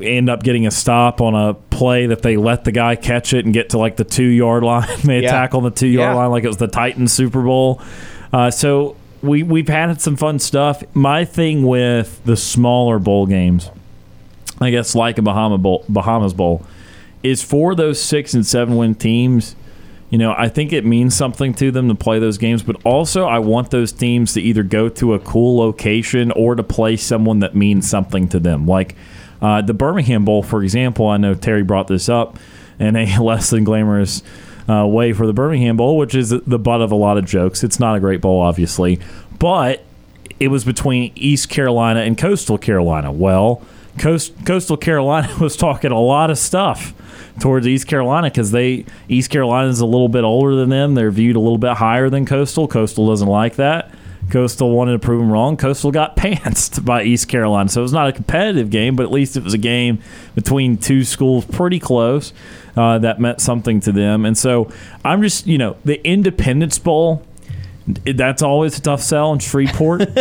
[0.01, 3.45] end up getting a stop on a play that they let the guy catch it
[3.45, 4.87] and get to like the two yard line.
[5.03, 5.31] they Yeah.
[5.31, 6.15] tackle on the two yard Yeah.
[6.15, 7.81] line like it was the Titans Super Bowl.
[8.33, 10.83] Uh, so we we've had some fun stuff.
[10.93, 13.71] My thing with the smaller bowl games,
[14.59, 16.63] I guess like a Bahama bowl, Bahamas Bowl,
[17.23, 19.55] is for those six and seven win teams.
[20.09, 23.25] You know, I think it means something to them to play those games, but also
[23.25, 27.39] I want those teams to either go to a cool location or to play someone
[27.39, 28.65] that means something to them.
[28.65, 28.95] Like
[29.41, 32.37] uh, the Birmingham Bowl, for example, I know Terry brought this up
[32.79, 34.23] in a less than glamorous
[34.69, 37.63] uh, way for the Birmingham Bowl, which is the butt of a lot of jokes.
[37.63, 38.99] It's not a great bowl, obviously,
[39.39, 39.83] but
[40.39, 43.11] it was between East Carolina and Coastal Carolina.
[43.11, 43.61] Well,
[43.97, 46.93] Coast, Coastal Carolina was talking a lot of stuff
[47.39, 50.95] towards East Carolina because they East Carolina is a little bit older than them.
[50.95, 52.67] They're viewed a little bit higher than Coastal.
[52.67, 53.91] Coastal doesn't like that.
[54.29, 55.57] Coastal wanted to prove them wrong.
[55.57, 59.11] Coastal got pantsed by East Carolina, so it was not a competitive game, but at
[59.11, 59.99] least it was a game
[60.35, 62.33] between two schools pretty close
[62.75, 64.25] uh, that meant something to them.
[64.25, 64.71] And so
[65.05, 67.23] I'm just, you know, the Independence Bowl
[68.03, 69.99] that's always a tough sell in Shreveport.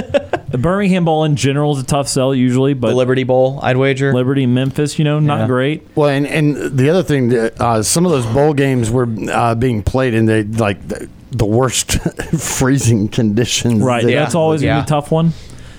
[0.48, 3.76] the Birmingham Bowl in general is a tough sell usually, but The Liberty Bowl, I'd
[3.76, 4.14] wager.
[4.14, 5.46] Liberty, Memphis, you know, not Yeah.
[5.48, 5.86] great.
[5.96, 9.56] Well, and, and the other thing, that, uh, some of those bowl games were uh,
[9.56, 11.92] being played in the like the, the worst
[12.38, 13.82] freezing conditions.
[13.82, 14.04] Right.
[14.04, 15.32] that- That's always gonna be a tough one.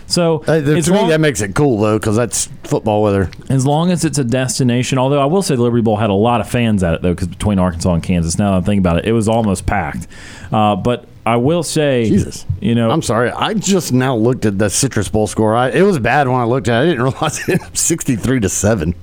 [0.09, 3.29] So Uh, the- as, to me, that makes it cool though, because that's football weather.
[3.49, 6.13] as long as it's a destination, although I will say the Liberty Bowl had a
[6.13, 8.79] lot of fans at it though, because between Arkansas and Kansas, now that I'm thinking
[8.79, 10.07] about it, it was almost packed.
[10.51, 12.45] Uh, but I will say, Jesus.
[12.61, 13.31] you know, I'm sorry.
[13.31, 15.53] I just now looked at the Citrus Bowl score.
[15.55, 16.85] I, it was bad when I looked at it.
[16.85, 18.95] I didn't realize it was 63 to seven.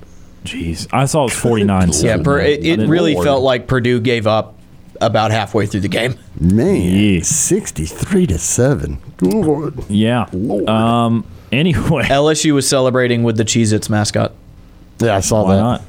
[0.43, 1.91] jeez, I saw it was 49.
[2.01, 4.54] Yeah, per, it, it really felt like Purdue gave up
[5.01, 6.15] about halfway through the game.
[6.39, 8.99] Man, sixty-three to seven.
[9.21, 9.89] Lord.
[9.89, 10.25] Yeah.
[10.67, 11.25] Um.
[11.51, 14.33] Anyway, LSU was celebrating with the Cheez-Its mascot.
[14.99, 15.61] Yeah, I saw Why that.
[15.61, 15.81] not?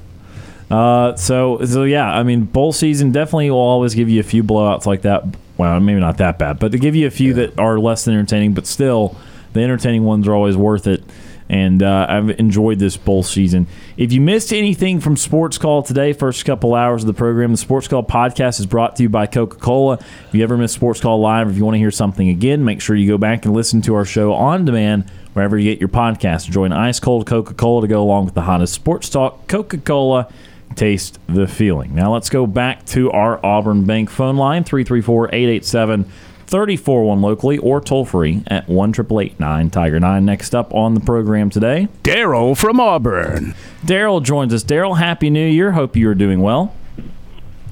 [0.70, 4.44] Uh, so so yeah, I mean, bowl season definitely will always give you a few
[4.44, 5.24] blowouts like that.
[5.56, 8.14] Well, maybe not that bad, but to give you a few that are less than
[8.14, 9.16] entertaining, but still,
[9.54, 11.02] the entertaining ones are always worth it.
[11.48, 13.68] And uh, I've enjoyed this bowl season.
[13.96, 17.56] If you missed anything from Sports Call today, first couple hours of the program, the
[17.56, 19.94] Sports Call podcast is brought to you by Coca Cola.
[19.94, 22.64] If you ever miss Sports Call live, or if you want to hear something again,
[22.64, 25.78] make sure you go back and listen to our show on demand wherever you get
[25.78, 26.64] your podcast.
[26.64, 29.46] An ice cold Coca Cola to go along with the hottest sports talk.
[29.46, 30.28] Coca Cola,
[30.74, 31.94] taste the feeling.
[31.94, 36.10] Now let's go back to our Auburn Bank phone line 334 887
[36.46, 40.24] 341 locally or toll free at 1 Tiger 9.
[40.24, 43.54] Next up on the program today, Daryl from Auburn.
[43.84, 44.64] Daryl joins us.
[44.64, 45.72] Daryl, Happy New Year.
[45.72, 46.74] Hope you are doing well.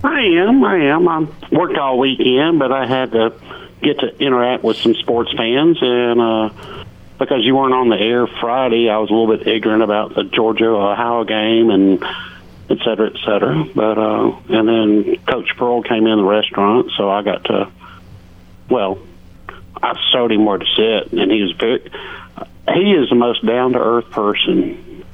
[0.02, 0.62] I am.
[0.64, 1.08] I am.
[1.08, 3.32] I worked all weekend, but I had to
[3.82, 6.84] get to interact with some sports fans, and uh,
[7.18, 10.24] because you weren't on the air Friday, I was a little bit ignorant about the
[10.24, 12.02] Georgia Ohio game and
[12.68, 13.64] et cetera, et cetera.
[13.74, 17.70] But uh, and then Coach Pearl came in the restaurant, so I got to.
[18.68, 18.98] Well,
[19.82, 21.90] I showed him where to sit, and he was very.
[22.72, 25.04] He is the most down to earth person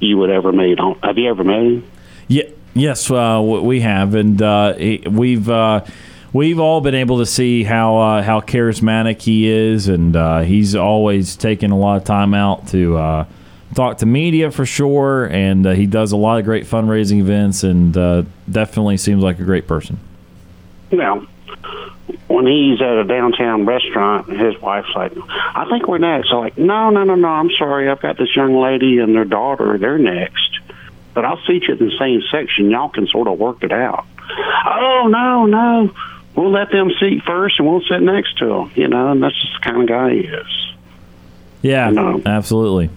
[0.00, 0.78] you would ever meet.
[1.02, 1.90] Have you ever met him?
[2.28, 2.44] Yeah,
[2.74, 5.84] yes, uh, we have, and uh, we've uh,
[6.32, 10.74] we've all been able to see how uh, how charismatic he is, and uh, he's
[10.74, 13.24] always taking a lot of time out to uh,
[13.74, 17.64] talk to media for sure, and uh, he does a lot of great fundraising events,
[17.64, 19.98] and uh, definitely seems like a great person.
[20.90, 21.26] Now,
[22.28, 25.12] when he's at a downtown restaurant, his wife's like,
[25.54, 27.28] "I think we're next." I'm like, "No, no, no, no.
[27.28, 27.88] I'm sorry.
[27.90, 29.76] I've got this young lady and their daughter.
[29.78, 30.58] They're next,
[31.12, 32.70] but I'll seat you in the same section.
[32.70, 34.04] Y'all can sort of work it out."
[34.66, 35.90] Oh no, no.
[36.34, 38.70] We'll let them seat first, and we'll sit next to them.
[38.74, 40.46] You know, and that's just the kind of guy he is.
[41.62, 42.20] Yeah, No.
[42.26, 42.90] absolutely.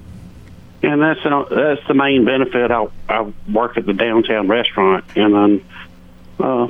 [0.83, 2.69] And that's uh, that's the main benefit.
[2.71, 5.65] I I work at the downtown restaurant, and then
[6.39, 6.67] uh,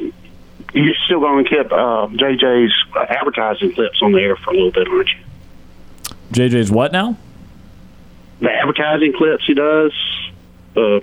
[0.73, 2.73] you're still going to keep uh, JJ's
[3.09, 6.15] advertising clips on the air for a little bit, aren't you?
[6.31, 7.17] JJ's what now?
[8.39, 9.91] The advertising clips he does,
[10.75, 10.99] uh,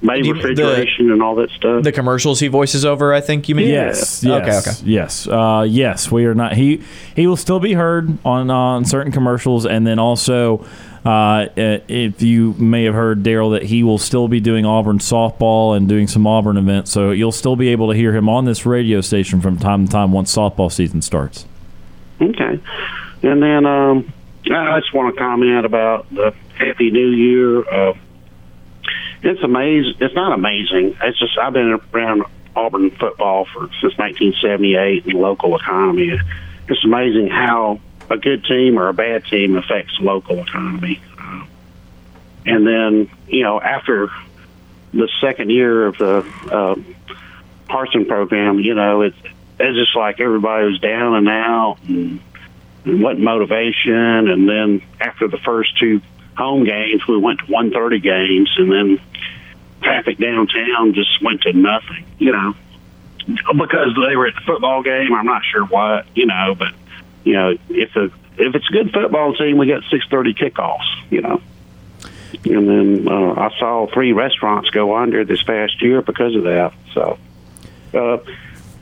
[0.00, 1.82] May You- refrigeration and all that stuff.
[1.82, 3.68] The commercials he voices over, I think you mean.
[3.68, 4.22] Yes.
[4.24, 4.34] Okay.
[4.46, 4.66] Yes.
[4.82, 4.90] Okay.
[4.90, 5.26] Yes.
[5.26, 6.10] Uh, yes.
[6.12, 6.52] We are not.
[6.52, 6.82] He
[7.16, 10.66] he will still be heard on on certain commercials, and then also,
[11.04, 15.76] uh, if you may have heard Daryl that he will still be doing Auburn softball
[15.76, 18.64] and doing some Auburn events, so you'll still be able to hear him on this
[18.64, 21.46] radio station from time to time once softball season starts.
[22.20, 22.58] Okay.
[23.22, 24.12] And then um,
[24.50, 27.68] I just want to comment about the Happy New Year.
[27.68, 27.94] Uh,
[29.22, 29.94] it's amazing.
[30.00, 30.96] It's not amazing.
[31.02, 32.24] It's just I've been around
[32.56, 36.18] Auburn football for since 1978 and local economy.
[36.68, 41.00] It's amazing how a good team or a bad team affects local economy.
[41.18, 41.44] Uh,
[42.46, 44.10] and then you know after
[44.92, 46.74] the second year of the uh,
[47.68, 49.16] Harsin program, you know it's
[49.58, 52.20] it's just like everybody was down and out and
[52.84, 56.00] and what motivation and then after the first two
[56.36, 59.00] home games we went to 130 games and then
[59.82, 62.54] traffic downtown just went to nothing you know
[63.56, 66.74] because they were at the football game i'm not sure what you know but
[67.24, 71.20] you know if the if it's a good football team we got 630 kickoffs you
[71.20, 71.40] know
[72.44, 76.72] and then uh, i saw three restaurants go under this past year because of that
[76.92, 77.18] so
[77.94, 78.18] uh,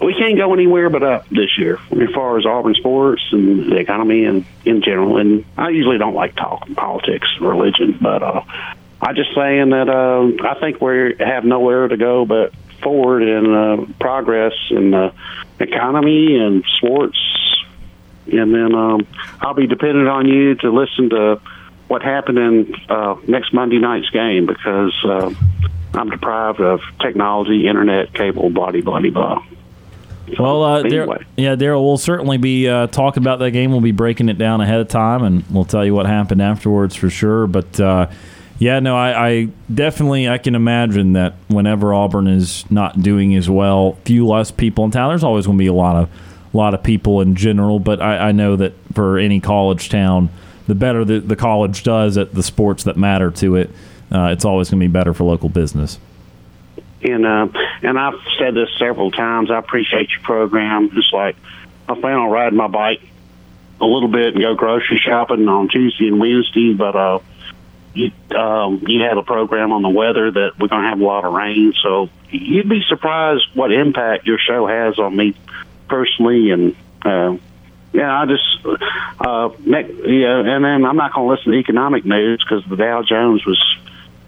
[0.02, 3.76] we can't go anywhere but up this year as far as Auburn sports and the
[3.76, 5.18] economy and in general.
[5.18, 8.42] And I usually don't like talking politics, and religion, but uh,
[9.00, 12.52] I just saying that uh, I think we have nowhere to go but
[12.82, 15.12] forward in uh, progress in the
[15.60, 17.18] economy and sports.
[18.30, 19.06] And then um,
[19.40, 21.40] I'll be dependent on you to listen to
[21.88, 25.34] what happened in uh, next Monday night's game because uh,
[25.94, 29.44] I'm deprived of technology, internet, cable, blah, blah, blah.
[30.38, 31.24] Well, uh, Dar- anyway.
[31.36, 33.72] yeah, Daryl, we'll certainly be uh, talking about that game.
[33.72, 36.94] We'll be breaking it down ahead of time, and we'll tell you what happened afterwards
[36.94, 37.46] for sure.
[37.46, 38.08] But uh,
[38.58, 43.50] yeah, no, I, I definitely I can imagine that whenever Auburn is not doing as
[43.50, 45.10] well, few less people in town.
[45.10, 46.08] There's always going to be a lot of
[46.52, 50.30] a lot of people in general, but I, I know that for any college town,
[50.66, 53.70] the better the, the college does at the sports that matter to it,
[54.10, 55.98] uh, it's always going to be better for local business.
[57.02, 57.48] And uh,
[57.82, 59.50] and I've said this several times.
[59.50, 60.90] I appreciate your program.
[60.92, 61.36] It's like
[61.88, 63.02] I plan on riding my bike
[63.80, 66.74] a little bit and go grocery shopping on Tuesday and Wednesday.
[66.74, 67.18] But uh,
[67.94, 71.04] you um, you had a program on the weather that we're going to have a
[71.04, 75.34] lot of rain, so you'd be surprised what impact your show has on me
[75.92, 77.36] personally, and uh,
[77.92, 78.66] yeah, I just
[79.20, 82.76] uh, next, yeah, and then I'm not going to listen to economic news because the
[82.76, 83.62] Dow Jones was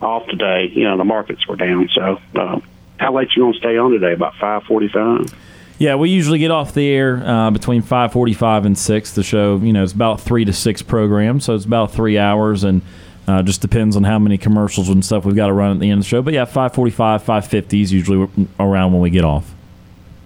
[0.03, 0.71] off today.
[0.75, 1.89] You know, the markets were down.
[1.95, 2.61] So, uh,
[2.99, 4.13] how late you going to stay on today?
[4.13, 5.35] About five forty-five.
[5.79, 9.13] Yeah, we usually get off the air uh, between 5:45 and 6.
[9.13, 12.63] The show, you know, it's about 3 to 6 program, so it's about 3 hours
[12.63, 12.81] and
[13.27, 15.91] uh, just depends on how many commercials and stuff we've got to run at the
[15.91, 16.23] end of the show.
[16.23, 18.29] But yeah, 5:45, 5:50 is usually
[18.61, 19.54] around when we get off.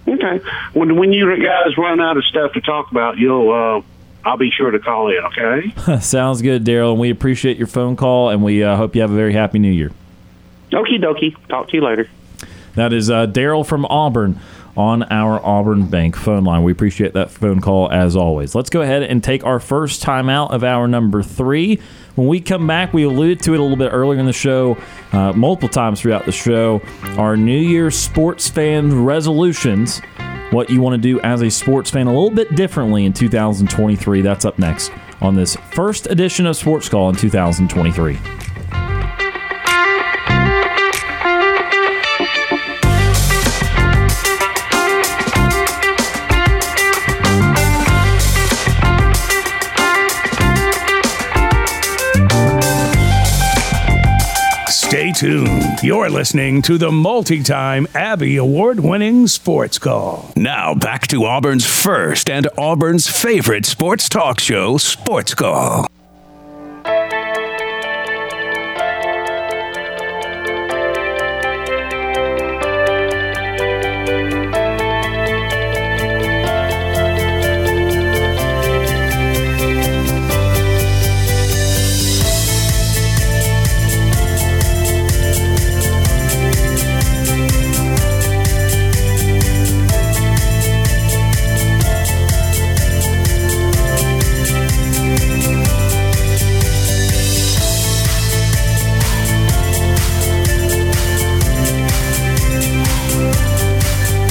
[0.07, 0.43] Okay.
[0.73, 3.81] When when you guys run out of stuff to talk about, you'll uh,
[4.27, 5.23] I'll be sure to call in.
[5.25, 5.99] Okay.
[6.01, 9.11] Sounds good, Daryl, and we appreciate your phone call and we uh, hope you have
[9.11, 9.91] a very happy new year.
[10.71, 11.35] Okie dokie.
[11.47, 12.09] Talk to you later.
[12.75, 14.39] That is uh, Daryl from Auburn
[14.77, 16.63] on our Auburn Bank phone line.
[16.63, 18.55] We appreciate that phone call as always.
[18.55, 21.81] Let's go ahead and take our first time out of our number three.
[22.19, 24.77] When we come back, we alluded to it a little bit earlier in the show,
[25.13, 26.81] uh, multiple times throughout the show.
[27.17, 30.01] Our New Year's sports fan resolutions.
[30.51, 34.21] What you want to do as a sports fan a little bit differently in 2023.
[34.21, 34.91] That's up next
[35.21, 38.48] on this first edition of Sports Call in 2023.
[55.19, 55.83] Tuned.
[55.83, 60.31] You're listening to the multi time Abby Award winning Sports Call.
[60.37, 65.87] Now back to Auburn's first and Auburn's favorite sports talk show, Sports Call.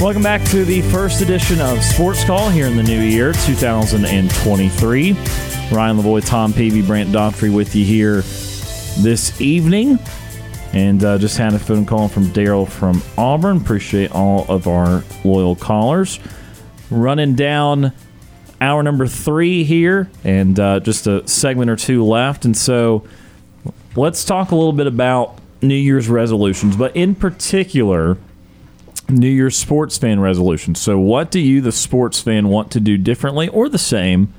[0.09, 5.12] Welcome back to the first edition of Sports Call here in the new year, 2023.
[5.12, 8.22] Ryan Lavoie, Tom Peavy, Brant Daughtry with you here
[9.02, 9.98] this evening.
[10.72, 13.59] And uh, just had a phone call from Daryl from Auburn.
[13.59, 16.18] Appreciate all of our loyal callers.
[16.90, 17.93] Running down
[18.62, 22.47] hour number three here, and uh, just a segment or two left.
[22.47, 23.06] And so
[23.94, 28.16] let's talk a little bit about New Year's resolutions, but in particular,
[29.09, 30.80] New Year's sports fan resolutions.
[30.80, 34.32] So, what do you, the sports fan, want to do differently or the same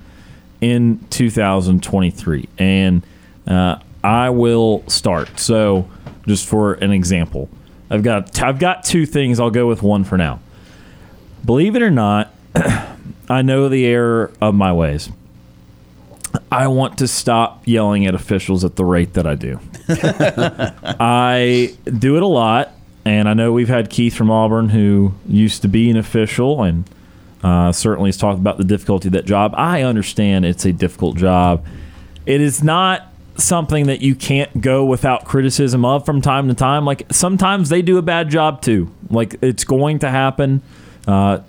[0.61, 2.49] in 2023?
[2.57, 3.03] And
[3.47, 5.39] uh, I will start.
[5.39, 5.89] So,
[6.27, 7.49] just for an example,
[7.89, 9.39] I've got I've got two things.
[9.39, 10.39] I'll go with one for now.
[11.43, 12.33] Believe it or not,
[13.29, 15.09] I know the error of my ways.
[16.51, 19.59] I want to stop yelling at officials at the rate that I do.
[19.89, 22.71] I do it a lot
[23.05, 26.83] and I know we've had Keith from Auburn who used to be an official and
[27.43, 29.53] uh, certainly has talked about the difficulty of that job.
[29.55, 31.65] I understand it's a difficult job.
[32.25, 33.07] It is not
[33.37, 36.85] something that you can't go without criticism of from time to time.
[36.85, 38.91] Like sometimes they do a bad job too.
[39.09, 40.61] Like it's going to happen.
[41.07, 41.39] Uh,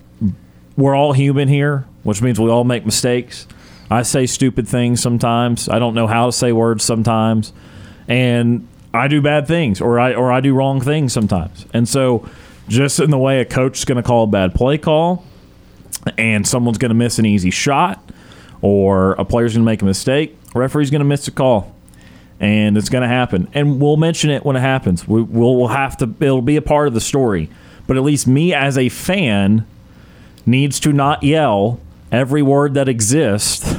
[0.77, 3.47] we're all human here, which means we all make mistakes.
[3.91, 5.69] I say stupid things sometimes.
[5.69, 7.53] I don't know how to say words sometimes.
[8.07, 11.67] And I do bad things or I or I do wrong things sometimes.
[11.73, 12.29] And so
[12.69, 15.25] just in the way a coach is going to call a bad play call
[16.17, 18.03] and someone's going to miss an easy shot
[18.63, 21.75] or a player's going to make a mistake, referee's going to miss a call.
[22.39, 23.49] And it's going to happen.
[23.53, 25.07] And we'll mention it when it happens.
[25.07, 27.51] We, will we'll have to, it'll be a part of the story.
[27.87, 29.67] But at least me as a fan
[30.47, 31.81] needs to not yell
[32.11, 33.70] every word that exists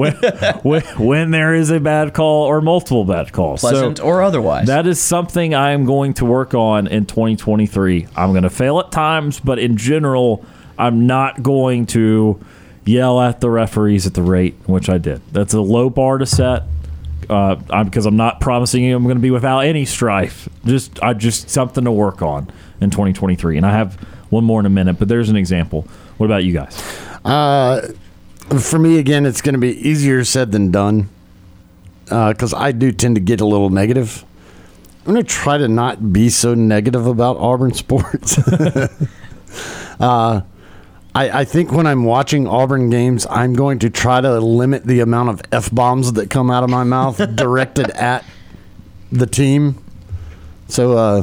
[0.00, 0.14] when,
[0.62, 4.66] when, when, there is a bad call or multiple bad calls, pleasant so or otherwise.
[4.66, 8.08] That is something I am going to work on in 2023.
[8.16, 10.44] I'm going to fail at times, but in general,
[10.78, 12.40] I'm not going to
[12.84, 15.20] yell at the referees at the rate which I did.
[15.32, 16.64] That's a low bar to set.
[17.28, 20.48] Uh, I'm, because I'm not promising you I'm going to be without any strife.
[20.64, 22.50] Just I just something to work on
[22.80, 23.94] in 2023, and I have
[24.30, 24.98] one more in a minute.
[24.98, 25.86] But there's an example.
[26.16, 26.82] What about you guys?
[27.24, 27.92] Uh,
[28.58, 31.08] for me, again, it's going to be easier said than done
[32.04, 34.24] because uh, I do tend to get a little negative.
[35.06, 38.38] I'm going to try to not be so negative about Auburn sports.
[40.00, 40.42] uh,
[41.14, 45.00] I, I, think when I'm watching Auburn games, I'm going to try to limit the
[45.00, 48.24] amount of f bombs that come out of my mouth directed at
[49.10, 49.82] the team.
[50.68, 51.22] So, uh,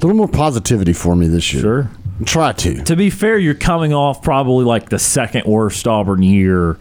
[0.00, 1.62] little more positivity for me this year.
[1.62, 1.90] Sure.
[2.24, 2.82] Try to.
[2.84, 6.78] To be fair, you're coming off probably like the second worst Auburn year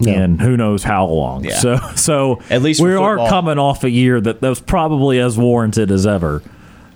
[0.00, 1.44] in who knows how long.
[1.44, 1.58] Yeah.
[1.58, 5.38] So, so At least we are coming off a year that, that was probably as
[5.38, 6.42] warranted as ever.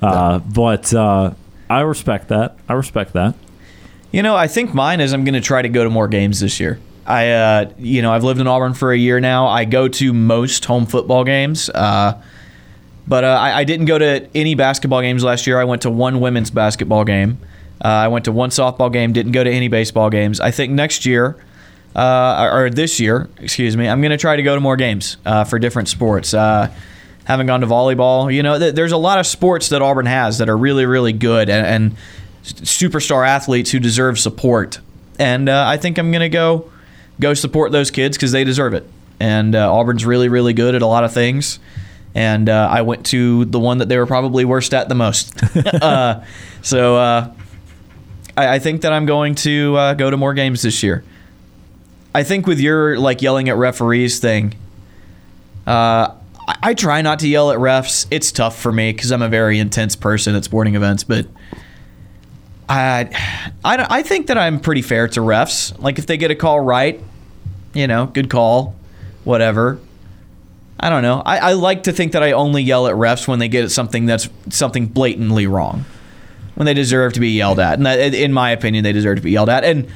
[0.03, 1.35] Uh, But uh,
[1.71, 2.57] I respect that.
[2.69, 3.35] I respect that.
[4.11, 6.41] You know, I think mine is I'm going to try to go to more games
[6.41, 6.81] this year.
[7.07, 9.47] I, uh, you know, I've lived in Auburn for a year now.
[9.47, 12.21] I go to most home football games, uh,
[13.07, 15.61] but uh, I, I didn't go to any basketball games last year.
[15.61, 17.39] I went to one women's basketball game.
[17.85, 19.12] Uh, I went to one softball game.
[19.12, 20.40] Didn't go to any baseball games.
[20.40, 21.36] I think next year,
[21.94, 25.16] uh, or this year, excuse me, I'm going to try to go to more games
[25.27, 26.35] uh, for different sports.
[26.35, 26.73] Uh,
[27.24, 28.32] haven't gone to volleyball.
[28.32, 31.12] You know, th- there's a lot of sports that Auburn has that are really, really
[31.12, 31.97] good and, and
[32.44, 34.78] superstar athletes who deserve support.
[35.19, 36.70] And uh, I think I'm going to go
[37.19, 38.89] go support those kids because they deserve it.
[39.19, 41.59] And uh, Auburn's really, really good at a lot of things.
[42.15, 45.43] And uh, I went to the one that they were probably worst at the most.
[45.57, 46.24] uh,
[46.62, 47.32] so uh,
[48.37, 51.05] I, I think that I'm going to uh, go to more games this year.
[52.15, 54.55] I think with your like yelling at referees thing,
[55.67, 56.15] uh,
[56.49, 58.07] I, I try not to yell at refs.
[58.11, 61.27] It's tough for me because I'm a very intense person at sporting events, but
[62.69, 63.09] I,
[63.65, 65.79] I, I think that I'm pretty fair to refs.
[65.81, 67.01] Like if they get a call right,
[67.75, 68.75] you know, good call,
[69.25, 69.79] whatever.
[70.79, 71.23] I don't know.
[71.25, 74.07] I, I like to think that I only yell at refs when they get something
[74.07, 75.85] that's something blatantly wrong,
[76.57, 77.74] when they deserve to be yelled at.
[77.74, 79.62] And that, in my opinion, they deserve to be yelled at.
[79.62, 79.89] And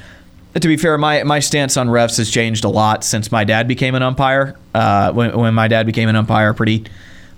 [0.54, 3.66] to be fair, my, my stance on refs has changed a lot since my dad
[3.66, 4.56] became an umpire.
[4.74, 6.84] Uh, when, when my dad became an umpire pretty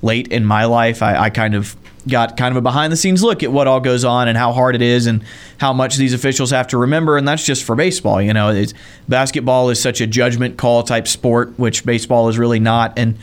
[0.02, 1.76] late in my life, I, I kind of
[2.08, 4.52] got kind of a behind the scenes look at what all goes on and how
[4.52, 5.22] hard it is and
[5.58, 7.16] how much these officials have to remember.
[7.16, 8.20] And that's just for baseball.
[8.20, 8.74] You know, it's,
[9.08, 12.98] basketball is such a judgment call type sport, which baseball is really not.
[12.98, 13.18] And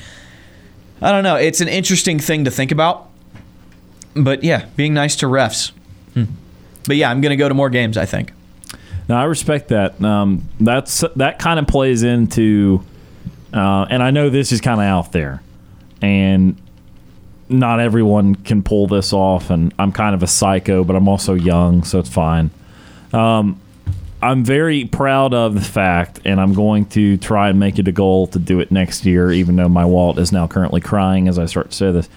[1.01, 1.35] I don't know.
[1.35, 3.09] It's an interesting thing to think about.
[4.15, 5.71] But yeah, being nice to refs.
[6.85, 8.31] But yeah, I'm going to go to more games, I think.
[9.07, 10.01] No, I respect that.
[10.03, 12.83] Um, that's that kind of plays into,
[13.53, 15.41] uh, and I know this is kind of out there,
[16.01, 16.55] and
[17.49, 19.49] not everyone can pull this off.
[19.49, 22.51] And I'm kind of a psycho, but I'm also young, so it's fine.
[23.11, 23.59] Um,
[24.21, 27.91] I'm very proud of the fact, and I'm going to try and make it a
[27.91, 31.39] goal to do it next year, even though my wallet is now currently crying as
[31.39, 32.09] I start to say this.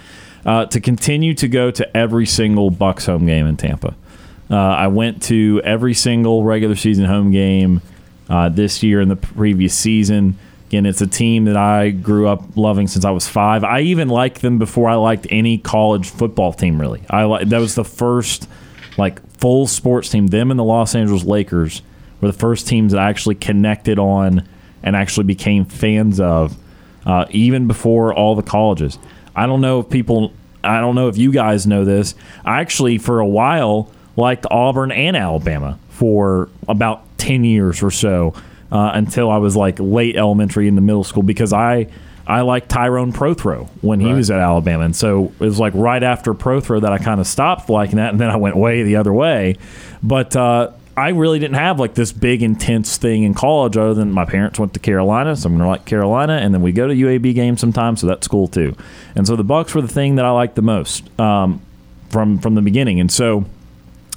[0.44, 3.94] Uh, to continue to go to every single Bucs home game in Tampa.
[4.50, 7.80] Uh, I went to every single regular season home game
[8.28, 10.36] uh, this year and the previous season.
[10.68, 13.62] Again, it's a team that I grew up loving since I was five.
[13.62, 16.80] I even liked them before I liked any college football team.
[16.80, 18.48] Really, I li- that was the first
[18.98, 20.28] like full sports team.
[20.28, 21.82] Them and the Los Angeles Lakers
[22.20, 24.48] were the first teams that I actually connected on
[24.82, 26.56] and actually became fans of,
[27.06, 28.98] uh, even before all the colleges.
[29.34, 30.32] I don't know if people.
[30.64, 32.14] I don't know if you guys know this.
[32.44, 38.34] I actually, for a while, liked Auburn and Alabama for about 10 years or so
[38.70, 41.88] uh, until I was like late elementary into middle school because I
[42.26, 44.84] I liked Tyrone Prothro when he was at Alabama.
[44.84, 48.10] And so it was like right after Prothro that I kind of stopped liking that
[48.10, 49.56] and then I went way the other way.
[50.02, 54.12] But uh, I really didn't have like this big intense thing in college other than
[54.12, 56.94] my parents went to Carolina, so I'm to like Carolina and then we go to
[56.94, 58.76] UAB games sometimes, so that's cool too.
[59.16, 61.62] And so the Bucs were the thing that I liked the most um,
[62.10, 63.00] from from the beginning.
[63.00, 63.46] And so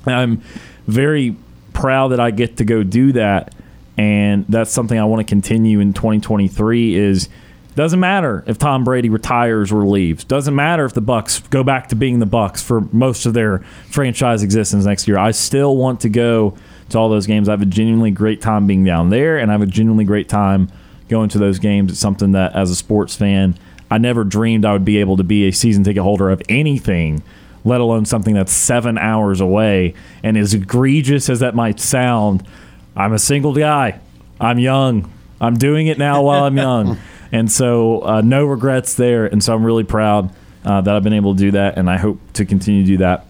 [0.06, 0.42] I'm
[0.88, 1.36] very
[1.74, 3.56] proud that I get to go do that,
[3.98, 6.96] and that's something I want to continue in 2023.
[6.96, 7.30] Is
[7.76, 10.24] doesn't matter if Tom Brady retires or leaves.
[10.24, 13.60] Doesn't matter if the Bucs go back to being the Bucs for most of their
[13.90, 15.18] franchise existence next year.
[15.18, 16.56] I still want to go
[16.90, 17.50] to all those games.
[17.50, 20.30] I have a genuinely great time being down there, and I have a genuinely great
[20.30, 20.72] time
[21.10, 21.92] going to those games.
[21.92, 23.58] It's something that, as a sports fan,
[23.92, 27.22] I never dreamed I would be able to be a season ticket holder of anything
[27.66, 29.96] let alone something that's seven hours away.
[30.24, 32.48] And as egregious as that might sound,
[32.96, 34.00] I'm a single guy.
[34.40, 35.12] I'm young.
[35.42, 36.98] I'm doing it now while I'm young.
[37.36, 39.26] And so, uh, no regrets there.
[39.26, 40.34] And so, I'm really proud
[40.64, 41.78] uh, that I've been able to do that.
[41.78, 43.26] And I hope to continue to do that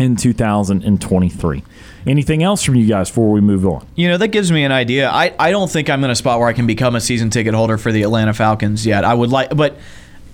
[0.00, 1.64] in 2023.
[2.06, 3.86] Anything else from you guys before we move on?
[3.94, 5.10] You know, that gives me an idea.
[5.10, 7.54] I, I don't think I'm in a spot where I can become a season ticket
[7.54, 9.04] holder for the Atlanta Falcons yet.
[9.04, 9.76] I would like, but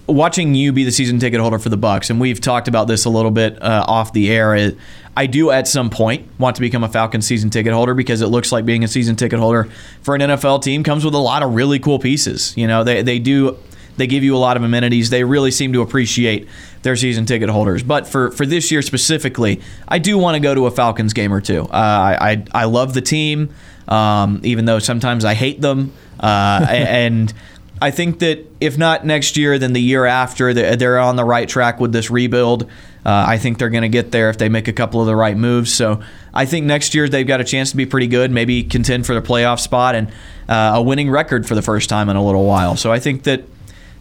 [0.07, 3.05] watching you be the season ticket holder for the Bucs, and we've talked about this
[3.05, 4.73] a little bit uh, off the air.
[5.17, 8.27] I do at some point want to become a Falcons season ticket holder because it
[8.27, 9.69] looks like being a season ticket holder
[10.03, 12.55] for an NFL team comes with a lot of really cool pieces.
[12.57, 13.57] You know, they they do
[13.97, 15.11] they give you a lot of amenities.
[15.11, 16.49] They really seem to appreciate
[16.83, 17.83] their season ticket holders.
[17.83, 21.33] But for, for this year specifically, I do want to go to a Falcons game
[21.33, 21.63] or two.
[21.63, 23.55] Uh, I, I I love the team,
[23.89, 25.93] um, even though sometimes I hate them.
[26.21, 27.33] Uh, and
[27.81, 31.49] I think that if not next year, then the year after, they're on the right
[31.49, 32.65] track with this rebuild.
[33.05, 35.15] Uh, I think they're going to get there if they make a couple of the
[35.15, 35.73] right moves.
[35.73, 36.01] So
[36.33, 39.15] I think next year they've got a chance to be pretty good, maybe contend for
[39.15, 40.09] the playoff spot and
[40.49, 42.77] uh, a winning record for the first time in a little while.
[42.77, 43.45] So I think that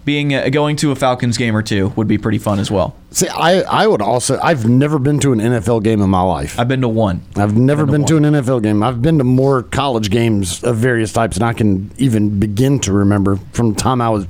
[0.06, 2.96] being uh, going to a Falcons game or two would be pretty fun as well.
[3.12, 4.40] See, I, I would also.
[4.42, 6.60] I've never been to an NFL game in my life.
[6.60, 7.24] I've been to one.
[7.36, 8.84] I've never been, Been to, to an NFL game.
[8.84, 12.94] I've been to more college games of various types, and I can even begin to
[12.94, 14.28] remember from the time I was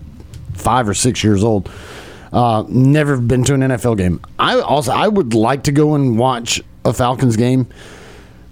[0.53, 1.69] five or six years old.
[2.31, 4.19] Uh, never been to an NFL game.
[4.39, 7.67] I also I would like to go and watch a Falcons game.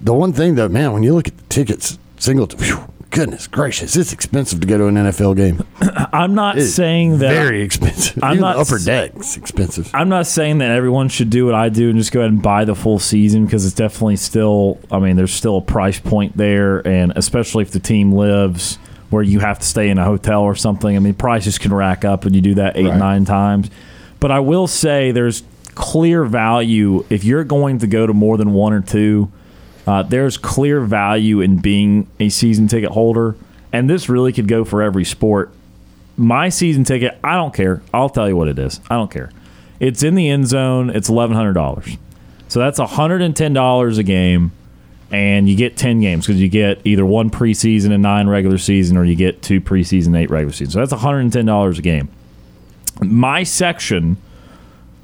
[0.02, 2.84] The one thing though, man, when you look at the tickets, single, whew,
[3.14, 5.64] goodness gracious, it's expensive to go to an NFL game.
[6.12, 8.22] I'm not It's saying that very expensive.
[8.24, 9.90] I'm Even not the upper s- deck's expensive.
[9.94, 12.42] I'm not saying that everyone should do what I do and just go ahead and
[12.42, 14.80] buy the full season because it's definitely still.
[14.92, 18.78] I mean, there's still a price point there, and especially if the team lives
[19.10, 20.96] where you have to stay in a hotel or something.
[20.96, 22.98] I mean, prices can rack up when you do that eight Right.
[22.98, 23.70] nine times.
[24.20, 25.44] But I will say there's
[25.76, 29.32] clear value if you're going to go to more than one or two.
[29.86, 33.36] Uh, there's clear value in being a season ticket holder,
[33.72, 35.52] and this really could go for every sport
[36.18, 37.82] my season ticket, I don't care.
[37.94, 38.80] I'll tell you what it is.
[38.90, 39.32] I don't care.
[39.80, 40.90] It's in the end zone.
[40.90, 41.98] It's eleven hundred dollars.
[42.48, 44.52] So that's hundred and ten dollars a game,
[45.12, 48.98] and you get ten games because you get either one preseason and nine regular season,
[48.98, 50.72] or you get two preseason, eight regular season.
[50.72, 52.10] So that's hundred and ten dollars a game.
[53.02, 54.18] My section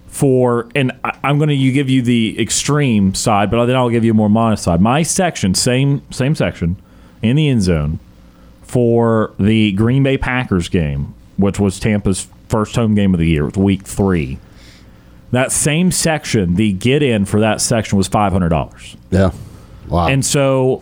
[0.09, 3.89] for, and I- I'm going to you give you the extreme side, but then I'll
[3.89, 4.81] give you a more modest side.
[4.81, 6.75] My section, same same section,
[7.21, 7.99] in the end zone
[8.61, 13.43] for the Green Bay Packers game, which was Tampa's first home game of the year,
[13.47, 14.37] it was week three.
[15.31, 18.97] That same section, the get in for that section was five hundred dollars.
[19.11, 19.31] Yeah.
[19.87, 20.07] Wow.
[20.07, 20.81] And so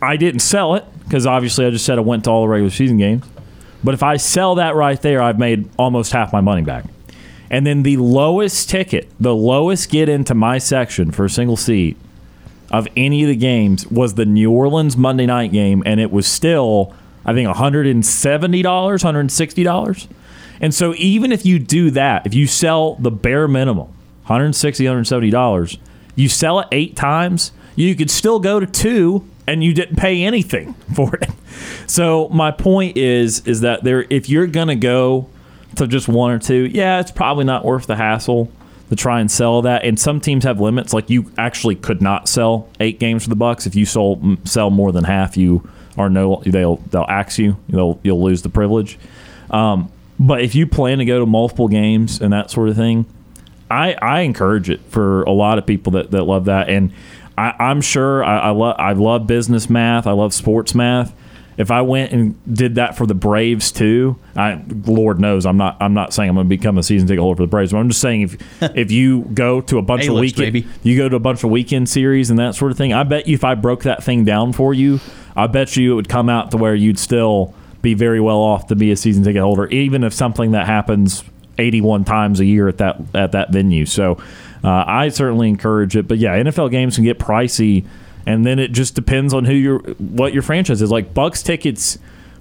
[0.00, 2.70] I didn't sell it because obviously I just said I went to all the regular
[2.70, 3.24] season games.
[3.84, 6.84] But if I sell that right there, I've made almost half my money back.
[7.52, 11.98] And then the lowest ticket, the lowest get into my section for a single seat
[12.70, 16.26] of any of the games was the New Orleans Monday night game, and it was
[16.26, 16.94] still,
[17.26, 18.02] I think, $170,
[18.62, 20.08] $160.
[20.62, 23.88] And so even if you do that, if you sell the bare minimum,
[24.28, 25.78] $160, $170,
[26.14, 30.22] you sell it eight times, you could still go to two and you didn't pay
[30.22, 31.28] anything for it.
[31.86, 35.28] So my point is is that there if you're gonna go
[35.76, 38.50] to just one or two, yeah, it's probably not worth the hassle
[38.90, 39.84] to try and sell that.
[39.84, 40.92] And some teams have limits.
[40.92, 43.66] Like you actually could not sell eight games for the Bucs.
[43.66, 47.56] If you sold sell more than half, you are no they'll they'll axe you.
[47.68, 48.98] They'll you'll lose the privilege.
[49.50, 53.06] Um, but if you plan to go to multiple games and that sort of thing,
[53.70, 56.68] I, I encourage it for a lot of people that, that love that.
[56.68, 56.92] And
[57.36, 60.06] I, I'm sure I, I, lo- I love business math.
[60.06, 61.14] I love sports math.
[61.56, 65.76] If I went and did that for the Braves too, I, Lord knows I'm not.
[65.80, 67.72] I'm not saying I'm going to become a season ticket holder for the Braves.
[67.72, 68.36] But I'm just saying if
[68.76, 70.66] if you go to a bunch of weekend, baby.
[70.82, 72.92] you go to a bunch of weekend series and that sort of thing.
[72.92, 75.00] I bet you if I broke that thing down for you,
[75.36, 78.68] I bet you it would come out to where you'd still be very well off
[78.68, 81.24] to be a season ticket holder, even if something that happens
[81.58, 83.86] 81 times a year at that at that venue.
[83.86, 84.22] So
[84.64, 86.08] uh, I certainly encourage it.
[86.08, 87.84] But yeah, NFL games can get pricey,
[88.26, 90.90] and then it just depends on who your what your franchise is.
[90.90, 91.98] Like Bucs tickets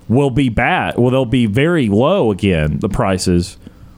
[0.07, 0.97] will be bad.
[0.97, 2.79] Well, they'll be very low again.
[2.79, 3.57] The prices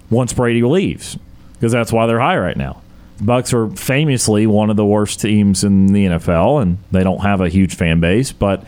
[0.09, 1.17] once Brady leaves
[1.53, 2.81] because that's why they're high right now.
[3.19, 7.41] Bucs are famously one of the worst teams in the NFL, and they don't have
[7.41, 8.31] a huge fan base.
[8.31, 8.65] But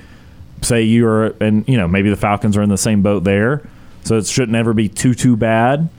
[0.61, 3.67] say you're, and you know maybe the Falcons are in the same boat there,
[4.03, 5.89] so it shouldn't ever be too too bad.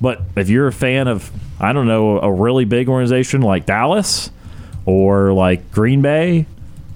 [0.00, 1.30] But if you're a fan of,
[1.60, 4.30] I don't know, a really big organization like Dallas
[4.84, 6.46] or like Green Bay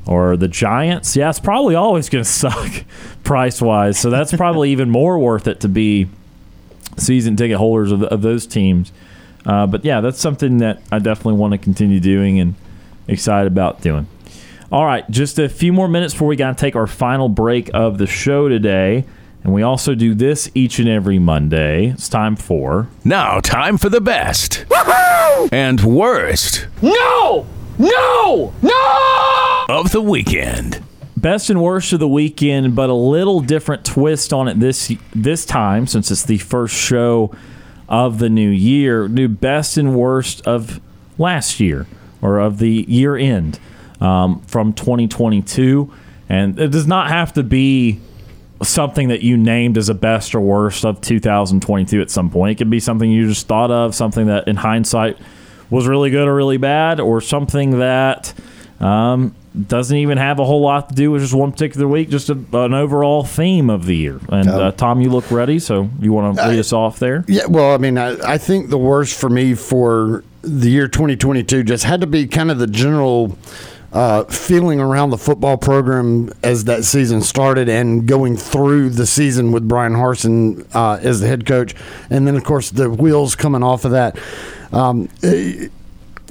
[0.06, 2.84] or the Giants, yeah, it's probably always going to suck
[3.24, 3.98] price wise.
[3.98, 6.08] So that's probably even more worth it to be
[6.96, 8.92] season ticket holders of, of those teams.
[9.44, 12.54] Uh, but yeah, that's something that I definitely want to continue doing and
[13.06, 14.08] excited about doing.
[14.72, 17.70] All right, just a few more minutes before we got to take our final break
[17.72, 19.04] of the show today.
[19.44, 21.90] And we also do this each and every Monday.
[21.90, 22.88] It's time for.
[23.04, 24.64] Now, time for the best
[25.52, 27.46] and worst No!
[27.78, 28.52] No!
[28.62, 28.76] No!
[29.68, 30.82] of the weekend.
[31.16, 35.44] Best and worst of the weekend, but a little different twist on it this this
[35.44, 37.34] time since it's the first show
[37.88, 39.08] of the new year.
[39.08, 40.80] New best and worst of
[41.18, 41.86] last year
[42.22, 43.58] or of the year end
[44.00, 45.90] um, from 2022,
[46.28, 47.98] and it does not have to be
[48.62, 52.52] something that you named as a best or worst of 2022 at some point.
[52.52, 55.18] It could be something you just thought of, something that in hindsight
[55.70, 58.34] was really good or really bad, or something that
[58.80, 59.34] um,
[59.68, 62.32] doesn't even have a whole lot to do with just one particular week, just a,
[62.52, 64.20] an overall theme of the year.
[64.28, 67.24] And uh, Tom, you look ready, so you want to lead us off there?
[67.26, 71.64] Yeah, well, I mean, I, I think the worst for me for the year 2022
[71.64, 73.36] just had to be kind of the general
[73.92, 79.52] uh, feeling around the football program as that season started and going through the season
[79.52, 81.74] with Bryan Harsin uh, as the head coach.
[82.10, 84.18] And then, of course, the wheels coming off of that.
[84.76, 85.72] Um, it,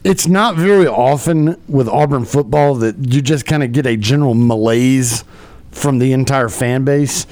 [0.03, 4.35] it's not very often with Auburn football that you just kind of get a general
[4.35, 5.23] malaise
[5.72, 7.26] from the entire fan base.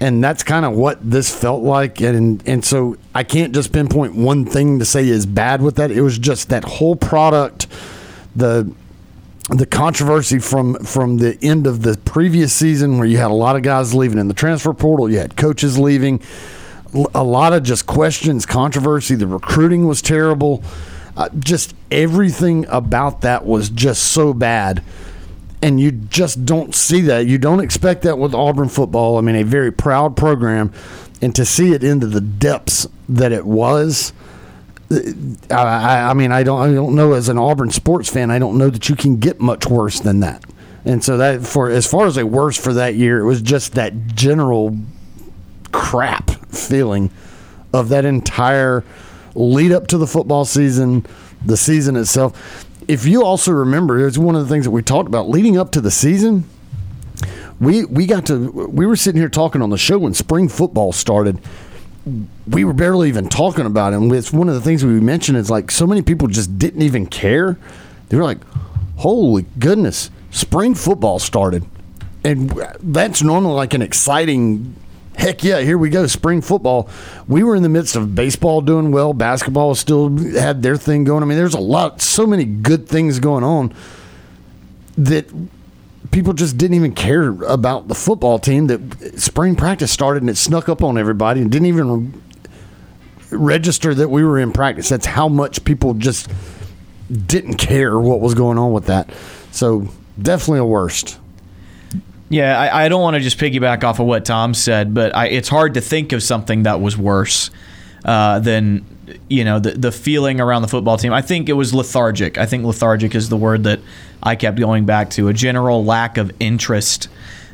[0.00, 2.00] And that's kind of what this felt like.
[2.00, 5.92] And, and so I can't just pinpoint one thing to say is bad with that.
[5.92, 7.68] It was just that whole product,
[8.34, 8.74] the
[9.48, 13.54] the controversy from from the end of the previous season where you had a lot
[13.54, 16.20] of guys leaving in the transfer portal, you had coaches leaving,
[17.14, 19.14] a lot of just questions, controversy.
[19.14, 20.62] The recruiting was terrible.
[21.16, 24.82] Uh, just everything about that was just so bad.
[25.62, 27.26] And you just don't see that.
[27.26, 29.16] You don't expect that with Auburn football.
[29.16, 30.72] I mean, a very proud program.
[31.22, 34.12] And to see it into the depths that it was,
[35.50, 37.14] I, I mean, I don't, I don't know.
[37.14, 40.20] As an Auburn sports fan, I don't know that you can get much worse than
[40.20, 40.44] that.
[40.84, 43.72] And so that, for as far as a worse for that year, it was just
[43.74, 44.76] that general
[45.76, 47.10] crap feeling
[47.74, 48.82] of that entire
[49.34, 51.04] lead up to the football season,
[51.44, 52.64] the season itself.
[52.88, 55.70] If you also remember, it's one of the things that we talked about leading up
[55.72, 56.48] to the season.
[57.60, 60.92] We we got to we were sitting here talking on the show when spring football
[60.92, 61.38] started.
[62.48, 63.96] We were barely even talking about it.
[63.96, 66.82] And it's one of the things we mentioned is like so many people just didn't
[66.82, 67.58] even care.
[68.08, 68.38] They were like,
[68.96, 71.64] "Holy goodness, spring football started,"
[72.24, 72.50] and
[72.82, 74.74] that's normally like an exciting
[75.16, 76.88] heck yeah, here we go, spring football.
[77.26, 81.22] We were in the midst of baseball doing well, basketball still had their thing going.
[81.22, 83.74] I mean, there's a lot, so many good things going on
[84.98, 85.28] that
[86.10, 88.68] people just didn't even care about the football team.
[88.68, 92.22] That spring practice started and it snuck up on everybody and didn't even
[93.30, 94.88] register that we were in practice.
[94.88, 96.30] That's how much people just
[97.10, 99.10] didn't care what was going on with that.
[99.50, 99.88] So
[100.20, 101.18] definitely a worst.
[102.28, 105.28] Yeah, I, I don't want to just piggyback off of what Tom said, but I,
[105.28, 107.50] it's hard to think of something that was worse
[108.04, 108.84] uh, than
[109.28, 111.12] you know the the feeling around the football team.
[111.12, 112.38] I think it was lethargic.
[112.38, 113.80] I think lethargic is the word that
[114.22, 115.28] I kept going back to.
[115.28, 117.08] A general lack of interest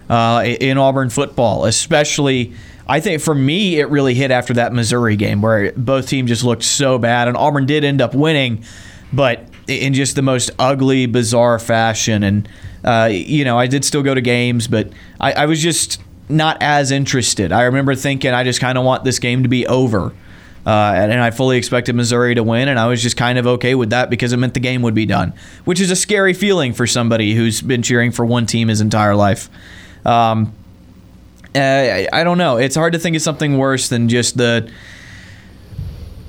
[0.09, 2.55] uh, in Auburn football, especially.
[2.89, 6.44] I think for me, it really hit after that Missouri game where both teams just
[6.44, 8.65] looked so bad, and Auburn did end up winning,
[9.12, 12.23] but in just the most ugly, bizarre fashion.
[12.23, 12.49] And
[12.84, 14.90] uh, you know, I did still go to games, but
[15.20, 17.52] I, I was just not as interested.
[17.52, 20.12] I remember thinking I just kind of want this game to be over.
[20.64, 23.48] Uh, and, and, I fully expected Missouri to win, and I was just kind of
[23.48, 25.32] okay with that because it meant the game would be done,
[25.64, 29.16] which is a scary feeling for somebody who's been cheering for one team his entire
[29.16, 29.48] life.
[30.06, 30.54] Um,
[31.52, 32.59] I, I, don't know.
[32.59, 34.70] It's hard to think of something worse than just the.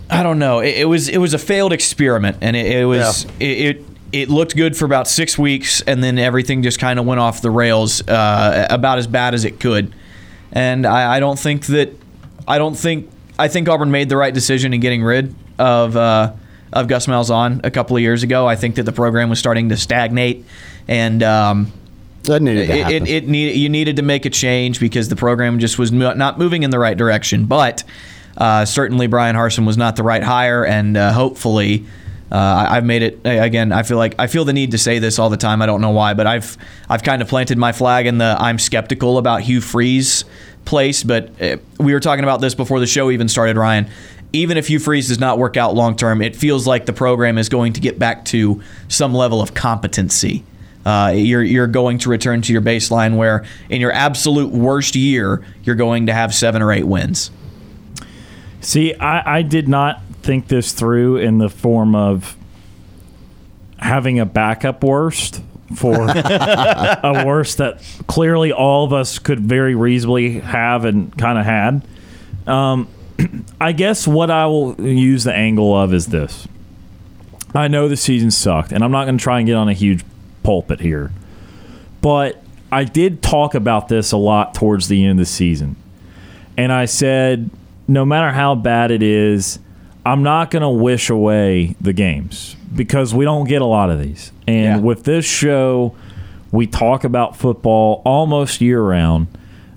[0.09, 0.61] I don't know.
[0.61, 3.31] It, it was it was a failed experiment, and it, it was yeah.
[3.39, 7.05] it, it it looked good for about six weeks, and then everything just kind of
[7.05, 9.93] went off the rails uh, about as bad as it could.
[10.51, 11.89] And I, I, don't think that
[12.47, 13.09] I don't think
[13.39, 16.31] I think Auburn made the right decision in getting rid of uh,
[16.71, 18.47] of Gus Malzahn a couple of years ago.
[18.47, 20.45] I think that the program was starting to stagnate,
[20.87, 21.73] and um,
[22.23, 25.15] that needed to it, it, it need, you needed to make a change because the
[25.15, 27.45] program just was not moving in the right direction.
[27.45, 27.83] But
[28.37, 31.87] uh, certainly Bryan Harsin was not the right hire, and uh, hopefully
[32.33, 33.71] uh, I've made it again.
[33.71, 35.61] I feel like I feel the need to say this all the time.
[35.61, 36.57] I don't know why, but I've
[36.89, 40.25] I've kind of planted my flag in the I'm skeptical about Hugh Freeze
[40.65, 41.03] place.
[41.03, 43.87] But uh, we were talking about this before the show even started, Ryan.
[44.33, 47.37] Even if Hugh Freeze does not work out long term, it feels like the program
[47.37, 50.43] is going to get back to some level of competency.
[50.87, 55.45] Uh, you're you're going to return to your baseline where in your absolute worst year
[55.63, 57.29] you're going to have seven or eight wins.
[58.61, 62.35] See, I, I did not think this through in the form of
[63.77, 65.41] having a backup worst
[65.75, 71.45] for a worst that clearly all of us could very reasonably have and kind of
[71.45, 71.85] had.
[72.47, 72.87] Um,
[73.61, 76.47] I guess what I will use the angle of is this.
[77.55, 79.73] I know the season sucked, and I'm not going to try and get on a
[79.73, 80.03] huge
[80.41, 81.11] pulpit here,
[82.01, 82.41] but
[82.71, 85.75] I did talk about this a lot towards the end of the season.
[86.57, 87.51] And I said,
[87.87, 89.59] no matter how bad it is,
[90.05, 93.99] I'm not going to wish away the games because we don't get a lot of
[93.99, 94.31] these.
[94.47, 94.77] And yeah.
[94.77, 95.95] with this show,
[96.51, 99.27] we talk about football almost year round.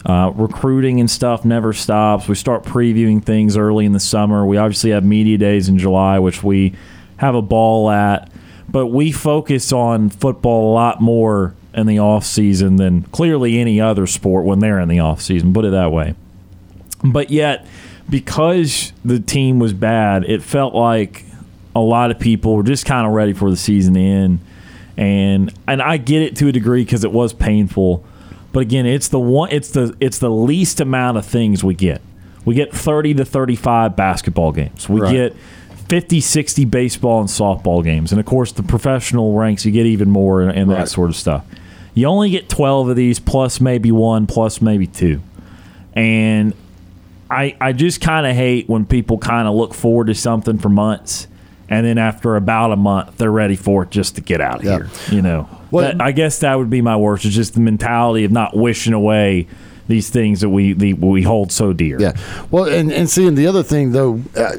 [0.04, 2.28] Uh, recruiting and stuff never stops.
[2.28, 4.46] We start previewing things early in the summer.
[4.46, 6.74] We obviously have media days in July, which we
[7.16, 8.30] have a ball at.
[8.68, 13.80] But we focus on football a lot more in the off season than clearly any
[13.80, 15.52] other sport when they're in the off season.
[15.52, 16.14] Put it that way.
[17.04, 17.66] But yet,
[18.08, 21.24] because the team was bad, it felt like
[21.74, 24.38] a lot of people were just kind of ready for the season to end.
[24.96, 28.02] And and I get it to a degree because it was painful.
[28.52, 32.00] But again, it's the one it's the it's the least amount of things we get.
[32.46, 34.88] We get 30 to 35 basketball games.
[34.88, 35.12] We Right.
[35.12, 35.36] get
[35.88, 38.12] 50, 60 baseball and softball games.
[38.12, 41.16] And of course, the professional ranks, you get even more and, and that sort of
[41.16, 41.44] stuff.
[41.94, 45.20] You only get 12 of these, plus maybe one, plus maybe two.
[45.94, 46.54] And
[47.30, 50.68] I, I just kind of hate when people kind of look forward to something for
[50.68, 51.26] months.
[51.68, 54.64] And then after about a month, they're ready for it just to get out of
[54.64, 54.76] Yeah.
[54.76, 54.88] here.
[55.10, 57.24] You know, Well- That- I guess that would be my worst.
[57.24, 59.48] Is just the mentality of not wishing away
[59.88, 61.96] these things that we the, we hold so dear.
[62.00, 62.12] Yeah.
[62.52, 64.52] Well, and and seeing the other thing though, uh,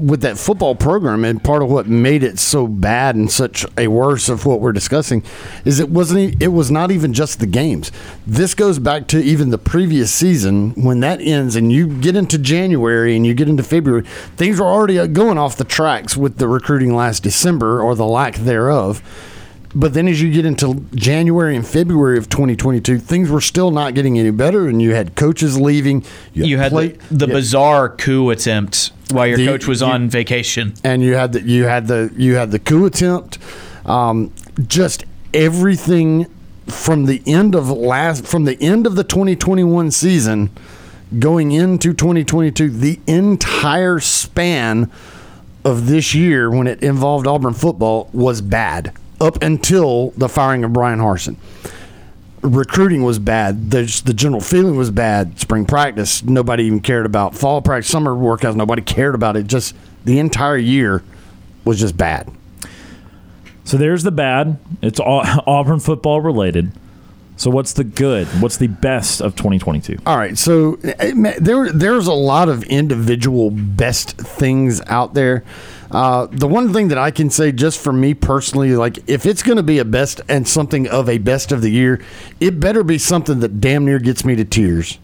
[0.00, 3.88] with that football program, and part of what made it so bad and such a
[3.88, 5.22] worse of what we're discussing,
[5.64, 6.42] is it wasn't.
[6.42, 7.90] It was not even just the games.
[8.26, 12.38] This goes back to even the previous season when that ends, and you get into
[12.38, 14.04] January and you get into February.
[14.36, 18.06] Things were already uh, going off the tracks with the recruiting last December or the
[18.06, 19.02] lack thereof.
[19.78, 23.94] But then as you get into January and February of 2022, things were still not
[23.94, 26.02] getting any better, and you had coaches leaving.
[26.32, 27.34] You had play- the, the yeah.
[27.34, 30.72] bizarre coup attempt while your The- coach was you- on vacation.
[30.82, 33.36] and you had the you had the you had the coup attempt.
[33.84, 34.32] Um,
[34.66, 35.04] just
[35.34, 36.26] everything
[36.66, 40.48] from the end of last from the end of the 2021 season
[41.18, 44.90] going into 2022, the entire span
[45.66, 50.72] of this year when it involved Auburn football was bad up until the firing of
[50.72, 51.36] Bryan Harsin.
[52.42, 53.70] Recruiting was bad.
[53.70, 55.40] The, the general feeling was bad.
[55.40, 57.34] Spring practice, nobody even cared about.
[57.34, 59.46] Fall practice, summer workouts, nobody cared about it.
[59.46, 59.74] Just
[60.04, 61.02] the entire year
[61.64, 62.30] was just bad.
[63.64, 64.58] So there's the bad.
[64.80, 66.70] It's all Auburn football related.
[67.36, 68.26] So what's the good?
[68.40, 69.98] What's the best of 2022?
[70.06, 75.44] All right, so eh, there there's a lot of individual best things out there.
[75.90, 79.42] Uh, the one thing that I can say, just for me personally, like if it's
[79.42, 82.00] going to be a best and something of a best of the year,
[82.40, 84.98] it better be something that damn near gets me to tears.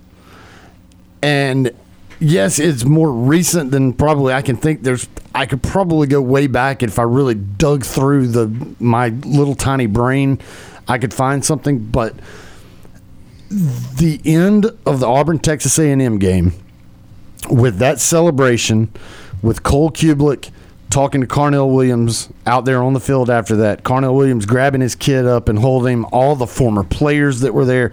[1.22, 1.70] And
[2.18, 4.82] yes, it's more recent than probably I can think.
[4.82, 9.54] There's I could probably go way back if I really dug through the my little
[9.54, 10.40] tiny brain.
[10.88, 12.14] I could find something, but
[13.48, 16.54] the end of the Auburn Texas A&M game
[17.50, 18.90] with that celebration
[19.42, 20.50] with Cole Kubelik
[20.92, 23.82] talking to Carnell Williams out there on the field after that.
[23.82, 27.64] Carnell Williams grabbing his kid up and holding him, all the former players that were
[27.64, 27.92] there,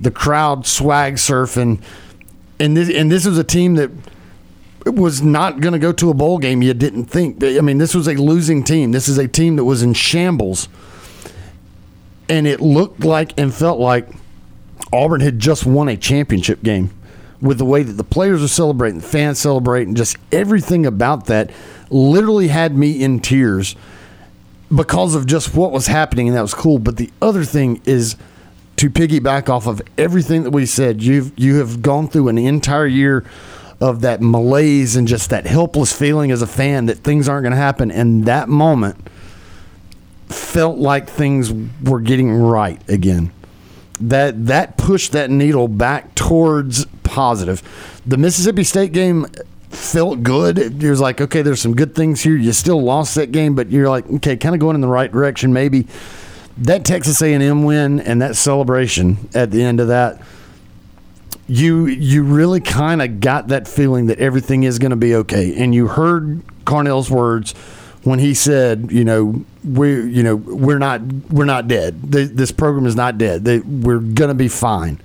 [0.00, 1.82] the crowd swag surfing.
[2.58, 3.90] And this and this was a team that
[4.86, 7.44] was not going to go to a bowl game you didn't think.
[7.44, 8.92] I mean, this was a losing team.
[8.92, 10.68] This is a team that was in shambles.
[12.28, 14.08] And it looked like and felt like
[14.92, 16.90] Auburn had just won a championship game
[17.40, 21.50] with the way that the players were celebrating, the fans celebrating, just everything about that
[21.90, 23.76] literally had me in tears
[24.74, 26.78] because of just what was happening, and that was cool.
[26.78, 28.16] But the other thing is
[28.76, 31.02] to piggyback off of everything that we said.
[31.02, 33.24] You've you have gone through an entire year
[33.80, 37.52] of that malaise and just that helpless feeling as a fan that things aren't going
[37.52, 38.96] to happen, and that moment
[40.28, 41.52] felt like things
[41.82, 43.32] were getting right again
[44.00, 47.62] that that pushed that needle back towards positive.
[48.06, 49.26] The Mississippi State game
[49.70, 50.58] felt good.
[50.58, 52.36] It was like, okay, there's some good things here.
[52.36, 55.10] You still lost that game, but you're like, okay, kind of going in the right
[55.10, 55.52] direction.
[55.52, 55.86] Maybe
[56.58, 60.20] that Texas A&M win and that celebration at the end of that,
[61.46, 65.54] you you really kind of got that feeling that everything is going to be okay.
[65.56, 67.52] And you heard Carnell's words
[68.04, 72.12] when he said, you know, we you know we're not we're not dead.
[72.12, 73.44] Th- This program is not dead.
[73.44, 75.00] They, we're gonna be fine.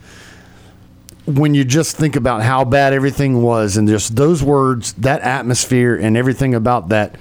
[1.26, 5.96] When you just think about how bad everything was, and just those words, that atmosphere,
[5.96, 7.16] and everything about that,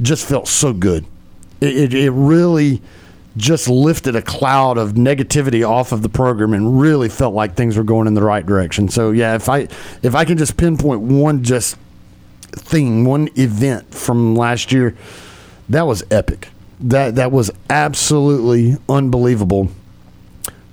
[0.00, 1.04] just felt so good.
[1.60, 2.80] It, it, it really
[3.36, 7.76] just lifted a cloud of negativity off of the program and really felt like things
[7.76, 8.88] were going in the right direction.
[8.88, 9.68] So yeah, if I
[10.02, 11.76] if I can just pinpoint one just
[12.52, 14.96] thing, one event from last year,
[15.68, 16.48] that was epic.
[16.80, 19.68] That that was absolutely unbelievable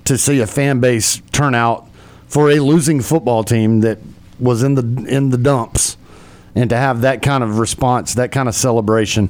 [0.04, 1.88] to see a fan base turn out
[2.32, 3.98] for a losing football team that
[4.40, 5.98] was in the in the dumps
[6.54, 9.28] and to have that kind of response, that kind of celebration.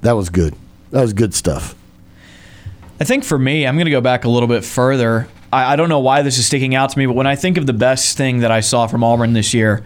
[0.00, 0.56] That was good.
[0.90, 1.76] That was good stuff.
[2.98, 5.28] I think for me, I'm going to go back a little bit further.
[5.52, 7.56] I, I don't know why this is sticking out to me, but when I think
[7.56, 9.84] of the best thing that I saw from Auburn this year,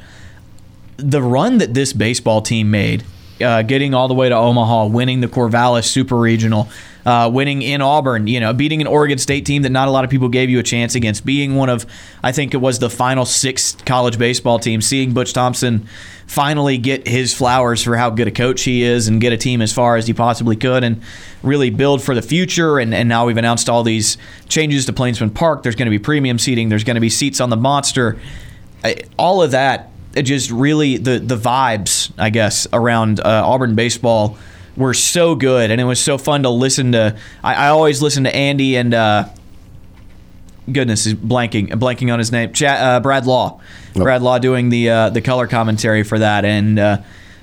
[0.96, 3.04] the run that this baseball team made
[3.42, 6.70] uh, getting all the way to Omaha, winning the Corvallis Super Regional,
[7.06, 10.04] uh, winning in Auburn, you know, beating an Oregon State team that not a lot
[10.04, 11.86] of people gave you a chance against, being one of,
[12.22, 15.86] I think it was the final six college baseball team, seeing Butch Thompson
[16.26, 19.62] finally get his flowers for how good a coach he is and get a team
[19.62, 21.00] as far as he possibly could and
[21.44, 22.80] really build for the future.
[22.80, 24.18] And, and now we've announced all these
[24.48, 25.62] changes to Plainsman Park.
[25.62, 28.18] There's going to be premium seating, there's going to be seats on the Monster.
[29.16, 34.36] All of that, just really, the, the vibes, I guess, around uh, Auburn baseball
[34.76, 37.16] were so good, and it was so fun to listen to.
[37.42, 39.28] I, I always listen to Andy and uh,
[40.70, 42.52] goodness, is blanking blanking on his name.
[42.60, 43.60] Uh, Brad Law,
[43.94, 46.98] Brad Law doing the uh, the color commentary for that, and uh,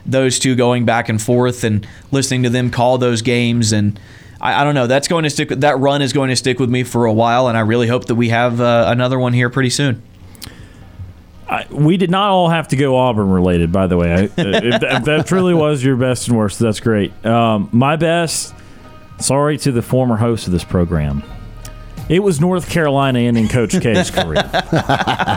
[0.05, 3.99] those two going back and forth and listening to them call those games and.
[4.41, 4.88] I, I don't know.
[4.88, 5.47] That's going to stick.
[5.47, 8.07] That run is going to stick with me for a while, and I really hope
[8.07, 10.03] that we have uh, another one here pretty soon.
[11.47, 14.13] I, we did not all have to go Auburn related, by the way.
[14.13, 17.25] I, if, if that truly was your best and worst, that's great.
[17.25, 18.53] Um, my best,
[19.19, 21.23] sorry to the former host of this program.
[22.09, 24.43] It was North Carolina ending Coach K's career.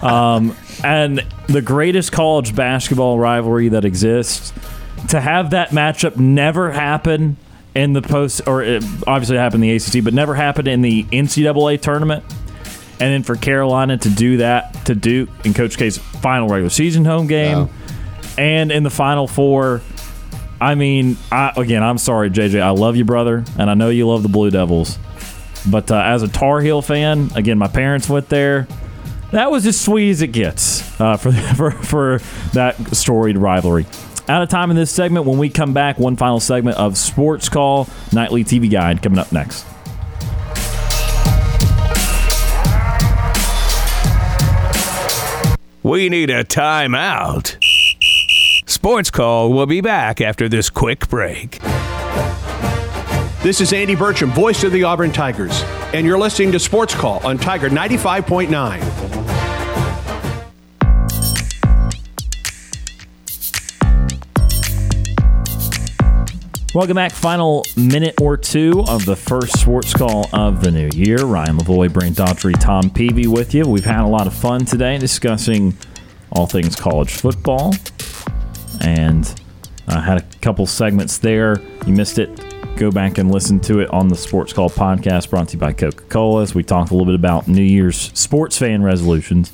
[0.03, 4.53] Um, and the greatest college basketball rivalry that exists,
[5.09, 7.37] to have that matchup never happen
[7.75, 11.05] in the post, or it obviously happened in the ACC, but never happened in the
[11.05, 12.25] NCAA tournament.
[12.99, 17.05] And then for Carolina to do that to Duke in Coach K's final regular season
[17.05, 17.69] home game,
[18.39, 19.83] and in the Final Four.
[20.59, 22.63] I mean, I, again, I'm sorry, JJ.
[22.63, 24.99] I love you, brother, and I know you love the Blue Devils.
[25.71, 28.67] But uh, as a Tar Heel fan, again, my parents went there.
[29.33, 32.19] That was as sweet as it gets uh, for, for for
[32.55, 33.85] that storied rivalry.
[34.29, 35.27] Out of time in this segment.
[35.27, 39.31] When we come back, one final segment of Sports Call Nightly TV Guide coming up
[39.31, 39.65] next.
[45.87, 47.59] We need a timeout.
[48.69, 51.61] Sports Call will be back after this quick break.
[53.45, 55.63] This is Andy Burcham, voice of the Auburn Tigers,
[55.95, 59.06] and you're listening to Sports Call on Tiger 95.9.
[66.77, 67.13] Welcome back.
[67.13, 71.25] Final minute or two of the first sports call of the new year.
[71.25, 73.67] Ryan Lavoie, Brant Daughtry, Tom Peavy with you.
[73.67, 75.75] We've had a lot of fun today discussing
[76.31, 77.75] all things college football.
[78.83, 79.41] And
[79.89, 81.63] I had a couple segments there.
[81.87, 82.29] You missed it.
[82.77, 85.73] Go back and listen to it on the Sports Call podcast brought to you by
[85.73, 89.51] Coca Cola as we talked a little bit about New Year's sports fan resolutions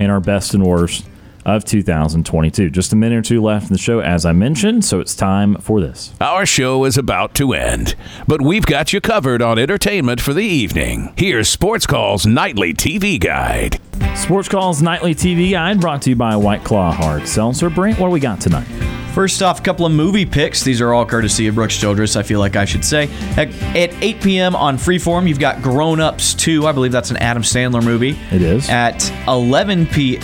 [0.00, 1.04] and our best and worst
[1.44, 2.70] of 2022.
[2.70, 5.56] Just a minute or two left in the show, as I mentioned, so it's time
[5.56, 6.12] for this.
[6.20, 7.94] Our show is about to end,
[8.26, 11.12] but we've got you covered on entertainment for the evening.
[11.16, 13.80] Here's Sports Call's nightly TV guide.
[14.16, 17.70] Sports Call's nightly TV guide brought to you by White Claw Hard Seltzer.
[17.70, 18.66] Brant, what do we got tonight?
[19.14, 20.64] First off, a couple of movie picks.
[20.64, 23.10] These are all courtesy of Brooks Childress, I feel like I should say.
[23.36, 24.56] At, at 8 p.m.
[24.56, 26.66] on Freeform, you've got Grown Ups 2.
[26.66, 28.18] I believe that's an Adam Sandler movie.
[28.30, 28.70] It is.
[28.70, 30.22] At 11 p.m.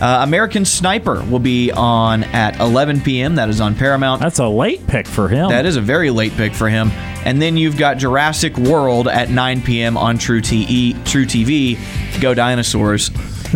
[0.00, 3.36] Uh, American Sniper will be on at 11 p.m.
[3.36, 4.20] That is on Paramount.
[4.20, 5.48] That's a late pick for him.
[5.48, 6.90] That is a very late pick for him.
[7.24, 9.96] And then you've got Jurassic World at 9 p.m.
[9.96, 11.78] on True, TE, True TV.
[12.20, 13.10] Go Dinosaurs.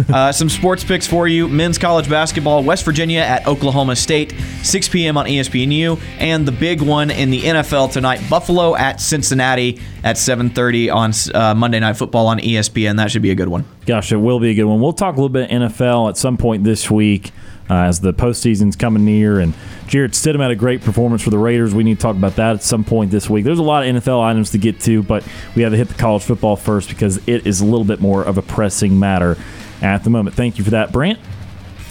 [0.09, 1.49] uh, some sports picks for you.
[1.49, 5.17] Men's college basketball, West Virginia at Oklahoma State, 6 p.m.
[5.17, 10.95] on ESPNU, and the big one in the NFL tonight, Buffalo at Cincinnati at 7:30
[10.95, 12.97] on uh, Monday Night Football on ESPN.
[12.97, 13.65] That should be a good one.
[13.87, 14.81] Gosh, it will be a good one.
[14.81, 17.33] We'll talk a little bit NFL at some point this week
[17.71, 19.39] uh, as the postseason's coming near.
[19.39, 19.55] And
[19.87, 21.73] Jarrett Stidham had a great performance for the Raiders.
[21.73, 23.45] We need to talk about that at some point this week.
[23.45, 25.25] There's a lot of NFL items to get to, but
[25.55, 28.25] we have to hit the college football first because it is a little bit more
[28.25, 29.37] of a pressing matter
[29.83, 30.37] at the moment.
[30.37, 31.19] Thank you for that, Brant.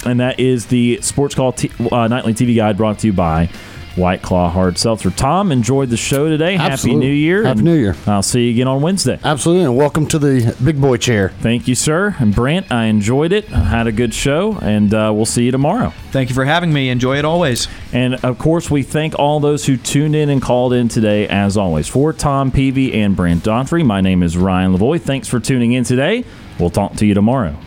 [0.05, 3.49] And that is the Sports Call t- uh, Nightly TV Guide brought to you by
[3.95, 5.09] White Claw Hard Seltzer.
[5.09, 6.55] Tom, enjoyed the show today.
[6.55, 7.05] Absolutely.
[7.05, 7.43] Happy New Year.
[7.43, 7.95] Happy New Year.
[8.07, 9.19] I'll see you again on Wednesday.
[9.21, 11.29] Absolutely, and welcome to the big boy chair.
[11.41, 12.15] Thank you, sir.
[12.19, 13.51] And Brant, I enjoyed it.
[13.51, 15.89] I had a good show, and uh, we'll see you tomorrow.
[16.11, 16.89] Thank you for having me.
[16.89, 17.67] Enjoy it always.
[17.91, 21.57] And of course, we thank all those who tuned in and called in today, as
[21.57, 21.89] always.
[21.89, 25.01] For Tom Peavy and Brant Daughtry, my name is Ryan Lavoie.
[25.01, 26.23] Thanks for tuning in today.
[26.57, 27.57] We'll talk to you tomorrow.